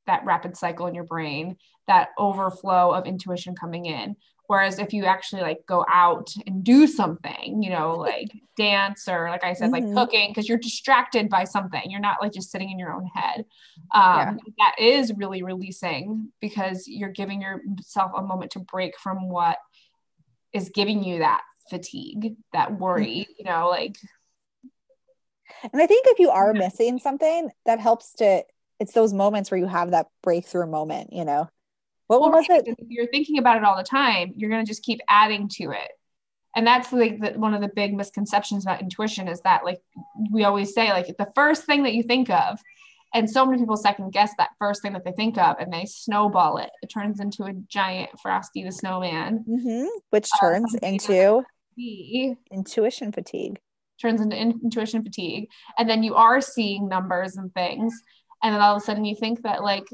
that 0.07 0.25
rapid 0.25 0.55
cycle 0.55 0.87
in 0.87 0.95
your 0.95 1.03
brain 1.03 1.57
that 1.87 2.09
overflow 2.17 2.91
of 2.91 3.05
intuition 3.05 3.55
coming 3.55 3.85
in 3.85 4.15
Whereas 4.47 4.79
if 4.79 4.93
you 4.93 5.05
actually 5.05 5.41
like 5.41 5.65
go 5.65 5.85
out 5.91 6.33
and 6.45 6.63
do 6.63 6.87
something, 6.87 7.63
you 7.63 7.69
know, 7.69 7.93
like 7.97 8.31
dance 8.57 9.07
or 9.07 9.29
like 9.29 9.43
I 9.43 9.53
said, 9.53 9.71
mm-hmm. 9.71 9.93
like 9.93 10.07
cooking, 10.07 10.29
because 10.29 10.47
you're 10.47 10.57
distracted 10.57 11.29
by 11.29 11.43
something. 11.43 11.81
You're 11.85 11.99
not 11.99 12.17
like 12.21 12.33
just 12.33 12.51
sitting 12.51 12.69
in 12.69 12.79
your 12.79 12.93
own 12.93 13.05
head. 13.13 13.45
Um, 13.93 14.39
yeah. 14.47 14.53
That 14.59 14.75
is 14.79 15.13
really 15.15 15.43
releasing 15.43 16.31
because 16.41 16.87
you're 16.87 17.09
giving 17.09 17.41
yourself 17.41 18.11
a 18.15 18.21
moment 18.21 18.51
to 18.51 18.59
break 18.59 18.97
from 18.99 19.29
what 19.29 19.57
is 20.53 20.69
giving 20.69 21.03
you 21.03 21.19
that 21.19 21.41
fatigue, 21.69 22.35
that 22.53 22.79
worry, 22.79 23.27
mm-hmm. 23.27 23.31
you 23.39 23.45
know, 23.45 23.69
like. 23.69 23.97
And 25.71 25.81
I 25.81 25.87
think 25.87 26.05
if 26.07 26.19
you 26.19 26.29
are 26.29 26.53
missing 26.53 26.99
something, 26.99 27.49
that 27.65 27.79
helps 27.79 28.13
to, 28.15 28.43
it's 28.79 28.93
those 28.93 29.13
moments 29.13 29.51
where 29.51 29.59
you 29.59 29.67
have 29.67 29.91
that 29.91 30.07
breakthrough 30.21 30.67
moment, 30.67 31.13
you 31.13 31.25
know? 31.25 31.49
What 32.07 32.21
well, 32.21 32.31
was 32.31 32.45
it? 32.49 32.65
If 32.67 32.87
you're 32.89 33.07
thinking 33.07 33.39
about 33.39 33.57
it 33.57 33.63
all 33.63 33.77
the 33.77 33.83
time, 33.83 34.33
you're 34.35 34.49
going 34.49 34.63
to 34.63 34.69
just 34.69 34.83
keep 34.83 34.99
adding 35.09 35.49
to 35.53 35.71
it. 35.71 35.91
And 36.55 36.65
that's 36.65 36.93
like 36.93 37.19
the, 37.19 37.31
one 37.31 37.53
of 37.53 37.61
the 37.61 37.71
big 37.75 37.93
misconceptions 37.93 38.65
about 38.65 38.81
intuition 38.81 39.27
is 39.27 39.41
that 39.41 39.65
like 39.65 39.81
we 40.31 40.45
always 40.45 40.73
say 40.73 40.89
like 40.89 41.07
the 41.17 41.27
first 41.35 41.65
thing 41.65 41.83
that 41.83 41.93
you 41.93 42.03
think 42.03 42.29
of 42.29 42.59
and 43.13 43.29
so 43.29 43.45
many 43.45 43.57
people 43.57 43.77
second 43.77 44.11
guess 44.11 44.31
that 44.37 44.49
first 44.59 44.81
thing 44.81 44.93
that 44.93 45.05
they 45.05 45.11
think 45.13 45.37
of 45.37 45.55
and 45.59 45.71
they 45.71 45.85
snowball 45.85 46.57
it. 46.57 46.69
It 46.81 46.87
turns 46.87 47.19
into 47.19 47.43
a 47.43 47.53
giant 47.67 48.09
Frosty 48.21 48.63
the 48.63 48.71
Snowman, 48.71 49.45
mm-hmm. 49.47 49.87
which 50.09 50.27
uh, 50.35 50.39
turns 50.39 50.75
uh, 50.75 50.85
into 50.85 51.43
intuition 52.51 53.11
fatigue. 53.11 53.59
Turns 54.01 54.19
into 54.19 54.35
in- 54.35 54.59
intuition 54.63 55.03
fatigue. 55.03 55.49
And 55.77 55.89
then 55.89 56.03
you 56.03 56.15
are 56.15 56.41
seeing 56.41 56.89
numbers 56.89 57.37
and 57.37 57.53
things. 57.53 57.93
And 58.43 58.53
then 58.53 58.61
all 58.61 58.75
of 58.75 58.81
a 58.81 58.85
sudden 58.85 59.05
you 59.05 59.15
think 59.15 59.43
that 59.43 59.63
like 59.63 59.87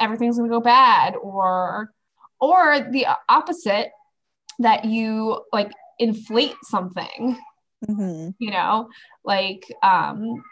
everything's 0.00 0.36
going 0.36 0.50
to 0.50 0.56
go 0.56 0.60
bad 0.60 1.14
or 1.16 1.90
or 2.40 2.80
the 2.90 3.06
opposite 3.28 3.90
that 4.58 4.84
you 4.84 5.40
like 5.52 5.72
inflate 5.98 6.56
something 6.62 7.38
mm-hmm. 7.88 8.30
you 8.38 8.50
know 8.50 8.88
like 9.24 9.64
um 9.82 10.42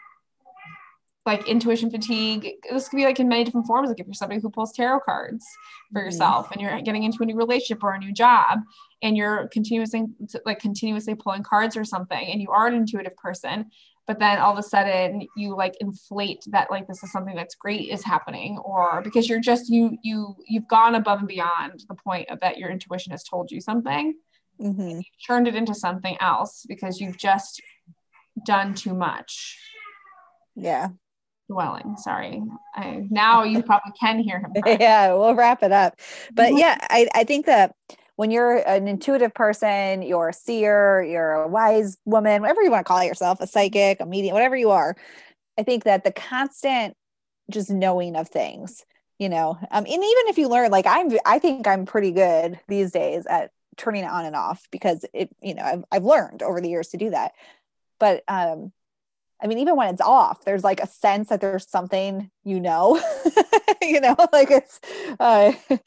like 1.25 1.47
intuition 1.47 1.89
fatigue 1.89 2.53
this 2.69 2.89
could 2.89 2.97
be 2.97 3.05
like 3.05 3.19
in 3.19 3.29
many 3.29 3.43
different 3.43 3.67
forms 3.67 3.89
like 3.89 3.99
if 3.99 4.05
you're 4.05 4.13
somebody 4.13 4.41
who 4.41 4.49
pulls 4.49 4.73
tarot 4.73 4.99
cards 5.01 5.45
for 5.91 5.99
mm-hmm. 5.99 6.05
yourself 6.05 6.51
and 6.51 6.61
you're 6.61 6.81
getting 6.81 7.03
into 7.03 7.21
a 7.21 7.25
new 7.25 7.35
relationship 7.35 7.83
or 7.83 7.93
a 7.93 7.99
new 7.99 8.13
job 8.13 8.59
and 9.01 9.15
you're 9.17 9.47
continuously 9.49 10.03
like 10.45 10.59
continuously 10.59 11.15
pulling 11.15 11.43
cards 11.43 11.75
or 11.77 11.85
something 11.85 12.27
and 12.31 12.41
you 12.41 12.49
are 12.49 12.67
an 12.67 12.73
intuitive 12.73 13.15
person 13.17 13.65
but 14.07 14.19
then 14.19 14.39
all 14.39 14.51
of 14.51 14.59
a 14.59 14.63
sudden 14.63 15.25
you 15.37 15.55
like 15.55 15.75
inflate 15.79 16.43
that 16.47 16.69
like 16.69 16.87
this 16.87 17.03
is 17.03 17.11
something 17.11 17.35
that's 17.35 17.55
great 17.55 17.89
is 17.89 18.03
happening 18.03 18.57
or 18.59 19.01
because 19.01 19.29
you're 19.29 19.39
just 19.39 19.69
you 19.69 19.97
you 20.03 20.35
you've 20.47 20.67
gone 20.67 20.95
above 20.95 21.19
and 21.19 21.27
beyond 21.27 21.83
the 21.87 21.95
point 21.95 22.29
of 22.29 22.39
that 22.41 22.57
your 22.57 22.69
intuition 22.69 23.11
has 23.11 23.23
told 23.23 23.51
you 23.51 23.61
something. 23.61 24.15
Mm-hmm. 24.61 24.97
you've 24.97 25.25
turned 25.25 25.47
it 25.47 25.55
into 25.55 25.73
something 25.73 26.15
else 26.19 26.63
because 26.67 27.01
you've 27.01 27.17
just 27.17 27.59
done 28.45 28.75
too 28.75 28.93
much. 28.93 29.57
Yeah. 30.55 30.89
Dwelling 31.49 31.95
sorry. 31.97 32.41
I 32.75 33.03
now 33.09 33.43
you 33.43 33.63
probably 33.63 33.93
can 33.99 34.19
hear 34.19 34.39
him. 34.39 34.53
Yeah 34.79 35.13
we'll 35.13 35.35
wrap 35.35 35.63
it 35.63 35.71
up. 35.71 35.99
But 36.33 36.55
yeah 36.55 36.77
i 36.89 37.07
i 37.15 37.23
think 37.23 37.45
that 37.47 37.75
when 38.15 38.31
you're 38.31 38.57
an 38.67 38.87
intuitive 38.87 39.33
person, 39.33 40.01
you're 40.01 40.29
a 40.29 40.33
seer, 40.33 41.01
you're 41.03 41.33
a 41.33 41.47
wise 41.47 41.97
woman, 42.05 42.41
whatever 42.41 42.61
you 42.61 42.71
want 42.71 42.85
to 42.85 42.87
call 42.87 43.03
yourself, 43.03 43.41
a 43.41 43.47
psychic, 43.47 43.99
a 43.99 44.05
medium, 44.05 44.33
whatever 44.33 44.55
you 44.55 44.69
are, 44.71 44.95
I 45.57 45.63
think 45.63 45.83
that 45.85 46.03
the 46.03 46.11
constant 46.11 46.95
just 47.49 47.69
knowing 47.69 48.15
of 48.15 48.29
things, 48.29 48.85
you 49.17 49.29
know, 49.29 49.57
um, 49.71 49.85
and 49.85 49.87
even 49.87 50.27
if 50.27 50.37
you 50.37 50.47
learn, 50.47 50.71
like 50.71 50.85
I'm, 50.87 51.11
I 51.25 51.39
think 51.39 51.67
I'm 51.67 51.85
pretty 51.85 52.11
good 52.11 52.59
these 52.67 52.91
days 52.91 53.25
at 53.25 53.51
turning 53.77 54.03
it 54.03 54.09
on 54.09 54.25
and 54.25 54.35
off 54.35 54.67
because 54.71 55.05
it, 55.13 55.29
you 55.41 55.55
know, 55.55 55.63
I've, 55.63 55.83
I've 55.91 56.03
learned 56.03 56.43
over 56.43 56.61
the 56.61 56.69
years 56.69 56.89
to 56.89 56.97
do 56.97 57.09
that. 57.09 57.33
But 57.99 58.23
um, 58.27 58.71
I 59.43 59.47
mean, 59.47 59.59
even 59.59 59.75
when 59.75 59.89
it's 59.89 60.01
off, 60.01 60.45
there's 60.45 60.63
like 60.63 60.79
a 60.79 60.87
sense 60.87 61.27
that 61.27 61.41
there's 61.41 61.69
something 61.69 62.31
you 62.45 62.59
know, 62.59 63.01
you 63.81 63.99
know, 63.99 64.15
like 64.33 64.49
it's 64.49 64.79
uh 65.19 65.51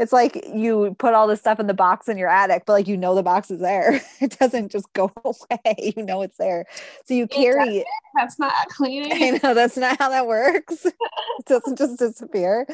it's 0.00 0.12
like 0.12 0.44
you 0.52 0.96
put 0.98 1.14
all 1.14 1.28
this 1.28 1.40
stuff 1.40 1.60
in 1.60 1.68
the 1.68 1.74
box 1.74 2.08
in 2.08 2.18
your 2.18 2.28
attic, 2.28 2.64
but 2.66 2.72
like 2.72 2.88
you 2.88 2.96
know 2.96 3.14
the 3.14 3.22
box 3.22 3.50
is 3.50 3.60
there. 3.60 4.00
It 4.20 4.38
doesn't 4.38 4.72
just 4.72 4.92
go 4.94 5.12
away. 5.24 5.92
You 5.96 6.02
know 6.02 6.22
it's 6.22 6.38
there. 6.38 6.66
So 7.04 7.14
you 7.14 7.26
carry 7.26 7.78
it. 7.78 7.86
That's 8.16 8.38
not 8.38 8.52
cleaning. 8.70 9.12
I 9.12 9.38
know 9.42 9.54
that's 9.54 9.76
not 9.76 9.98
how 9.98 10.08
that 10.08 10.26
works. 10.26 10.86
doesn't 11.46 11.78
just 11.78 11.98
disappear. 11.98 12.66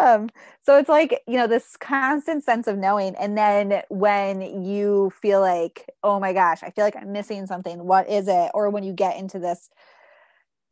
Um, 0.00 0.28
so 0.62 0.78
it's 0.78 0.88
like, 0.88 1.22
you 1.26 1.36
know, 1.36 1.46
this 1.46 1.76
constant 1.76 2.44
sense 2.44 2.66
of 2.66 2.78
knowing. 2.78 3.14
And 3.16 3.36
then 3.36 3.82
when 3.88 4.64
you 4.64 5.12
feel 5.20 5.40
like, 5.40 5.88
oh 6.02 6.20
my 6.20 6.32
gosh, 6.32 6.62
I 6.62 6.70
feel 6.70 6.84
like 6.84 6.96
I'm 6.96 7.12
missing 7.12 7.46
something, 7.46 7.84
what 7.84 8.08
is 8.08 8.28
it? 8.28 8.50
Or 8.54 8.70
when 8.70 8.84
you 8.84 8.92
get 8.92 9.16
into 9.16 9.38
this 9.38 9.68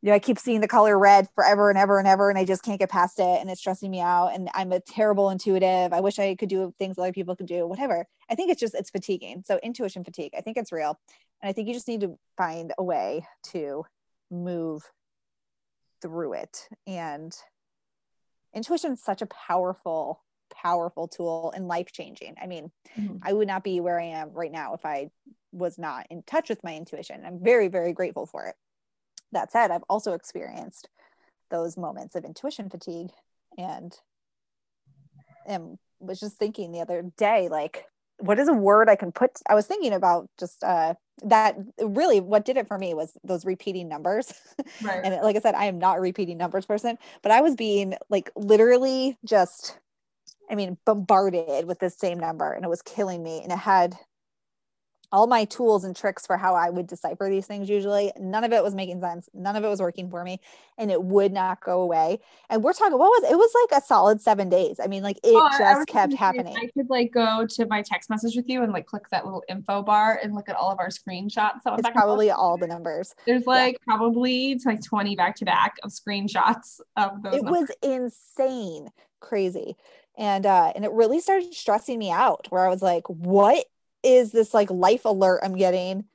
you 0.01 0.09
know, 0.09 0.15
I 0.15 0.19
keep 0.19 0.39
seeing 0.39 0.61
the 0.61 0.67
color 0.67 0.97
red 0.97 1.27
forever 1.35 1.69
and 1.69 1.77
ever 1.77 1.99
and 1.99 2.07
ever, 2.07 2.29
and 2.29 2.39
I 2.39 2.43
just 2.43 2.63
can't 2.63 2.79
get 2.79 2.89
past 2.89 3.19
it. 3.19 3.39
And 3.39 3.51
it's 3.51 3.61
stressing 3.61 3.91
me 3.91 3.99
out. 3.99 4.29
And 4.29 4.49
I'm 4.55 4.71
a 4.71 4.79
terrible 4.79 5.29
intuitive. 5.29 5.93
I 5.93 5.99
wish 5.99 6.17
I 6.17 6.35
could 6.35 6.49
do 6.49 6.73
things 6.79 6.97
other 6.97 7.13
people 7.13 7.35
could 7.35 7.45
do, 7.45 7.67
whatever. 7.67 8.07
I 8.29 8.35
think 8.35 8.49
it's 8.49 8.59
just, 8.59 8.73
it's 8.73 8.89
fatiguing. 8.89 9.43
So, 9.45 9.59
intuition 9.61 10.03
fatigue, 10.03 10.31
I 10.35 10.41
think 10.41 10.57
it's 10.57 10.71
real. 10.71 10.99
And 11.41 11.49
I 11.49 11.53
think 11.53 11.67
you 11.67 11.73
just 11.73 11.87
need 11.87 12.01
to 12.01 12.17
find 12.35 12.73
a 12.79 12.83
way 12.83 13.27
to 13.51 13.85
move 14.31 14.83
through 16.01 16.33
it. 16.33 16.67
And 16.87 17.35
intuition 18.53 18.93
is 18.93 19.03
such 19.03 19.21
a 19.21 19.27
powerful, 19.27 20.23
powerful 20.53 21.07
tool 21.07 21.53
and 21.55 21.67
life 21.67 21.91
changing. 21.91 22.35
I 22.41 22.47
mean, 22.47 22.71
mm-hmm. 22.97 23.17
I 23.23 23.33
would 23.33 23.47
not 23.47 23.63
be 23.63 23.79
where 23.79 23.99
I 23.99 24.05
am 24.05 24.31
right 24.33 24.51
now 24.51 24.73
if 24.73 24.85
I 24.85 25.09
was 25.51 25.77
not 25.77 26.07
in 26.09 26.23
touch 26.23 26.49
with 26.49 26.63
my 26.63 26.75
intuition. 26.75 27.23
I'm 27.25 27.43
very, 27.43 27.67
very 27.67 27.93
grateful 27.93 28.25
for 28.25 28.47
it 28.47 28.55
that 29.31 29.51
said, 29.51 29.71
I've 29.71 29.83
also 29.89 30.13
experienced 30.13 30.89
those 31.49 31.77
moments 31.77 32.15
of 32.15 32.25
intuition 32.25 32.69
fatigue 32.69 33.11
and 33.57 33.93
and 35.45 35.77
was 35.99 36.19
just 36.19 36.37
thinking 36.37 36.71
the 36.71 36.81
other 36.81 37.03
day, 37.17 37.49
like, 37.49 37.85
what 38.21 38.39
is 38.39 38.47
a 38.47 38.53
word 38.53 38.89
I 38.89 38.95
can 38.95 39.11
put? 39.11 39.31
I 39.47 39.55
was 39.55 39.65
thinking 39.65 39.93
about 39.93 40.29
just 40.39 40.63
uh, 40.63 40.93
that 41.23 41.57
really 41.79 42.19
what 42.19 42.45
did 42.45 42.57
it 42.57 42.67
for 42.67 42.77
me 42.77 42.93
was 42.93 43.17
those 43.23 43.45
repeating 43.45 43.87
numbers. 43.87 44.33
Right. 44.83 45.01
and 45.03 45.15
like 45.21 45.35
I 45.35 45.39
said, 45.39 45.55
I 45.55 45.65
am 45.65 45.79
not 45.79 45.97
a 45.97 46.01
repeating 46.01 46.37
numbers 46.37 46.65
person, 46.65 46.97
but 47.21 47.31
I 47.31 47.41
was 47.41 47.55
being 47.55 47.95
like 48.09 48.31
literally 48.35 49.17
just, 49.25 49.77
I 50.49 50.55
mean, 50.55 50.77
bombarded 50.85 51.65
with 51.65 51.79
the 51.79 51.89
same 51.89 52.19
number 52.19 52.51
and 52.51 52.63
it 52.63 52.67
was 52.67 52.81
killing 52.81 53.21
me. 53.21 53.41
And 53.43 53.51
it 53.51 53.57
had 53.57 53.95
all 55.11 55.27
my 55.27 55.45
tools 55.45 55.83
and 55.83 55.95
tricks 55.95 56.25
for 56.25 56.37
how 56.37 56.55
I 56.55 56.69
would 56.69 56.87
decipher 56.87 57.29
these 57.29 57.45
things 57.45 57.69
usually. 57.69 58.11
None 58.17 58.43
of 58.43 58.53
it 58.53 58.63
was 58.63 58.73
making 58.73 59.01
sense. 59.01 59.29
None 59.33 59.55
of 59.55 59.63
it 59.63 59.67
was 59.67 59.81
working 59.81 60.09
for 60.09 60.23
me. 60.23 60.39
And 60.77 60.89
it 60.89 61.03
would 61.03 61.33
not 61.33 61.61
go 61.61 61.81
away. 61.81 62.19
And 62.49 62.63
we're 62.63 62.73
talking, 62.73 62.97
what 62.97 63.09
was 63.09 63.29
it? 63.29 63.35
was 63.35 63.51
like 63.69 63.81
a 63.81 63.85
solid 63.85 64.21
seven 64.21 64.49
days. 64.49 64.79
I 64.81 64.87
mean, 64.87 65.03
like 65.03 65.17
it 65.17 65.33
oh, 65.35 65.49
just 65.57 65.87
kept 65.87 66.13
happening. 66.13 66.55
I 66.55 66.69
could 66.73 66.89
like 66.89 67.11
go 67.11 67.45
to 67.45 67.65
my 67.67 67.81
text 67.81 68.09
message 68.09 68.35
with 68.35 68.47
you 68.47 68.63
and 68.63 68.71
like 68.71 68.85
click 68.85 69.09
that 69.09 69.25
little 69.25 69.43
info 69.49 69.81
bar 69.81 70.19
and 70.23 70.33
look 70.33 70.47
at 70.47 70.55
all 70.55 70.71
of 70.71 70.79
our 70.79 70.89
screenshots. 70.89 71.63
That 71.65 71.79
it's 71.79 71.89
probably 71.89 72.31
all 72.31 72.57
the 72.57 72.67
numbers. 72.67 73.13
There's 73.25 73.45
like 73.45 73.73
yeah. 73.73 73.95
probably 73.95 74.59
like 74.65 74.81
20 74.83 75.15
back 75.15 75.35
to 75.37 75.45
back 75.45 75.75
of 75.83 75.91
screenshots 75.91 76.79
of 76.95 77.21
those. 77.23 77.35
It 77.35 77.43
numbers. 77.43 77.69
was 77.69 77.71
insane, 77.81 78.89
crazy. 79.19 79.75
And 80.17 80.45
uh, 80.45 80.71
and 80.75 80.85
it 80.85 80.91
really 80.91 81.19
started 81.19 81.53
stressing 81.53 81.97
me 81.97 82.11
out 82.11 82.47
where 82.49 82.65
I 82.65 82.69
was 82.69 82.81
like, 82.81 83.07
what 83.07 83.65
is 84.03 84.31
this 84.31 84.53
like 84.53 84.69
life 84.69 85.05
alert 85.05 85.41
I'm 85.43 85.55
getting 85.55 86.05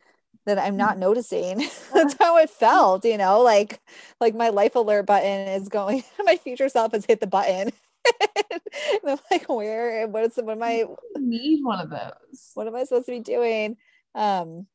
that 0.47 0.59
I'm 0.59 0.77
not 0.77 0.99
noticing. 0.99 1.59
That's 1.95 2.17
how 2.19 2.39
it 2.39 2.51
felt, 2.51 3.05
you 3.05 3.19
know, 3.19 3.43
like 3.43 3.81
like 4.21 4.35
my 4.35 4.49
life 4.49 4.75
alert 4.77 5.07
button 5.07 5.49
is 5.49 5.69
going, 5.69 6.05
my 6.25 6.37
future 6.37 6.69
self 6.69 6.93
has 6.93 7.05
hit 7.05 7.21
the 7.21 7.27
button. 7.27 7.73
and 8.41 8.61
I'm 9.07 9.19
like, 9.31 9.49
where 9.49 10.07
what 10.09 10.25
is 10.25 10.37
what 10.37 10.57
am 10.57 10.63
I 10.63 10.85
need 11.17 11.63
one 11.65 11.81
of 11.81 11.91
those? 11.91 12.53
What 12.55 12.67
am 12.67 12.77
I 12.77 12.85
supposed 12.85 13.07
to 13.07 13.13
be 13.13 13.21
doing? 13.21 13.77
Um 14.15 14.67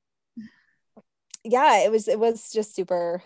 yeah, 1.44 1.80
it 1.84 1.92
was 1.92 2.08
it 2.08 2.20
was 2.20 2.52
just 2.52 2.76
super 2.76 3.24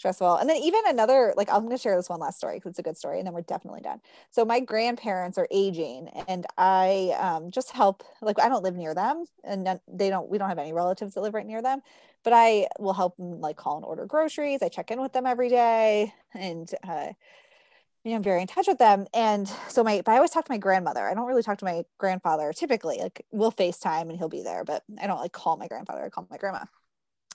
stressful. 0.00 0.36
And 0.36 0.48
then 0.48 0.56
even 0.56 0.80
another, 0.86 1.34
like 1.36 1.48
I'm 1.50 1.60
going 1.60 1.76
to 1.76 1.78
share 1.78 1.94
this 1.94 2.08
one 2.08 2.20
last 2.20 2.38
story 2.38 2.56
because 2.56 2.70
it's 2.70 2.78
a 2.78 2.82
good 2.82 2.96
story, 2.96 3.18
and 3.18 3.26
then 3.26 3.34
we're 3.34 3.42
definitely 3.42 3.82
done. 3.82 4.00
So 4.30 4.44
my 4.44 4.58
grandparents 4.58 5.38
are 5.38 5.46
aging, 5.50 6.08
and 6.26 6.46
I 6.58 7.14
um, 7.20 7.50
just 7.50 7.70
help. 7.70 8.02
Like 8.22 8.40
I 8.40 8.48
don't 8.48 8.64
live 8.64 8.76
near 8.76 8.94
them, 8.94 9.24
and 9.44 9.78
they 9.86 10.08
don't. 10.08 10.28
We 10.28 10.38
don't 10.38 10.48
have 10.48 10.58
any 10.58 10.72
relatives 10.72 11.14
that 11.14 11.20
live 11.20 11.34
right 11.34 11.46
near 11.46 11.62
them, 11.62 11.80
but 12.24 12.32
I 12.32 12.66
will 12.78 12.94
help 12.94 13.16
them 13.18 13.40
like 13.40 13.56
call 13.56 13.76
and 13.76 13.84
order 13.84 14.06
groceries. 14.06 14.62
I 14.62 14.68
check 14.68 14.90
in 14.90 15.00
with 15.00 15.12
them 15.12 15.26
every 15.26 15.50
day, 15.50 16.14
and 16.34 16.68
uh, 16.88 17.08
you 18.02 18.12
know, 18.12 18.16
I'm 18.16 18.22
very 18.22 18.40
in 18.40 18.46
touch 18.46 18.66
with 18.66 18.78
them. 18.78 19.06
And 19.12 19.46
so 19.68 19.84
my, 19.84 20.02
but 20.04 20.12
I 20.12 20.16
always 20.16 20.30
talk 20.30 20.46
to 20.46 20.52
my 20.52 20.58
grandmother. 20.58 21.06
I 21.06 21.12
don't 21.12 21.26
really 21.26 21.42
talk 21.42 21.58
to 21.58 21.66
my 21.66 21.84
grandfather 21.98 22.52
typically. 22.54 22.98
Like 22.98 23.26
we'll 23.30 23.52
FaceTime 23.52 24.08
and 24.08 24.16
he'll 24.16 24.30
be 24.30 24.42
there, 24.42 24.64
but 24.64 24.82
I 24.98 25.06
don't 25.06 25.20
like 25.20 25.32
call 25.32 25.58
my 25.58 25.68
grandfather. 25.68 26.02
I 26.04 26.08
call 26.08 26.26
my 26.30 26.38
grandma. 26.38 26.64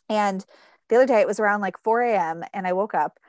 And 0.09 0.43
the 0.89 0.95
other 0.97 1.05
day 1.05 1.21
it 1.21 1.27
was 1.27 1.39
around 1.39 1.61
like 1.61 1.77
4 1.83 2.01
a.m. 2.01 2.43
and 2.53 2.67
I 2.67 2.73
woke 2.73 2.93
up 2.93 3.19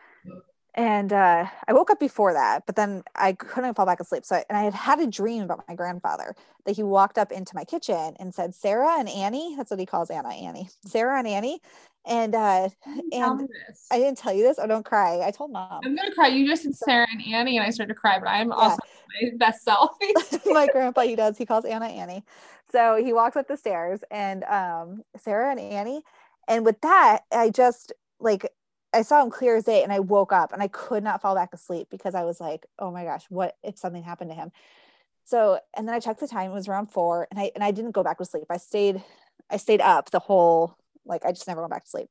and 0.76 1.10
uh, 1.10 1.46
I 1.66 1.72
woke 1.72 1.90
up 1.90 1.98
before 1.98 2.34
that, 2.34 2.66
but 2.66 2.76
then 2.76 3.02
I 3.14 3.32
couldn't 3.32 3.74
fall 3.74 3.86
back 3.86 3.98
asleep. 3.98 4.26
So, 4.26 4.36
I, 4.36 4.44
and 4.50 4.58
I 4.58 4.62
had 4.62 4.74
had 4.74 5.00
a 5.00 5.06
dream 5.06 5.42
about 5.42 5.64
my 5.66 5.74
grandfather 5.74 6.36
that 6.66 6.76
he 6.76 6.82
walked 6.82 7.16
up 7.16 7.32
into 7.32 7.54
my 7.54 7.64
kitchen 7.64 8.14
and 8.20 8.34
said, 8.34 8.54
Sarah 8.54 8.98
and 8.98 9.08
Annie, 9.08 9.54
that's 9.56 9.70
what 9.70 9.80
he 9.80 9.86
calls 9.86 10.10
Anna, 10.10 10.28
Annie, 10.28 10.68
Sarah 10.84 11.18
and 11.18 11.26
Annie. 11.26 11.60
And, 12.04 12.34
uh, 12.34 12.68
and 13.10 13.48
I 13.90 13.98
didn't 13.98 14.18
tell 14.18 14.34
you 14.34 14.42
this. 14.42 14.58
Oh, 14.60 14.66
don't 14.66 14.84
cry. 14.84 15.22
I 15.24 15.30
told 15.30 15.50
mom. 15.50 15.80
I'm 15.82 15.96
to 15.96 16.12
cry. 16.14 16.28
You 16.28 16.46
just 16.46 16.62
said 16.62 16.76
Sarah 16.76 17.06
and 17.10 17.22
Annie 17.26 17.56
and 17.56 17.66
I 17.66 17.70
started 17.70 17.94
to 17.94 17.98
cry, 17.98 18.18
but 18.18 18.28
I'm 18.28 18.48
yeah. 18.48 18.54
also 18.54 18.78
my 19.22 19.30
best 19.38 19.64
self. 19.64 19.96
my 20.46 20.68
grandpa, 20.70 21.00
he 21.00 21.16
does. 21.16 21.38
He 21.38 21.46
calls 21.46 21.64
Anna 21.64 21.86
Annie. 21.86 22.22
So 22.70 23.02
he 23.02 23.12
walks 23.12 23.36
up 23.36 23.48
the 23.48 23.56
stairs 23.56 24.04
and 24.10 24.44
um, 24.44 25.02
Sarah 25.16 25.50
and 25.50 25.58
Annie, 25.58 26.02
and 26.48 26.64
with 26.64 26.80
that, 26.82 27.20
I 27.32 27.50
just 27.50 27.92
like 28.20 28.50
I 28.92 29.02
saw 29.02 29.22
him 29.22 29.30
clear 29.30 29.56
as 29.56 29.64
day 29.64 29.82
and 29.82 29.92
I 29.92 30.00
woke 30.00 30.32
up 30.32 30.52
and 30.52 30.62
I 30.62 30.68
could 30.68 31.04
not 31.04 31.20
fall 31.20 31.34
back 31.34 31.52
asleep 31.52 31.88
because 31.90 32.14
I 32.14 32.24
was 32.24 32.40
like, 32.40 32.66
oh 32.78 32.90
my 32.90 33.04
gosh, 33.04 33.24
what 33.28 33.56
if 33.62 33.78
something 33.78 34.02
happened 34.02 34.30
to 34.30 34.36
him? 34.36 34.52
So 35.24 35.58
and 35.76 35.86
then 35.86 35.94
I 35.94 36.00
checked 36.00 36.20
the 36.20 36.28
time, 36.28 36.50
it 36.50 36.54
was 36.54 36.68
around 36.68 36.86
four, 36.86 37.26
and 37.30 37.38
I 37.38 37.50
and 37.54 37.64
I 37.64 37.72
didn't 37.72 37.92
go 37.92 38.02
back 38.02 38.18
to 38.18 38.24
sleep. 38.24 38.44
I 38.48 38.56
stayed, 38.58 39.02
I 39.50 39.56
stayed 39.56 39.80
up 39.80 40.10
the 40.10 40.20
whole 40.20 40.76
like 41.04 41.24
I 41.24 41.32
just 41.32 41.46
never 41.46 41.60
went 41.60 41.72
back 41.72 41.84
to 41.84 41.90
sleep. 41.90 42.08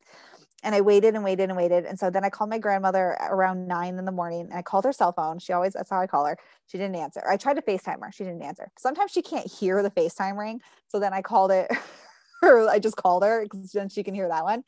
And 0.63 0.73
I 0.73 0.81
waited 0.81 1.13
and 1.13 1.23
waited 1.23 1.49
and 1.49 1.57
waited. 1.57 1.85
And 1.85 1.99
so 1.99 2.09
then 2.09 2.23
I 2.23 2.29
called 2.29 2.49
my 2.49 2.57
grandmother 2.57 3.17
around 3.21 3.67
nine 3.67 3.99
in 3.99 4.05
the 4.05 4.11
morning 4.11 4.41
and 4.41 4.53
I 4.53 4.63
called 4.63 4.85
her 4.85 4.93
cell 4.93 5.11
phone. 5.11 5.37
She 5.37 5.53
always, 5.53 5.73
that's 5.73 5.91
how 5.91 5.99
I 5.99 6.07
call 6.07 6.25
her. 6.25 6.37
She 6.65 6.79
didn't 6.79 6.95
answer. 6.95 7.21
I 7.29 7.37
tried 7.37 7.55
to 7.55 7.61
FaceTime 7.61 8.01
her. 8.01 8.11
She 8.11 8.23
didn't 8.23 8.41
answer. 8.41 8.71
Sometimes 8.79 9.11
she 9.11 9.21
can't 9.21 9.45
hear 9.45 9.83
the 9.83 9.91
FaceTime 9.91 10.39
ring. 10.39 10.61
So 10.87 10.99
then 10.99 11.13
I 11.13 11.21
called 11.21 11.51
it 11.51 11.69
her, 12.45 12.69
I 12.69 12.79
just 12.79 12.95
called 12.95 13.23
her 13.23 13.43
because 13.43 13.71
then 13.71 13.89
she 13.89 14.03
can 14.03 14.13
hear 14.13 14.27
that 14.27 14.43
one. 14.43 14.63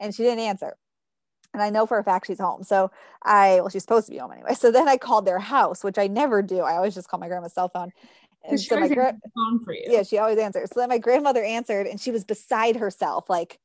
And 0.00 0.14
she 0.14 0.22
didn't 0.22 0.40
answer. 0.40 0.76
And 1.54 1.62
I 1.62 1.70
know 1.70 1.86
for 1.86 1.98
a 1.98 2.04
fact 2.04 2.26
she's 2.26 2.40
home. 2.40 2.62
So 2.62 2.90
I, 3.22 3.60
well, 3.60 3.68
she's 3.68 3.82
supposed 3.82 4.06
to 4.06 4.12
be 4.12 4.18
home 4.18 4.32
anyway. 4.32 4.54
So 4.54 4.70
then 4.70 4.88
I 4.88 4.96
called 4.96 5.26
their 5.26 5.38
house, 5.38 5.84
which 5.84 5.98
I 5.98 6.06
never 6.06 6.42
do. 6.42 6.60
I 6.60 6.76
always 6.76 6.94
just 6.94 7.08
call 7.08 7.20
my 7.20 7.28
grandma's 7.28 7.52
cell 7.52 7.68
phone. 7.68 7.92
And 8.44 8.58
so 8.58 8.80
my 8.80 8.88
gra- 8.88 9.14
phone 9.34 9.62
for 9.64 9.74
you. 9.74 9.84
Yeah, 9.86 10.02
she 10.02 10.18
always 10.18 10.38
answers. 10.38 10.70
So 10.72 10.80
then 10.80 10.88
my 10.88 10.98
grandmother 10.98 11.44
answered 11.44 11.86
and 11.86 12.00
she 12.00 12.10
was 12.10 12.24
beside 12.24 12.76
herself, 12.76 13.28
like 13.28 13.60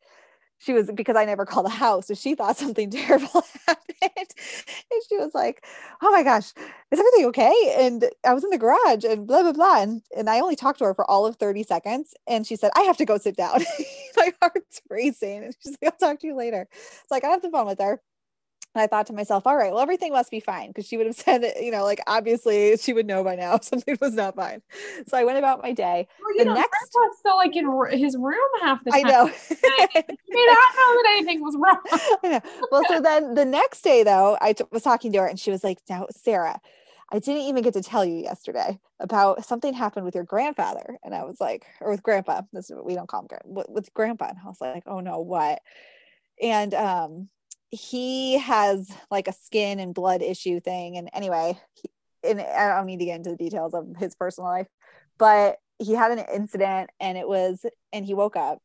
she 0.59 0.73
was 0.73 0.89
because 0.93 1.15
I 1.15 1.25
never 1.25 1.45
called 1.45 1.65
the 1.65 1.71
house. 1.71 2.07
So 2.07 2.13
she 2.13 2.35
thought 2.35 2.57
something 2.57 2.89
terrible 2.89 3.43
happened. 3.67 3.87
and 4.01 5.01
she 5.07 5.17
was 5.17 5.31
like, 5.33 5.65
Oh 6.01 6.11
my 6.11 6.23
gosh, 6.23 6.53
is 6.91 6.99
everything 6.99 7.25
okay? 7.27 7.75
And 7.79 8.05
I 8.25 8.33
was 8.33 8.43
in 8.43 8.49
the 8.49 8.57
garage 8.57 9.03
and 9.03 9.27
blah, 9.27 9.43
blah, 9.43 9.53
blah. 9.53 9.81
And, 9.81 10.01
and 10.15 10.29
I 10.29 10.39
only 10.39 10.55
talked 10.55 10.79
to 10.79 10.85
her 10.85 10.93
for 10.93 11.09
all 11.09 11.25
of 11.25 11.35
30 11.37 11.63
seconds. 11.63 12.13
And 12.27 12.45
she 12.45 12.55
said, 12.55 12.71
I 12.75 12.81
have 12.81 12.97
to 12.97 13.05
go 13.05 13.17
sit 13.17 13.35
down. 13.35 13.61
my 14.17 14.33
heart's 14.41 14.81
racing. 14.89 15.45
And 15.45 15.55
she's 15.61 15.77
like, 15.81 15.93
I'll 15.93 16.09
talk 16.09 16.19
to 16.21 16.27
you 16.27 16.35
later. 16.35 16.67
It's 16.71 17.11
like, 17.11 17.23
I 17.23 17.29
have 17.29 17.41
the 17.41 17.49
phone 17.51 17.67
with 17.67 17.79
her. 17.79 18.01
And 18.77 18.83
I 18.83 18.85
thought 18.85 19.07
to 19.07 19.13
myself, 19.13 19.47
all 19.47 19.57
right, 19.57 19.71
well, 19.71 19.81
everything 19.81 20.11
must 20.11 20.29
be 20.29 20.39
fine 20.39 20.67
because 20.67 20.85
she 20.85 20.97
would 20.97 21.07
have 21.07 21.15
said, 21.25 21.43
you 21.59 21.71
know, 21.71 21.83
like 21.83 21.99
obviously 22.05 22.77
she 22.77 22.93
would 22.93 23.07
know 23.07 23.23
by 23.23 23.35
now 23.35 23.57
something 23.61 23.97
was 23.99 24.13
not 24.13 24.35
fine. 24.35 24.61
So 25.07 25.17
I 25.17 25.23
went 25.23 25.39
about 25.39 25.63
my 25.63 25.73
day. 25.73 26.07
Well, 26.21 26.33
you 26.35 26.43
the 26.43 26.45
know, 26.45 26.53
next 26.53 26.91
was 26.93 27.17
still 27.17 27.37
like 27.37 27.55
in 27.55 27.65
his 27.99 28.15
room 28.15 28.37
half 28.61 28.83
the 28.83 28.91
time. 28.91 29.05
I 29.07 29.09
know. 29.09 29.31
I 29.51 29.87
did 29.93 30.05
not 30.05 30.75
know 30.75 30.93
that 30.93 31.05
anything 31.17 31.41
was 31.41 31.55
wrong. 31.57 31.81
I 32.23 32.27
know. 32.27 32.41
Well, 32.71 32.83
so 32.87 33.01
then 33.01 33.33
the 33.33 33.45
next 33.45 33.81
day 33.81 34.03
though, 34.03 34.37
I 34.41 34.53
t- 34.53 34.63
was 34.71 34.83
talking 34.83 35.11
to 35.13 35.21
her 35.21 35.25
and 35.25 35.39
she 35.39 35.49
was 35.49 35.63
like, 35.63 35.79
now, 35.89 36.05
Sarah, 36.11 36.61
I 37.11 37.17
didn't 37.17 37.43
even 37.43 37.63
get 37.63 37.73
to 37.73 37.81
tell 37.81 38.05
you 38.05 38.17
yesterday 38.17 38.79
about 38.99 39.43
something 39.43 39.73
happened 39.73 40.05
with 40.05 40.13
your 40.13 40.23
grandfather. 40.23 40.99
And 41.03 41.15
I 41.15 41.23
was 41.23 41.41
like, 41.41 41.65
or 41.81 41.89
with 41.89 42.03
grandpa, 42.03 42.43
this 42.53 42.69
is 42.69 42.75
what 42.75 42.85
we 42.85 42.93
don't 42.93 43.07
call 43.07 43.21
him 43.21 43.27
with, 43.43 43.69
with 43.69 43.93
grandpa. 43.95 44.27
And 44.27 44.37
I 44.43 44.47
was 44.47 44.61
like, 44.61 44.83
oh 44.85 44.99
no, 44.99 45.17
what? 45.17 45.61
And 46.39 46.75
um, 46.75 47.29
he 47.71 48.37
has 48.39 48.91
like 49.11 49.27
a 49.27 49.33
skin 49.33 49.79
and 49.79 49.93
blood 49.93 50.21
issue 50.21 50.59
thing. 50.59 50.97
And 50.97 51.09
anyway, 51.13 51.59
he, 51.73 51.89
and 52.23 52.41
I 52.41 52.75
don't 52.75 52.85
need 52.85 52.99
to 52.99 53.05
get 53.05 53.17
into 53.17 53.31
the 53.31 53.37
details 53.37 53.73
of 53.73 53.95
his 53.97 54.15
personal 54.15 54.49
life, 54.49 54.67
but 55.17 55.57
he 55.79 55.93
had 55.93 56.11
an 56.11 56.25
incident 56.33 56.89
and 56.99 57.17
it 57.17 57.27
was, 57.27 57.65
and 57.93 58.05
he 58.05 58.13
woke 58.13 58.35
up 58.35 58.59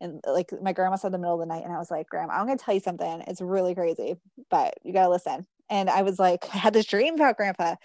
and 0.00 0.20
like 0.26 0.50
my 0.62 0.72
grandma 0.72 0.96
said 0.96 1.08
in 1.08 1.12
the 1.12 1.18
middle 1.18 1.34
of 1.34 1.40
the 1.40 1.46
night 1.46 1.64
and 1.64 1.72
I 1.72 1.78
was 1.78 1.90
like, 1.90 2.08
Grandma, 2.08 2.34
I'm 2.34 2.46
gonna 2.46 2.58
tell 2.58 2.74
you 2.74 2.80
something. 2.80 3.24
It's 3.26 3.40
really 3.40 3.74
crazy, 3.74 4.16
but 4.50 4.74
you 4.82 4.92
gotta 4.92 5.10
listen. 5.10 5.46
And 5.70 5.88
I 5.88 6.02
was 6.02 6.18
like, 6.18 6.44
I 6.54 6.58
had 6.58 6.74
this 6.74 6.86
dream 6.86 7.14
about 7.14 7.36
grandpa. 7.36 7.76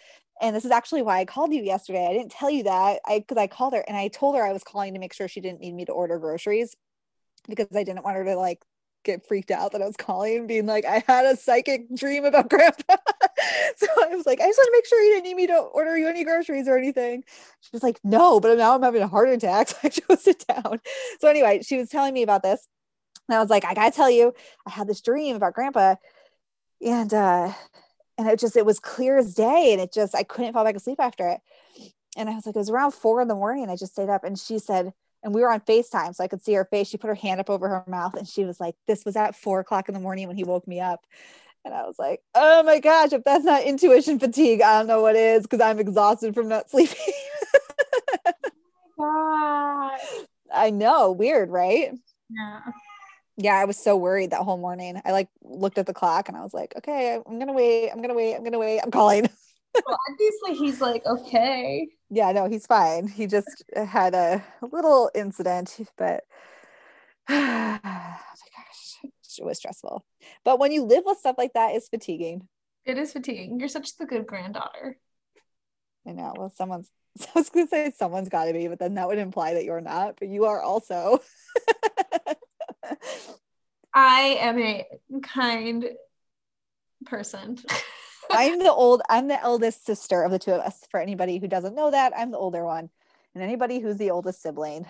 And 0.41 0.55
this 0.55 0.66
is 0.66 0.72
actually 0.72 1.01
why 1.01 1.20
I 1.20 1.26
called 1.26 1.53
you 1.53 1.62
yesterday. 1.62 2.07
I 2.07 2.14
didn't 2.14 2.32
tell 2.32 2.49
you 2.49 2.64
that 2.64 2.99
I 3.05 3.20
because 3.20 3.38
I 3.38 3.47
called 3.47 3.74
her 3.74 3.84
and 3.88 3.97
I 3.97 4.10
told 4.10 4.36
her 4.36 4.43
I 4.45 4.53
was 4.53 4.64
calling 4.64 4.93
to 4.93 4.99
make 4.99 5.14
sure 5.14 5.28
she 5.28 5.41
didn't 5.41 5.62
need 5.62 5.74
me 5.74 5.86
to 5.86 5.91
order 5.91 6.18
groceries 6.20 6.76
because 7.47 7.68
I 7.76 7.84
didn't 7.84 8.03
want 8.03 8.18
her 8.18 8.26
to 8.26 8.36
like 8.36 8.62
get 9.04 9.28
freaked 9.28 9.52
out 9.52 9.72
that 9.72 9.82
I 9.82 9.86
was 9.86 9.97
calling, 9.97 10.38
and 10.39 10.47
being 10.47 10.66
like, 10.66 10.86
I 10.86 11.04
had 11.08 11.26
a 11.26 11.36
psychic 11.36 11.93
dream 11.95 12.26
about 12.26 12.50
grandpa. 12.50 12.95
so 13.78 13.88
I 14.02 14.16
was 14.16 14.26
like, 14.26 14.41
I 14.41 14.47
just 14.47 14.58
want 14.58 14.68
to 14.68 14.72
make 14.74 14.86
sure 14.86 15.02
you 15.02 15.14
didn't 15.14 15.26
need 15.26 15.36
me 15.36 15.47
to 15.47 15.58
order 15.58 15.97
you 15.97 16.08
any 16.08 16.24
groceries 16.24 16.68
or 16.68 16.78
anything. 16.78 17.24
She 17.62 17.70
was 17.74 17.84
like, 17.84 18.00
no, 18.04 18.39
but 18.39 18.58
now 18.58 18.76
I'm 18.76 18.84
having 18.84 19.02
a 19.02 19.08
heart 19.08 19.30
attack. 19.30 19.70
So 19.80 19.80
I 19.84 19.89
to 19.89 20.18
sit 20.18 20.45
down. 20.47 20.80
So 21.20 21.28
anyway, 21.28 21.62
she 21.64 21.78
was 21.78 21.89
telling 21.89 22.14
me 22.14 22.24
about 22.24 22.43
this. 22.43 22.68
And 23.28 23.36
I 23.36 23.41
was 23.41 23.50
like, 23.50 23.66
I 23.66 23.74
gotta 23.74 23.95
tell 23.95 24.10
you, 24.10 24.34
I 24.66 24.72
had 24.72 24.88
this 24.88 25.02
dream 25.02 25.36
about 25.36 25.54
grandpa. 25.54 25.95
And 26.86 27.14
uh 27.14 27.54
and 28.18 28.28
it 28.28 28.39
just 28.39 28.58
it 28.58 28.66
was 28.66 28.80
clear 28.80 29.18
as 29.18 29.34
day. 29.34 29.70
And 29.72 29.82
it 29.82 29.93
just 29.93 30.16
I 30.16 30.24
couldn't 30.24 30.54
fall 30.54 30.66
back 30.66 30.76
asleep 30.76 31.00
after 31.00 31.28
it. 31.28 31.41
And 32.18 32.30
I 32.30 32.34
was 32.34 32.45
like, 32.45 32.56
it 32.56 32.60
was 32.60 32.70
around 32.70 32.91
four 32.91 33.22
in 33.22 33.28
the 33.28 33.36
morning. 33.36 33.70
I 33.70 33.76
just 33.76 33.93
stayed 33.93 34.10
up 34.10 34.24
and 34.24 34.38
she 34.38 34.60
said, 34.60 34.93
and 35.24 35.34
we 35.34 35.41
were 35.41 35.51
on 35.51 35.59
FaceTime, 35.61 36.15
so 36.15 36.24
I 36.24 36.28
could 36.28 36.43
see 36.43 36.53
her 36.53 36.65
face. 36.65 36.88
She 36.88 36.97
put 36.97 37.07
her 37.07 37.15
hand 37.15 37.39
up 37.39 37.49
over 37.49 37.67
her 37.67 37.84
mouth 37.88 38.15
and 38.15 38.28
she 38.28 38.45
was 38.45 38.59
like, 38.59 38.76
This 38.88 39.05
was 39.05 39.15
at 39.15 39.36
four 39.36 39.59
o'clock 39.59 39.89
in 39.89 39.93
the 39.93 39.99
morning 39.99 40.28
when 40.28 40.38
he 40.38 40.43
woke 40.43 40.67
me 40.67 40.80
up. 40.80 41.05
And 41.65 41.74
I 41.74 41.84
was 41.84 41.95
like, 41.99 42.22
Oh 42.36 42.63
my 42.63 42.80
gosh, 42.80 43.11
if 43.11 43.24
that's 43.24 43.45
not 43.45 43.63
intuition 43.63 44.20
fatigue, 44.20 44.61
I 44.61 44.78
don't 44.78 44.88
know 44.88 45.01
what 45.01 45.15
is 45.15 45.43
because 45.43 45.61
I'm 45.61 45.80
exhausted 45.80 46.34
from 46.34 46.47
not 46.47 46.70
sleeping. 46.70 46.97
Oh 48.28 48.32
God. 48.97 49.99
I 50.53 50.72
know, 50.72 51.11
weird, 51.11 51.49
right? 51.49 51.91
Yeah. 52.30 52.59
Yeah, 53.41 53.53
I 53.55 53.63
was 53.65 53.78
so 53.78 53.95
worried 53.95 54.32
that 54.32 54.41
whole 54.41 54.57
morning. 54.57 55.01
I 55.05 55.11
like 55.11 55.30
looked 55.43 55.78
at 55.78 55.86
the 55.86 55.93
clock 55.93 56.28
and 56.28 56.38
I 56.38 56.41
was 56.41 56.53
like, 56.53 56.74
okay, 56.78 57.13
I'm 57.26 57.39
gonna 57.39 57.53
wait, 57.53 57.89
I'm 57.89 58.01
gonna 58.01 58.13
wait, 58.13 58.36
I'm 58.36 58.43
gonna 58.43 58.59
wait, 58.59 58.82
I'm 58.82 58.91
calling. 58.91 59.30
Well, 59.86 59.99
obviously 60.11 60.55
he's 60.55 60.82
like, 60.82 61.05
okay. 61.05 61.89
yeah, 62.09 62.32
no, 62.32 62.49
he's 62.49 62.65
fine. 62.65 63.07
He 63.07 63.27
just 63.27 63.63
had 63.75 64.13
a 64.13 64.43
little 64.61 65.09
incident, 65.15 65.77
but 65.97 66.23
oh 67.30 67.80
my 67.84 68.19
gosh, 68.19 69.11
it 69.38 69.45
was 69.45 69.57
stressful. 69.57 70.05
But 70.43 70.59
when 70.59 70.71
you 70.71 70.84
live 70.84 71.03
with 71.05 71.19
stuff 71.19 71.36
like 71.38 71.53
that, 71.53 71.75
it's 71.75 71.89
fatiguing. 71.89 72.47
It 72.86 72.97
is 72.97 73.13
fatiguing. 73.13 73.59
You're 73.59 73.69
such 73.69 73.97
the 73.97 74.05
good 74.05 74.25
granddaughter. 74.25 74.97
I 76.07 76.11
know. 76.11 76.34
Well, 76.36 76.49
someone's 76.49 76.89
I 77.36 77.39
was 77.39 77.49
gonna 77.49 77.67
say 77.67 77.91
someone's 77.95 78.30
gotta 78.30 78.53
be, 78.53 78.67
but 78.67 78.80
then 78.80 78.95
that 78.95 79.07
would 79.07 79.17
imply 79.17 79.53
that 79.55 79.65
you're 79.65 79.82
not, 79.82 80.15
but 80.19 80.30
you 80.30 80.45
are 80.45 80.61
also. 80.61 81.19
I 83.93 84.38
am 84.39 84.59
a 84.59 84.86
kind 85.23 85.86
person. 87.05 87.57
I'm 88.32 88.59
the 88.59 88.71
old, 88.71 89.01
I'm 89.09 89.27
the 89.27 89.41
eldest 89.41 89.86
sister 89.86 90.23
of 90.23 90.32
the 90.32 90.39
two 90.39 90.51
of 90.51 90.61
us. 90.61 90.86
For 90.91 90.99
anybody 90.99 91.39
who 91.39 91.47
doesn't 91.47 91.75
know 91.75 91.91
that, 91.91 92.13
I'm 92.15 92.32
the 92.32 92.38
older 92.38 92.63
one. 92.63 92.89
And 93.34 93.43
anybody 93.43 93.80
who's 93.80 93.97
the 93.97 94.11
oldest 94.11 94.41
sibling 94.41 94.86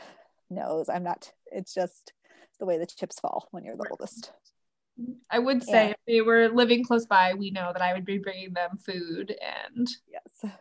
knows 0.49 0.89
I'm 0.89 1.03
not, 1.03 1.31
it's 1.51 1.73
just 1.73 2.13
the 2.59 2.65
way 2.65 2.77
the 2.77 2.85
chips 2.85 3.19
fall 3.19 3.47
when 3.51 3.63
you're 3.63 3.75
the 3.77 3.87
oldest. 3.89 4.31
I 5.31 5.39
would 5.39 5.63
say 5.63 5.85
Yeah. 5.87 5.91
if 5.91 5.97
they 6.07 6.21
were 6.21 6.49
living 6.49 6.83
close 6.83 7.05
by, 7.05 7.33
we 7.33 7.51
know 7.51 7.71
that 7.71 7.81
I 7.81 7.93
would 7.93 8.05
be 8.05 8.17
bringing 8.17 8.53
them 8.53 8.77
food 8.77 9.33
and 9.41 9.87
Yes. 10.11 10.53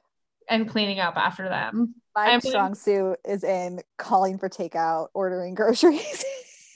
and 0.49 0.69
cleaning 0.69 1.01
up 1.01 1.17
after 1.17 1.49
them. 1.49 1.97
My 2.15 2.27
I'm- 2.31 2.41
strong 2.41 2.75
suit 2.75 3.19
is 3.25 3.43
in 3.45 3.81
calling 3.97 4.39
for 4.39 4.49
takeout, 4.49 5.09
ordering 5.15 5.55
groceries, 5.57 6.25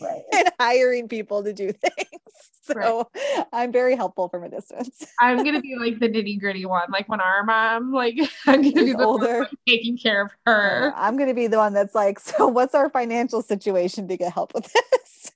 Right. 0.02 0.22
and 0.34 0.50
hiring 0.60 1.08
people 1.08 1.42
to 1.44 1.52
do 1.52 1.72
things. 1.72 1.94
So 2.64 2.74
Right. 2.76 3.44
I'm 3.52 3.72
very 3.72 3.96
helpful 3.96 4.28
from 4.28 4.44
a 4.44 4.48
distance. 4.48 5.04
I'm 5.20 5.38
gonna 5.44 5.60
be 5.60 5.74
like 5.76 5.98
the 5.98 6.08
nitty 6.08 6.38
gritty 6.38 6.64
one, 6.64 6.88
like 6.92 7.08
when 7.08 7.20
our 7.20 7.42
mom, 7.42 7.92
like 7.92 8.14
I'm 8.46 8.62
gonna 8.62 8.84
be 8.84 8.92
the 8.92 9.04
older. 9.04 9.38
one 9.40 9.48
taking 9.68 9.98
care 9.98 10.22
of 10.26 10.30
Uh, 10.46 10.52
her. 10.52 10.92
I'm 10.94 11.16
going 11.16 11.28
to 11.28 11.34
be 11.34 11.48
the 11.48 11.56
one 11.56 11.72
that's 11.72 11.92
like, 11.92 12.20
so 12.20 12.46
what's 12.46 12.72
our 12.76 12.88
financial 12.88 13.42
situation 13.42 14.06
to 14.06 14.16
get 14.16 14.32
help 14.32 14.54
with 14.54 14.72
this? 14.72 15.32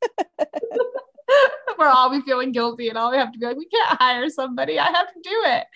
Where 1.75 1.89
I'll 1.89 2.11
be 2.11 2.21
feeling 2.23 2.53
guilty 2.53 2.89
and 2.89 2.97
all 2.97 3.11
we 3.11 3.17
have 3.19 3.33
to 3.33 3.39
be 3.41 3.45
like, 3.47 3.57
we 3.57 3.67
can't 3.67 3.99
hire 4.01 4.29
somebody. 4.31 4.79
I 4.79 4.87
have 4.87 5.09
to 5.13 5.21
do 5.23 5.43
it. 5.47 5.67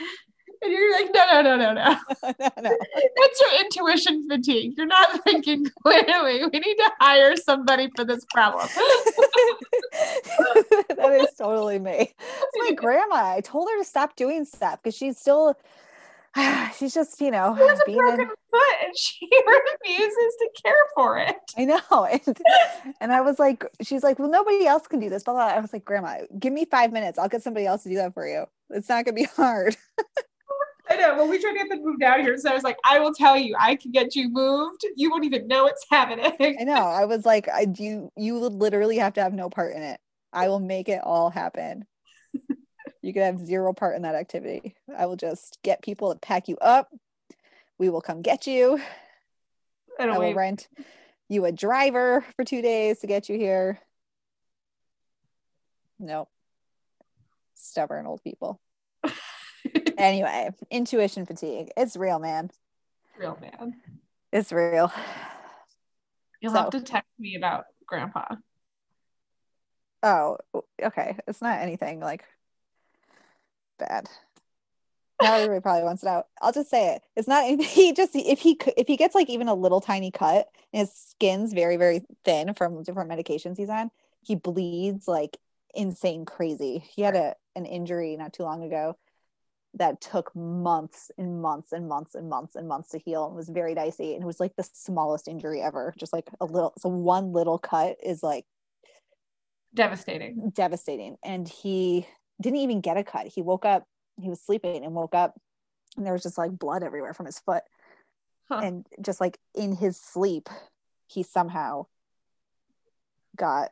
And 0.63 0.73
you're 0.73 0.93
like, 0.93 1.11
no, 1.15 1.41
no, 1.43 1.57
no, 1.57 1.73
no, 1.73 1.73
no. 2.23 2.35
no, 2.39 2.51
no. 2.63 2.77
That's 3.17 3.41
your 3.41 3.61
intuition 3.61 4.29
fatigue. 4.29 4.75
You're 4.77 4.87
not 4.87 5.25
thinking 5.25 5.67
clearly. 5.83 6.45
We 6.45 6.59
need 6.59 6.77
to 6.77 6.91
hire 7.01 7.35
somebody 7.37 7.91
for 7.97 8.05
this 8.05 8.25
problem. 8.27 8.69
that 10.89 11.19
is 11.21 11.35
totally 11.39 11.79
me. 11.79 12.13
It's 12.21 12.57
my 12.59 12.73
grandma. 12.73 13.37
I 13.37 13.41
told 13.41 13.69
her 13.71 13.79
to 13.79 13.85
stop 13.85 14.17
doing 14.17 14.45
stuff 14.45 14.81
because 14.83 14.95
she's 14.95 15.19
still, 15.19 15.55
she's 16.77 16.93
just, 16.93 17.19
you 17.23 17.31
know, 17.31 17.57
She 17.57 17.63
has 17.67 17.81
a 17.81 17.93
broken 17.93 18.21
in, 18.21 18.29
foot 18.29 18.77
and 18.85 18.99
she 18.99 19.31
refuses 19.47 20.37
to 20.41 20.49
care 20.63 20.75
for 20.95 21.19
it. 21.19 21.37
I 21.57 21.65
know. 21.65 21.81
And, 21.91 22.39
and 23.01 23.13
I 23.13 23.23
was 23.23 23.39
like, 23.39 23.65
she's 23.81 24.03
like, 24.03 24.19
well, 24.19 24.31
nobody 24.31 24.67
else 24.67 24.87
can 24.87 25.01
do 25.01 25.09
this. 25.09 25.23
Blah, 25.23 25.35
blah. 25.35 25.45
I 25.45 25.61
was 25.61 25.73
like, 25.73 25.87
Grandma, 25.87 26.19
give 26.39 26.53
me 26.53 26.67
five 26.67 26.93
minutes. 26.93 27.19
I'll 27.19 27.29
get 27.31 27.43
somebody 27.43 27.65
else 27.65 27.85
to 27.85 27.89
do 27.89 27.95
that 27.97 28.13
for 28.13 28.29
you. 28.29 28.45
It's 28.69 28.89
not 28.89 29.07
going 29.07 29.17
to 29.17 29.23
be 29.23 29.29
hard. 29.37 29.77
I 30.91 30.97
know. 30.97 31.15
Well, 31.17 31.29
we 31.29 31.41
tried 31.41 31.53
to 31.53 31.59
get 31.59 31.69
them 31.69 31.85
moved 31.85 32.03
out 32.03 32.21
here. 32.21 32.37
So 32.37 32.51
I 32.51 32.55
was 32.55 32.65
like, 32.65 32.77
I 32.89 32.99
will 32.99 33.15
tell 33.15 33.37
you, 33.37 33.55
I 33.59 33.77
can 33.77 33.93
get 33.93 34.17
you 34.17 34.29
moved. 34.29 34.85
You 34.97 35.11
won't 35.11 35.25
even 35.25 35.47
know 35.47 35.67
it's 35.67 35.87
happening. 35.89 36.33
I 36.61 36.65
know. 36.65 36.73
I 36.75 37.05
was 37.05 37.25
like, 37.25 37.49
I 37.49 37.65
do. 37.65 38.11
You 38.17 38.41
would 38.41 38.55
literally 38.55 38.99
have 38.99 39.15
to 39.15 39.23
have 39.23 39.33
no 39.33 39.49
part 39.49 39.75
in 39.75 39.83
it. 39.83 40.01
I 40.33 40.49
will 40.49 40.59
make 40.61 40.89
it 40.89 41.01
all 41.03 41.31
happen. 41.31 41.87
you 43.03 43.13
could 43.13 43.23
have 43.23 43.39
zero 43.39 43.73
part 43.73 43.95
in 43.97 44.03
that 44.03 44.17
activity. 44.17 44.75
I 44.97 45.07
will 45.07 45.17
just 45.17 45.59
get 45.63 45.83
people 45.83 46.13
to 46.13 46.19
pack 46.19 46.49
you 46.49 46.57
up. 46.59 46.91
We 47.79 47.89
will 47.89 48.03
come 48.03 48.21
get 48.21 48.47
you. 48.47 48.81
I 49.99 50.07
I 50.07 50.19
will 50.19 50.21
wait. 50.21 50.37
rent 50.37 50.69
you 51.29 51.45
a 51.45 51.53
driver 51.53 52.25
for 52.35 52.45
two 52.45 52.63
days 52.63 52.99
to 53.01 53.07
get 53.07 53.29
you 53.29 53.39
here. 53.39 53.79
Nope. 56.01 56.29
Stubborn 57.55 58.07
old 58.07 58.23
people. 58.23 58.61
Anyway, 59.99 60.51
intuition 60.71 61.27
fatigue. 61.27 61.71
It's 61.77 61.97
real, 61.97 62.19
man. 62.19 62.51
Real 63.19 63.37
man. 63.41 63.75
It's 64.33 64.51
real. 64.53 64.91
You'll 66.41 66.53
So- 66.53 66.59
have 66.63 66.71
to 66.71 66.81
text 66.81 67.11
me 67.19 67.37
about 67.37 67.67
grandpa. 67.87 68.37
Oh, 70.03 70.39
okay. 70.83 71.17
It's 71.27 71.43
not 71.43 71.61
anything 71.61 72.01
like 72.01 72.25
bad. 73.79 74.09
Now 75.21 75.35
everybody 75.35 75.61
probably 75.61 75.83
wants 75.85 76.03
it 76.03 76.09
out. 76.09 76.29
I'll 76.41 76.53
just 76.53 76.71
say 76.71 76.95
it. 76.95 77.03
It's 77.15 77.29
not. 77.29 77.45
He 77.61 77.93
just 77.93 78.17
if 78.17 78.39
he 78.39 78.55
could 78.55 78.73
if 78.79 78.87
he 78.89 78.97
gets 78.97 79.15
like 79.15 79.29
even 79.29 79.49
a 79.49 79.55
little 79.55 79.83
tiny 79.83 80.11
cut 80.11 80.49
and 80.73 80.81
his 80.81 80.93
skin's 80.95 81.53
very 81.53 81.77
very 81.77 82.03
thin 82.25 82.55
from 82.55 82.83
different 82.83 83.11
medications 83.11 83.59
he's 83.59 83.69
on, 83.69 83.91
he 84.23 84.35
bleeds 84.35 85.07
like 85.07 85.37
insane 85.75 86.25
crazy. 86.25 86.79
He 86.79 87.03
had 87.03 87.17
a 87.17 87.37
an 87.55 87.67
injury 87.67 88.17
not 88.17 88.33
too 88.33 88.45
long 88.45 88.63
ago 88.63 88.97
that 89.75 90.01
took 90.01 90.35
months 90.35 91.11
and 91.17 91.41
months 91.41 91.73
and 91.73 91.89
months 91.89 92.15
and 92.15 92.29
months 92.29 92.57
and 92.57 92.67
months 92.67 92.91
to 92.91 92.99
heal 92.99 93.27
and 93.27 93.37
was 93.37 93.49
very 93.49 93.75
dicey 93.75 94.15
and 94.15 94.23
it 94.23 94.27
was 94.27 94.41
like 94.41 94.57
the 94.57 94.69
smallest 94.73 95.29
injury 95.29 95.61
ever. 95.61 95.95
Just 95.97 96.13
like 96.13 96.29
a 96.41 96.45
little 96.45 96.73
so 96.79 96.89
one 96.89 97.33
little 97.33 97.59
cut 97.59 97.97
is 98.03 98.23
like 98.23 98.45
Devastating. 99.73 100.51
devastating. 100.53 101.17
And 101.23 101.49
he 101.49 102.07
didn't 102.41 102.59
even 102.59 102.81
get 102.81 102.97
a 102.97 103.05
cut. 103.05 103.29
He 103.29 103.43
woke 103.43 103.65
up, 103.65 103.87
he 104.21 104.29
was 104.29 104.41
sleeping 104.41 104.85
and 104.85 104.95
woke 104.95 105.15
up, 105.15 105.39
and 105.97 106.05
there 106.05 106.13
was 106.13 106.23
just 106.23 106.39
like 106.39 106.51
blood 106.51 106.83
everywhere 106.83 107.15
from 107.15 107.27
his 107.27 107.39
foot. 107.39 107.63
Huh. 108.49 108.61
And 108.65 108.87
just 109.01 109.21
like 109.21 109.39
in 109.55 109.77
his 109.77 109.97
sleep, 109.97 110.49
he 111.07 111.23
somehow 111.23 111.87
got 113.37 113.71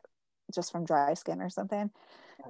just 0.53 0.71
from 0.71 0.85
dry 0.85 1.13
skin 1.15 1.41
or 1.41 1.49
something. 1.49 1.91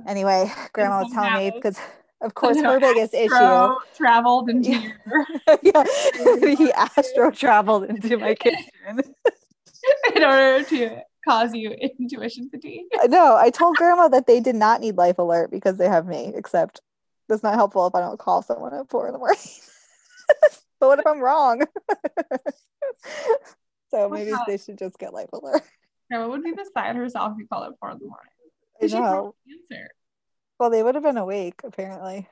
Anyway, 0.07 0.51
grandma 0.73 1.01
was 1.01 1.11
telling 1.11 1.33
me 1.33 1.51
because, 1.51 1.79
of 2.21 2.33
course, 2.35 2.59
her 2.61 2.79
biggest 2.79 3.13
issue. 3.13 3.29
Traveled 3.95 4.49
into 4.49 4.71
Yeah. 4.71 4.91
your 5.63 6.39
yeah, 6.39 6.55
he 6.55 6.71
astro 6.73 7.31
traveled 7.31 7.85
into 7.85 8.17
my 8.17 8.35
kitchen. 8.35 8.65
in 10.15 10.23
order 10.23 10.63
to 10.63 11.01
cause 11.27 11.53
you 11.53 11.71
intuition 11.71 12.49
fatigue. 12.49 12.85
Uh, 13.01 13.07
no, 13.07 13.35
I 13.35 13.49
told 13.49 13.77
grandma 13.77 14.07
that 14.09 14.27
they 14.27 14.39
did 14.39 14.55
not 14.55 14.81
need 14.81 14.95
life 14.97 15.17
alert 15.19 15.51
because 15.51 15.77
they 15.77 15.87
have 15.87 16.07
me, 16.07 16.31
except 16.35 16.81
that's 17.27 17.43
not 17.43 17.55
helpful 17.55 17.85
if 17.87 17.95
I 17.95 17.99
don't 18.01 18.19
call 18.19 18.41
someone 18.41 18.73
at 18.73 18.89
four 18.89 19.07
in 19.07 19.13
the 19.13 19.19
morning. 19.19 19.37
but 20.79 20.87
what 20.87 20.99
if 20.99 21.07
I'm 21.07 21.19
wrong? 21.19 21.63
so 23.91 24.03
oh 24.05 24.09
maybe 24.09 24.31
not? 24.31 24.47
they 24.47 24.57
should 24.57 24.77
just 24.77 24.97
get 24.97 25.13
life 25.13 25.29
alert. 25.33 25.61
Grandma 26.09 26.29
would 26.29 26.43
be 26.43 26.51
beside 26.53 26.95
herself 26.95 27.33
if 27.33 27.39
you 27.39 27.47
called 27.47 27.71
at 27.71 27.79
four 27.79 27.91
in 27.91 27.99
the 27.99 28.05
morning. 28.05 28.31
I 28.81 28.85
know. 28.87 29.35
answer. 29.71 29.89
Well, 30.59 30.69
they 30.69 30.83
would 30.83 30.95
have 30.95 31.03
been 31.03 31.17
awake, 31.17 31.61
apparently. 31.63 32.27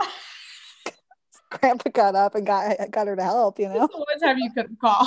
Grandpa 1.50 1.90
got 1.90 2.14
up 2.14 2.34
and 2.34 2.46
got 2.46 2.90
got 2.90 3.06
her 3.06 3.16
to 3.16 3.22
help, 3.22 3.58
you 3.58 3.68
know. 3.68 3.86
what 3.92 4.20
time 4.22 4.38
you 4.38 4.50
couldn't 4.52 4.80
call. 4.80 5.06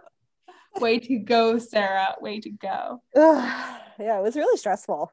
Way 0.79 0.99
to 0.99 1.17
go, 1.19 1.57
Sarah. 1.57 2.15
Way 2.21 2.39
to 2.39 2.49
go. 2.49 3.01
yeah, 3.15 3.79
it 4.19 4.21
was 4.21 4.35
really 4.35 4.57
stressful. 4.57 5.11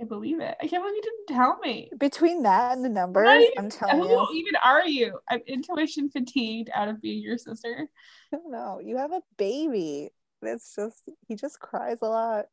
I 0.00 0.04
believe 0.04 0.40
it. 0.40 0.56
I 0.60 0.66
can't 0.66 0.82
believe 0.82 0.96
you 0.96 1.02
didn't 1.02 1.36
tell 1.36 1.58
me. 1.60 1.88
Between 1.98 2.42
that 2.42 2.72
and 2.72 2.84
the 2.84 2.88
numbers, 2.88 3.28
even- 3.28 3.52
I'm 3.56 3.70
telling 3.70 3.98
Who 3.98 4.08
you. 4.08 4.28
even 4.34 4.54
are 4.64 4.86
you? 4.86 5.20
I'm 5.28 5.40
intuition 5.46 6.10
fatigued 6.10 6.68
out 6.74 6.88
of 6.88 7.00
being 7.00 7.22
your 7.22 7.38
sister. 7.38 7.88
No, 8.46 8.80
you 8.82 8.96
have 8.96 9.12
a 9.12 9.22
baby. 9.36 10.10
It's 10.42 10.74
just 10.74 11.02
he 11.28 11.36
just 11.36 11.60
cries 11.60 11.98
a 12.02 12.06
lot. 12.08 12.46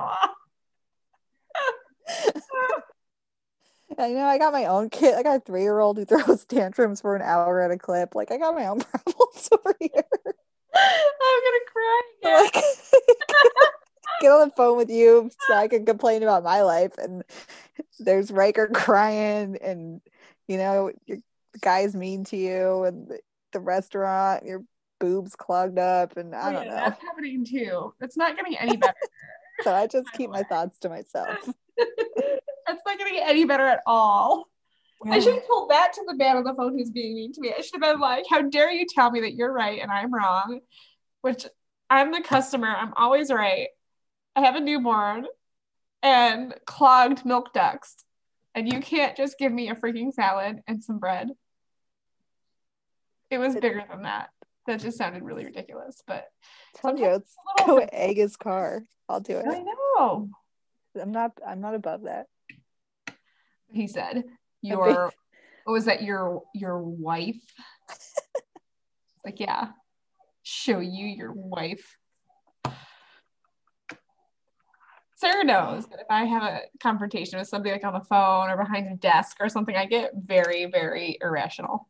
Lot. 0.00 0.30
I 3.98 4.12
know 4.12 4.26
I 4.26 4.38
got 4.38 4.52
my 4.52 4.66
own 4.66 4.90
kid. 4.90 5.14
I 5.14 5.22
got 5.22 5.36
a 5.36 5.40
three 5.40 5.62
year 5.62 5.78
old 5.78 5.96
who 5.96 6.04
throws 6.04 6.44
tantrums 6.44 7.00
for 7.00 7.16
an 7.16 7.22
hour 7.22 7.62
at 7.62 7.70
a 7.70 7.78
clip. 7.78 8.14
Like 8.14 8.30
I 8.30 8.38
got 8.38 8.54
my 8.54 8.66
own 8.66 8.80
problems 9.04 9.48
over 9.52 9.74
here. 9.80 9.90
I'm 10.74 11.42
gonna 11.42 11.64
cry 11.72 12.02
like 12.24 12.54
get 14.20 14.30
on 14.30 14.48
the 14.48 14.54
phone 14.56 14.76
with 14.76 14.90
you 14.90 15.30
so 15.46 15.54
I 15.54 15.68
can 15.68 15.86
complain 15.86 16.22
about 16.22 16.44
my 16.44 16.62
life. 16.62 16.92
And 16.98 17.22
there's 17.98 18.30
Riker 18.30 18.68
crying, 18.68 19.56
and 19.62 20.00
you 20.48 20.58
know, 20.58 20.90
your 21.06 21.18
guy's 21.60 21.94
mean 21.94 22.24
to 22.24 22.36
you, 22.36 22.84
and 22.84 23.08
the, 23.08 23.20
the 23.52 23.60
restaurant, 23.60 24.44
your 24.44 24.62
boobs 24.98 25.34
clogged 25.36 25.78
up, 25.78 26.16
and 26.16 26.34
I 26.34 26.48
Oh, 26.48 26.52
don't 26.52 26.66
yeah, 26.66 26.70
know. 26.70 26.76
That's 26.84 27.02
happening 27.02 27.44
too. 27.44 27.94
It's 28.00 28.16
not 28.16 28.36
getting 28.36 28.56
any 28.58 28.76
better. 28.76 28.94
So 29.62 29.74
I 29.74 29.86
just 29.86 30.12
keep 30.12 30.30
my 30.30 30.42
thoughts 30.42 30.78
to 30.80 30.88
myself. 30.88 31.38
That's 31.78 32.82
not 32.84 32.98
getting 32.98 33.20
any 33.22 33.44
better 33.44 33.64
at 33.66 33.80
all. 33.86 34.48
I 35.08 35.18
should 35.18 35.34
have 35.34 35.46
told 35.46 35.70
that 35.70 35.92
to 35.94 36.02
the 36.06 36.14
man 36.16 36.36
on 36.36 36.44
the 36.44 36.54
phone 36.54 36.76
who's 36.76 36.90
being 36.90 37.14
mean 37.14 37.32
to 37.34 37.40
me. 37.40 37.52
I 37.56 37.60
should 37.60 37.74
have 37.74 37.92
been 37.92 38.00
like, 38.00 38.24
How 38.28 38.42
dare 38.42 38.70
you 38.72 38.86
tell 38.86 39.10
me 39.10 39.20
that 39.20 39.34
you're 39.34 39.52
right 39.52 39.80
and 39.80 39.90
I'm 39.90 40.12
wrong? 40.12 40.60
Which 41.20 41.46
I'm 41.88 42.12
the 42.12 42.22
customer. 42.22 42.68
I'm 42.68 42.92
always 42.96 43.30
right. 43.30 43.68
I 44.34 44.40
have 44.40 44.56
a 44.56 44.60
newborn 44.60 45.26
and 46.02 46.54
clogged 46.66 47.24
milk 47.24 47.52
ducts. 47.52 47.96
And 48.54 48.72
you 48.72 48.80
can't 48.80 49.16
just 49.16 49.38
give 49.38 49.52
me 49.52 49.68
a 49.68 49.74
freaking 49.74 50.12
salad 50.12 50.62
and 50.66 50.82
some 50.82 50.98
bread. 50.98 51.28
It 53.30 53.38
was 53.38 53.54
bigger 53.54 53.84
than 53.90 54.02
that. 54.02 54.30
That 54.66 54.80
just 54.80 54.98
sounded 54.98 55.22
really 55.22 55.44
ridiculous. 55.44 56.02
But 56.06 56.26
Tell 56.74 56.98
you, 56.98 57.06
it's 57.06 57.36
go 57.58 57.74
little 57.74 57.88
egg 57.92 58.16
his 58.16 58.36
car. 58.36 58.82
I'll 59.08 59.20
do 59.20 59.36
it. 59.36 59.46
I 59.48 59.62
know. 59.62 60.28
I'm 61.00 61.12
not. 61.12 61.32
I'm 61.46 61.60
not 61.60 61.74
above 61.74 62.02
that. 62.02 62.26
He 63.70 63.86
said, 63.86 64.24
Your 64.62 65.12
what 65.64 65.72
was 65.72 65.84
that 65.86 66.02
your 66.02 66.42
your 66.54 66.80
wife? 66.80 67.40
like, 69.24 69.40
yeah. 69.40 69.68
Show 70.42 70.78
you 70.78 71.06
your 71.06 71.32
wife. 71.32 71.96
Sarah 75.16 75.44
knows 75.44 75.86
that 75.86 76.00
if 76.00 76.06
I 76.10 76.24
have 76.24 76.42
a 76.42 76.60
confrontation 76.78 77.38
with 77.38 77.48
somebody 77.48 77.72
like 77.72 77.84
on 77.84 77.94
the 77.94 78.04
phone 78.04 78.50
or 78.50 78.56
behind 78.56 78.86
a 78.86 78.96
desk 78.96 79.38
or 79.40 79.48
something, 79.48 79.74
I 79.74 79.86
get 79.86 80.12
very, 80.14 80.66
very 80.66 81.18
irrational. 81.22 81.88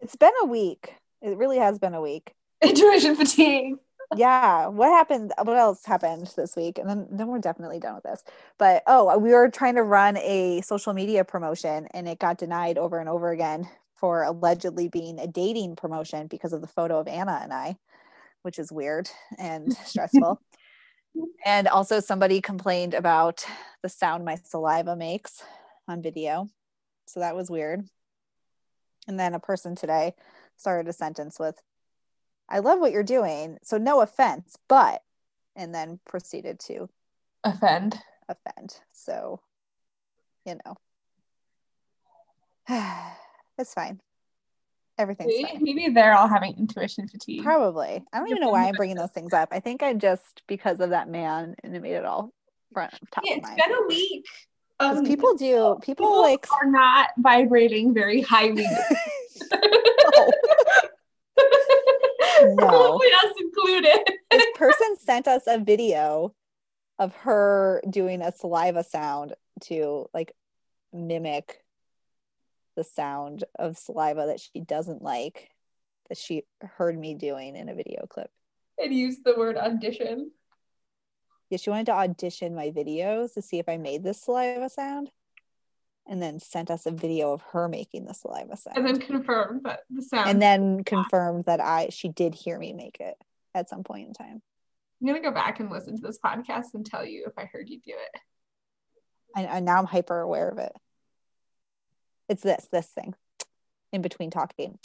It's 0.00 0.14
been 0.14 0.32
a 0.42 0.46
week. 0.46 0.94
It 1.22 1.36
really 1.36 1.58
has 1.58 1.78
been 1.78 1.94
a 1.94 2.00
week. 2.00 2.34
Intuition 2.62 3.16
fatigue. 3.16 3.74
yeah. 4.16 4.68
What 4.68 4.88
happened 4.88 5.32
what 5.42 5.56
else 5.56 5.84
happened 5.84 6.32
this 6.36 6.56
week? 6.56 6.78
And 6.78 6.88
then 6.88 7.06
then 7.10 7.28
we're 7.28 7.38
definitely 7.38 7.80
done 7.80 7.96
with 7.96 8.04
this. 8.04 8.22
But 8.58 8.82
oh 8.86 9.18
we 9.18 9.30
were 9.30 9.50
trying 9.50 9.74
to 9.74 9.82
run 9.82 10.16
a 10.18 10.60
social 10.62 10.92
media 10.92 11.24
promotion 11.24 11.88
and 11.92 12.08
it 12.08 12.18
got 12.18 12.38
denied 12.38 12.78
over 12.78 12.98
and 12.98 13.08
over 13.08 13.30
again 13.30 13.68
for 13.96 14.22
allegedly 14.22 14.88
being 14.88 15.18
a 15.18 15.26
dating 15.26 15.76
promotion 15.76 16.26
because 16.26 16.52
of 16.52 16.60
the 16.60 16.66
photo 16.66 17.00
of 17.00 17.08
anna 17.08 17.40
and 17.42 17.50
i 17.50 17.74
which 18.46 18.60
is 18.60 18.70
weird 18.70 19.10
and 19.38 19.72
stressful. 19.84 20.40
And 21.44 21.66
also 21.66 21.98
somebody 21.98 22.40
complained 22.40 22.94
about 22.94 23.44
the 23.82 23.88
sound 23.88 24.24
my 24.24 24.36
saliva 24.36 24.94
makes 24.94 25.42
on 25.88 26.00
video. 26.00 26.48
So 27.08 27.20
that 27.20 27.34
was 27.34 27.50
weird. 27.50 27.84
And 29.08 29.18
then 29.18 29.34
a 29.34 29.40
person 29.40 29.74
today 29.74 30.14
started 30.56 30.88
a 30.88 30.92
sentence 30.92 31.38
with 31.38 31.60
I 32.48 32.60
love 32.60 32.78
what 32.78 32.92
you're 32.92 33.02
doing. 33.02 33.58
So 33.62 33.76
no 33.76 34.00
offense, 34.00 34.56
but 34.68 35.02
and 35.56 35.74
then 35.74 35.98
proceeded 36.06 36.60
to 36.60 36.88
Offend. 37.44 37.98
offend. 38.28 38.74
So, 38.92 39.40
you 40.44 40.58
know. 40.64 40.76
it's 43.58 43.74
fine. 43.74 44.00
Everything's 44.98 45.34
Maybe, 45.34 45.48
fine. 45.52 45.62
maybe 45.62 45.88
they're 45.88 46.14
all 46.14 46.28
having 46.28 46.56
intuition 46.56 47.06
fatigue. 47.08 47.42
Probably. 47.42 48.02
I 48.12 48.18
don't 48.18 48.28
even 48.28 48.40
know 48.40 48.50
why 48.50 48.68
I'm 48.68 48.74
bringing 48.76 48.96
those 48.96 49.10
things 49.10 49.32
up. 49.32 49.50
I 49.52 49.60
think 49.60 49.82
I 49.82 49.92
just 49.92 50.42
because 50.46 50.80
of 50.80 50.90
that 50.90 51.08
man 51.08 51.54
and 51.62 51.76
it 51.76 51.82
made 51.82 51.94
it 51.94 52.04
all 52.04 52.32
front 52.72 52.94
top 53.10 53.24
Yeah, 53.26 53.34
of 53.34 53.38
it's 53.44 53.50
been 53.50 53.72
a 53.72 53.86
week. 53.88 54.26
Um, 54.78 54.98
of 54.98 55.04
people 55.06 55.34
do 55.34 55.76
people, 55.80 55.80
people 55.80 56.20
like 56.22 56.46
are 56.52 56.66
not 56.70 57.08
vibrating 57.18 57.94
very 57.94 58.20
highly. 58.20 58.66
no. 62.42 62.56
Probably 62.56 63.08
us 63.08 63.32
included. 63.40 63.98
this 64.30 64.46
person 64.56 64.96
sent 64.98 65.28
us 65.28 65.42
a 65.46 65.58
video 65.58 66.34
of 66.98 67.14
her 67.16 67.82
doing 67.88 68.22
a 68.22 68.32
saliva 68.32 68.82
sound 68.82 69.34
to 69.62 70.06
like 70.14 70.32
mimic 70.92 71.62
the 72.76 72.84
sound 72.84 73.44
of 73.58 73.76
saliva 73.76 74.26
that 74.26 74.40
she 74.40 74.60
doesn't 74.60 75.02
like 75.02 75.50
that 76.08 76.18
she 76.18 76.44
heard 76.60 76.98
me 76.98 77.14
doing 77.14 77.56
in 77.56 77.68
a 77.68 77.74
video 77.74 78.06
clip. 78.08 78.30
and 78.78 78.94
use 78.94 79.18
the 79.24 79.34
word 79.36 79.56
audition. 79.56 80.30
Yeah, 81.50 81.58
she 81.58 81.70
wanted 81.70 81.86
to 81.86 81.92
audition 81.92 82.54
my 82.54 82.70
videos 82.70 83.34
to 83.34 83.42
see 83.42 83.58
if 83.58 83.68
I 83.68 83.76
made 83.76 84.02
this 84.02 84.20
saliva 84.22 84.68
sound 84.68 85.10
and 86.08 86.22
then 86.22 86.38
sent 86.38 86.70
us 86.70 86.86
a 86.86 86.90
video 86.90 87.32
of 87.32 87.42
her 87.52 87.68
making 87.68 88.04
the 88.04 88.14
saliva 88.14 88.56
sound. 88.56 88.76
And 88.78 88.86
then 88.86 88.98
confirm 88.98 89.60
that 89.64 89.80
the 89.90 90.02
sound. 90.02 90.30
and 90.30 90.40
then 90.40 90.84
confirmed 90.84 91.44
that 91.46 91.60
I 91.60 91.88
she 91.90 92.08
did 92.08 92.34
hear 92.34 92.58
me 92.58 92.72
make 92.72 92.98
it 93.00 93.16
at 93.54 93.68
some 93.68 93.82
point 93.84 94.08
in 94.08 94.14
time. 94.14 94.42
I'm 95.00 95.06
gonna 95.06 95.20
go 95.20 95.32
back 95.32 95.60
and 95.60 95.70
listen 95.70 95.96
to 95.96 96.02
this 96.02 96.18
podcast 96.24 96.74
and 96.74 96.86
tell 96.86 97.04
you 97.04 97.24
if 97.26 97.32
I 97.36 97.44
heard 97.44 97.68
you 97.68 97.80
do 97.80 97.92
it. 97.92 98.20
and, 99.36 99.46
and 99.46 99.64
now 99.64 99.78
I'm 99.78 99.86
hyper 99.86 100.20
aware 100.20 100.48
of 100.48 100.58
it. 100.58 100.72
It's 102.28 102.42
this, 102.42 102.66
this 102.72 102.86
thing 102.86 103.14
in 103.92 104.02
between 104.02 104.30
talking. 104.30 104.78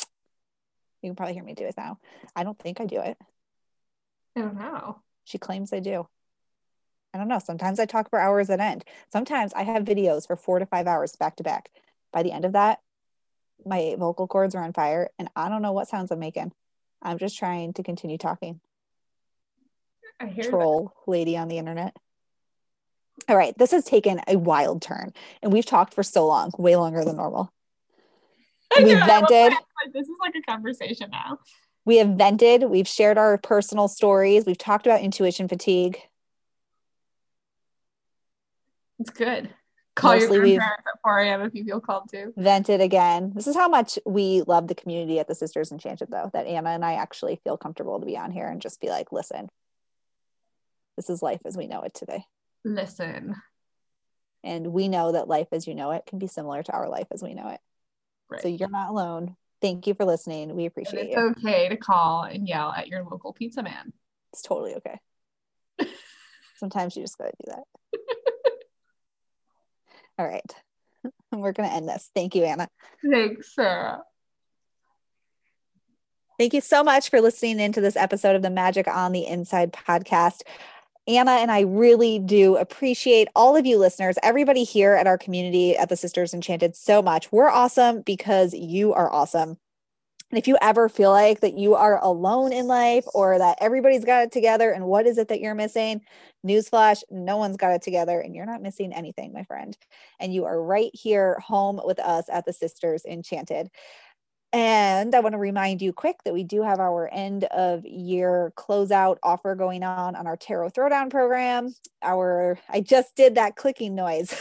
You 1.02 1.10
can 1.10 1.16
probably 1.16 1.34
hear 1.34 1.44
me 1.44 1.54
do 1.54 1.66
it 1.66 1.76
now. 1.78 1.98
I 2.36 2.44
don't 2.44 2.60
think 2.60 2.80
I 2.80 2.86
do 2.86 3.00
it. 3.00 3.18
I 4.36 4.42
don't 4.42 4.58
know. 4.58 5.02
She 5.24 5.38
claims 5.38 5.74
I 5.74 5.80
do. 5.80 6.08
I 7.14 7.18
don't 7.18 7.28
know. 7.28 7.40
Sometimes 7.40 7.80
I 7.80 7.86
talk 7.86 8.10
for 8.10 8.20
hours 8.20 8.50
at 8.50 8.60
end. 8.60 8.86
Sometimes 9.12 9.54
I 9.54 9.64
have 9.64 9.84
videos 9.84 10.26
for 10.26 10.36
four 10.36 10.60
to 10.60 10.66
five 10.66 10.88
hours 10.88 11.16
back 11.16 11.36
to 11.38 11.44
back. 11.44 11.70
By 12.14 12.24
the 12.24 12.32
end 12.32 12.46
of 12.46 12.54
that, 12.54 12.80
my 13.66 13.96
vocal 13.98 14.28
cords 14.28 14.56
are 14.56 14.64
on 14.64 14.74
fire 14.74 15.10
and 15.20 15.30
I 15.36 15.50
don't 15.50 15.62
know 15.62 15.74
what 15.74 15.88
sounds 15.88 16.12
I'm 16.12 16.20
making. 16.20 16.52
I'm 17.02 17.18
just 17.18 17.38
trying 17.38 17.74
to 17.74 17.84
continue 17.84 18.18
talking. 18.18 18.62
I 20.20 20.28
hear 20.28 20.50
troll 20.50 20.94
lady 21.08 21.36
on 21.36 21.48
the 21.48 21.58
internet. 21.58 21.96
All 23.28 23.38
right, 23.38 23.58
this 23.58 23.72
has 23.72 23.84
taken 23.84 24.22
a 24.28 24.38
wild 24.38 24.82
turn, 24.82 25.14
and 25.42 25.54
we've 25.54 25.66
talked 25.66 25.94
for 25.94 26.04
so 26.04 26.26
long, 26.26 26.52
way 26.58 26.76
longer 26.76 27.04
than 27.04 27.18
normal. 27.18 27.52
We 28.78 28.86
know, 28.86 29.00
I 29.00 29.00
love 29.00 29.30
vented. 29.30 29.52
Like, 29.52 29.94
this 29.94 30.08
is 30.08 30.16
like 30.20 30.34
a 30.36 30.42
conversation 30.50 31.10
now. 31.12 31.40
We 31.86 31.98
have 31.98 32.10
vented, 32.10 32.64
we've 32.64 32.88
shared 32.88 33.18
our 33.18 33.38
personal 33.38 33.88
stories, 33.88 34.46
we've 34.46 34.58
talked 34.58 34.88
about 34.88 35.02
intuition 35.02 35.48
fatigue. 35.48 36.00
It's 39.02 39.10
good. 39.10 39.50
Call 39.96 40.14
Mostly 40.14 40.38
your 40.38 40.46
grandparents 40.46 40.84
at 40.88 41.02
4 41.04 41.20
a.m. 41.20 41.42
if 41.42 41.56
you 41.56 41.66
feel 41.66 41.82
called 41.82 42.08
to. 42.12 42.32
vented 42.38 42.82
again. 42.82 43.32
This 43.36 43.48
is 43.48 43.56
how 43.56 43.68
much 43.68 43.98
we 44.06 44.44
love 44.44 44.68
the 44.68 44.76
community 44.76 45.20
at 45.20 45.28
the 45.28 45.34
Sisters 45.34 45.72
Enchanted, 45.72 46.10
though, 46.12 46.30
that 46.34 46.46
Anna 46.46 46.70
and 46.70 46.86
I 46.86 46.94
actually 46.94 47.42
feel 47.44 47.58
comfortable 47.58 48.00
to 48.00 48.06
be 48.06 48.16
on 48.16 48.32
here 48.32 48.48
and 48.48 48.62
just 48.62 48.80
be 48.80 48.90
like, 48.90 49.12
listen, 49.12 49.50
this 50.98 51.10
is 51.10 51.24
life 51.24 51.42
as 51.46 51.58
we 51.58 51.66
know 51.66 51.82
it 51.82 51.96
today. 51.96 52.24
Listen. 52.64 53.36
And 54.44 54.68
we 54.68 54.88
know 54.88 55.14
that 55.14 55.28
life 55.28 55.48
as 55.52 55.66
you 55.68 55.74
know 55.74 55.92
it 55.92 56.06
can 56.06 56.20
be 56.20 56.28
similar 56.28 56.62
to 56.62 56.72
our 56.72 56.88
life 56.88 57.08
as 57.12 57.24
we 57.24 57.34
know 57.34 57.50
it. 57.50 57.60
Right. 58.30 58.42
So 58.42 58.50
you're 58.50 58.70
not 58.70 58.92
alone. 58.92 59.36
Thank 59.62 59.88
you 59.88 59.96
for 59.96 60.06
listening. 60.06 60.56
We 60.56 60.68
appreciate 60.68 61.08
it's 61.08 61.18
you. 61.18 61.34
okay 61.40 61.70
to 61.70 61.76
call 61.76 62.24
and 62.24 62.48
yell 62.48 62.72
at 62.72 62.88
your 62.88 63.04
local 63.04 63.34
pizza 63.34 63.64
man. 63.64 63.94
It's 64.32 64.44
totally 64.44 64.76
okay. 64.76 65.00
Sometimes 66.58 66.96
you 66.96 67.02
just 67.02 67.18
gotta 67.18 67.34
do 67.44 67.52
that. 67.52 67.64
All 70.22 70.28
right. 70.28 70.56
We're 71.32 71.52
gonna 71.52 71.70
end 71.70 71.90
this. 71.90 72.12
Thank 72.14 72.36
you, 72.36 72.44
Anna. 72.44 72.68
Thanks, 73.04 73.56
Sarah. 73.56 74.04
Thank 76.38 76.54
you 76.54 76.62
so 76.62 76.84
much 76.84 77.10
for 77.10 77.22
listening 77.22 77.60
into 77.60 77.82
this 77.82 77.96
episode 77.96 78.36
of 78.36 78.44
the 78.44 78.52
Magic 78.52 78.88
on 78.88 79.14
the 79.14 79.26
Inside 79.26 79.74
podcast. 79.74 80.42
Anna 81.08 81.32
and 81.32 81.52
I 81.52 81.62
really 81.62 82.20
do 82.20 82.56
appreciate 82.56 83.30
all 83.36 83.56
of 83.56 83.66
you 83.66 83.80
listeners, 83.80 84.18
everybody 84.22 84.64
here 84.64 84.94
at 84.94 85.08
our 85.08 85.18
community 85.18 85.76
at 85.76 85.90
the 85.90 85.98
Sisters 85.98 86.36
Enchanted 86.36 86.76
so 86.76 87.02
much. 87.02 87.32
We're 87.32 87.50
awesome 87.50 88.02
because 88.02 88.54
you 88.54 88.94
are 88.94 89.12
awesome. 89.12 89.58
And 90.32 90.38
if 90.38 90.48
you 90.48 90.58
ever 90.62 90.88
feel 90.88 91.12
like 91.12 91.42
that 91.42 91.58
you 91.58 91.76
are 91.76 92.02
alone 92.02 92.54
in 92.54 92.66
life 92.66 93.06
or 93.14 93.38
that 93.38 93.58
everybody's 93.60 94.06
got 94.06 94.24
it 94.24 94.32
together 94.32 94.72
and 94.72 94.86
what 94.86 95.06
is 95.06 95.18
it 95.18 95.28
that 95.28 95.42
you're 95.42 95.56
missing? 95.56 96.02
Newsflash, 96.48 97.04
no 97.12 97.36
one's 97.36 97.58
got 97.58 97.74
it 97.74 97.82
together 97.82 98.22
and 98.22 98.34
you're 98.34 98.46
not 98.46 98.62
missing 98.62 98.94
anything, 98.94 99.34
my 99.34 99.44
friend. 99.44 99.78
And 100.22 100.34
you 100.34 100.46
are 100.46 100.64
right 100.64 100.92
here 100.94 101.38
home 101.40 101.82
with 101.84 102.00
us 102.00 102.26
at 102.32 102.46
the 102.46 102.54
Sisters 102.54 103.04
Enchanted. 103.06 103.70
And 104.54 105.16
I 105.16 105.20
want 105.22 105.34
to 105.34 105.40
remind 105.40 105.82
you 105.82 105.94
quick 105.94 106.18
that 106.24 106.34
we 106.34 106.44
do 106.44 106.62
have 106.62 106.80
our 106.80 107.10
end 107.14 107.46
of 107.46 107.86
year 107.86 108.52
closeout 108.58 109.18
offer 109.24 109.56
going 109.56 109.84
on 109.84 110.16
on 110.16 110.28
our 110.28 110.36
tarot 110.36 110.72
throwdown 110.72 111.10
program. 111.10 111.74
Our 112.02 112.60
I 112.70 112.82
just 112.82 113.16
did 113.16 113.36
that 113.36 113.56
clicking 113.56 113.96
noise. 113.96 114.34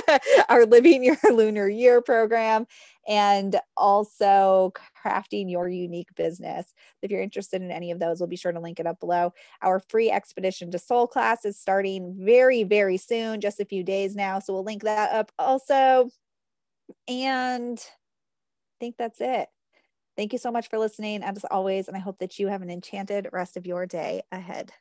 our 0.48 0.64
living 0.66 1.04
your 1.04 1.18
lunar 1.30 1.68
year 1.68 2.00
program 2.00 2.66
and 3.06 3.58
also 3.76 4.72
crafting 5.02 5.50
your 5.50 5.68
unique 5.68 6.14
business. 6.14 6.72
If 7.02 7.10
you're 7.10 7.22
interested 7.22 7.62
in 7.62 7.70
any 7.70 7.90
of 7.90 7.98
those, 7.98 8.20
we'll 8.20 8.28
be 8.28 8.36
sure 8.36 8.52
to 8.52 8.60
link 8.60 8.80
it 8.80 8.86
up 8.86 9.00
below. 9.00 9.32
Our 9.62 9.80
free 9.80 10.10
expedition 10.10 10.70
to 10.70 10.78
soul 10.78 11.06
class 11.06 11.44
is 11.44 11.58
starting 11.58 12.14
very, 12.18 12.62
very 12.64 12.96
soon, 12.96 13.40
just 13.40 13.60
a 13.60 13.64
few 13.64 13.82
days 13.82 14.14
now. 14.14 14.38
So 14.38 14.52
we'll 14.52 14.64
link 14.64 14.82
that 14.84 15.12
up 15.12 15.32
also. 15.38 16.10
And 17.08 17.78
I 17.78 18.76
think 18.80 18.96
that's 18.96 19.20
it. 19.20 19.48
Thank 20.16 20.32
you 20.32 20.38
so 20.38 20.50
much 20.50 20.68
for 20.68 20.78
listening, 20.78 21.22
as 21.22 21.44
always. 21.50 21.88
And 21.88 21.96
I 21.96 22.00
hope 22.00 22.18
that 22.18 22.38
you 22.38 22.48
have 22.48 22.62
an 22.62 22.70
enchanted 22.70 23.28
rest 23.32 23.56
of 23.56 23.66
your 23.66 23.86
day 23.86 24.22
ahead. 24.30 24.72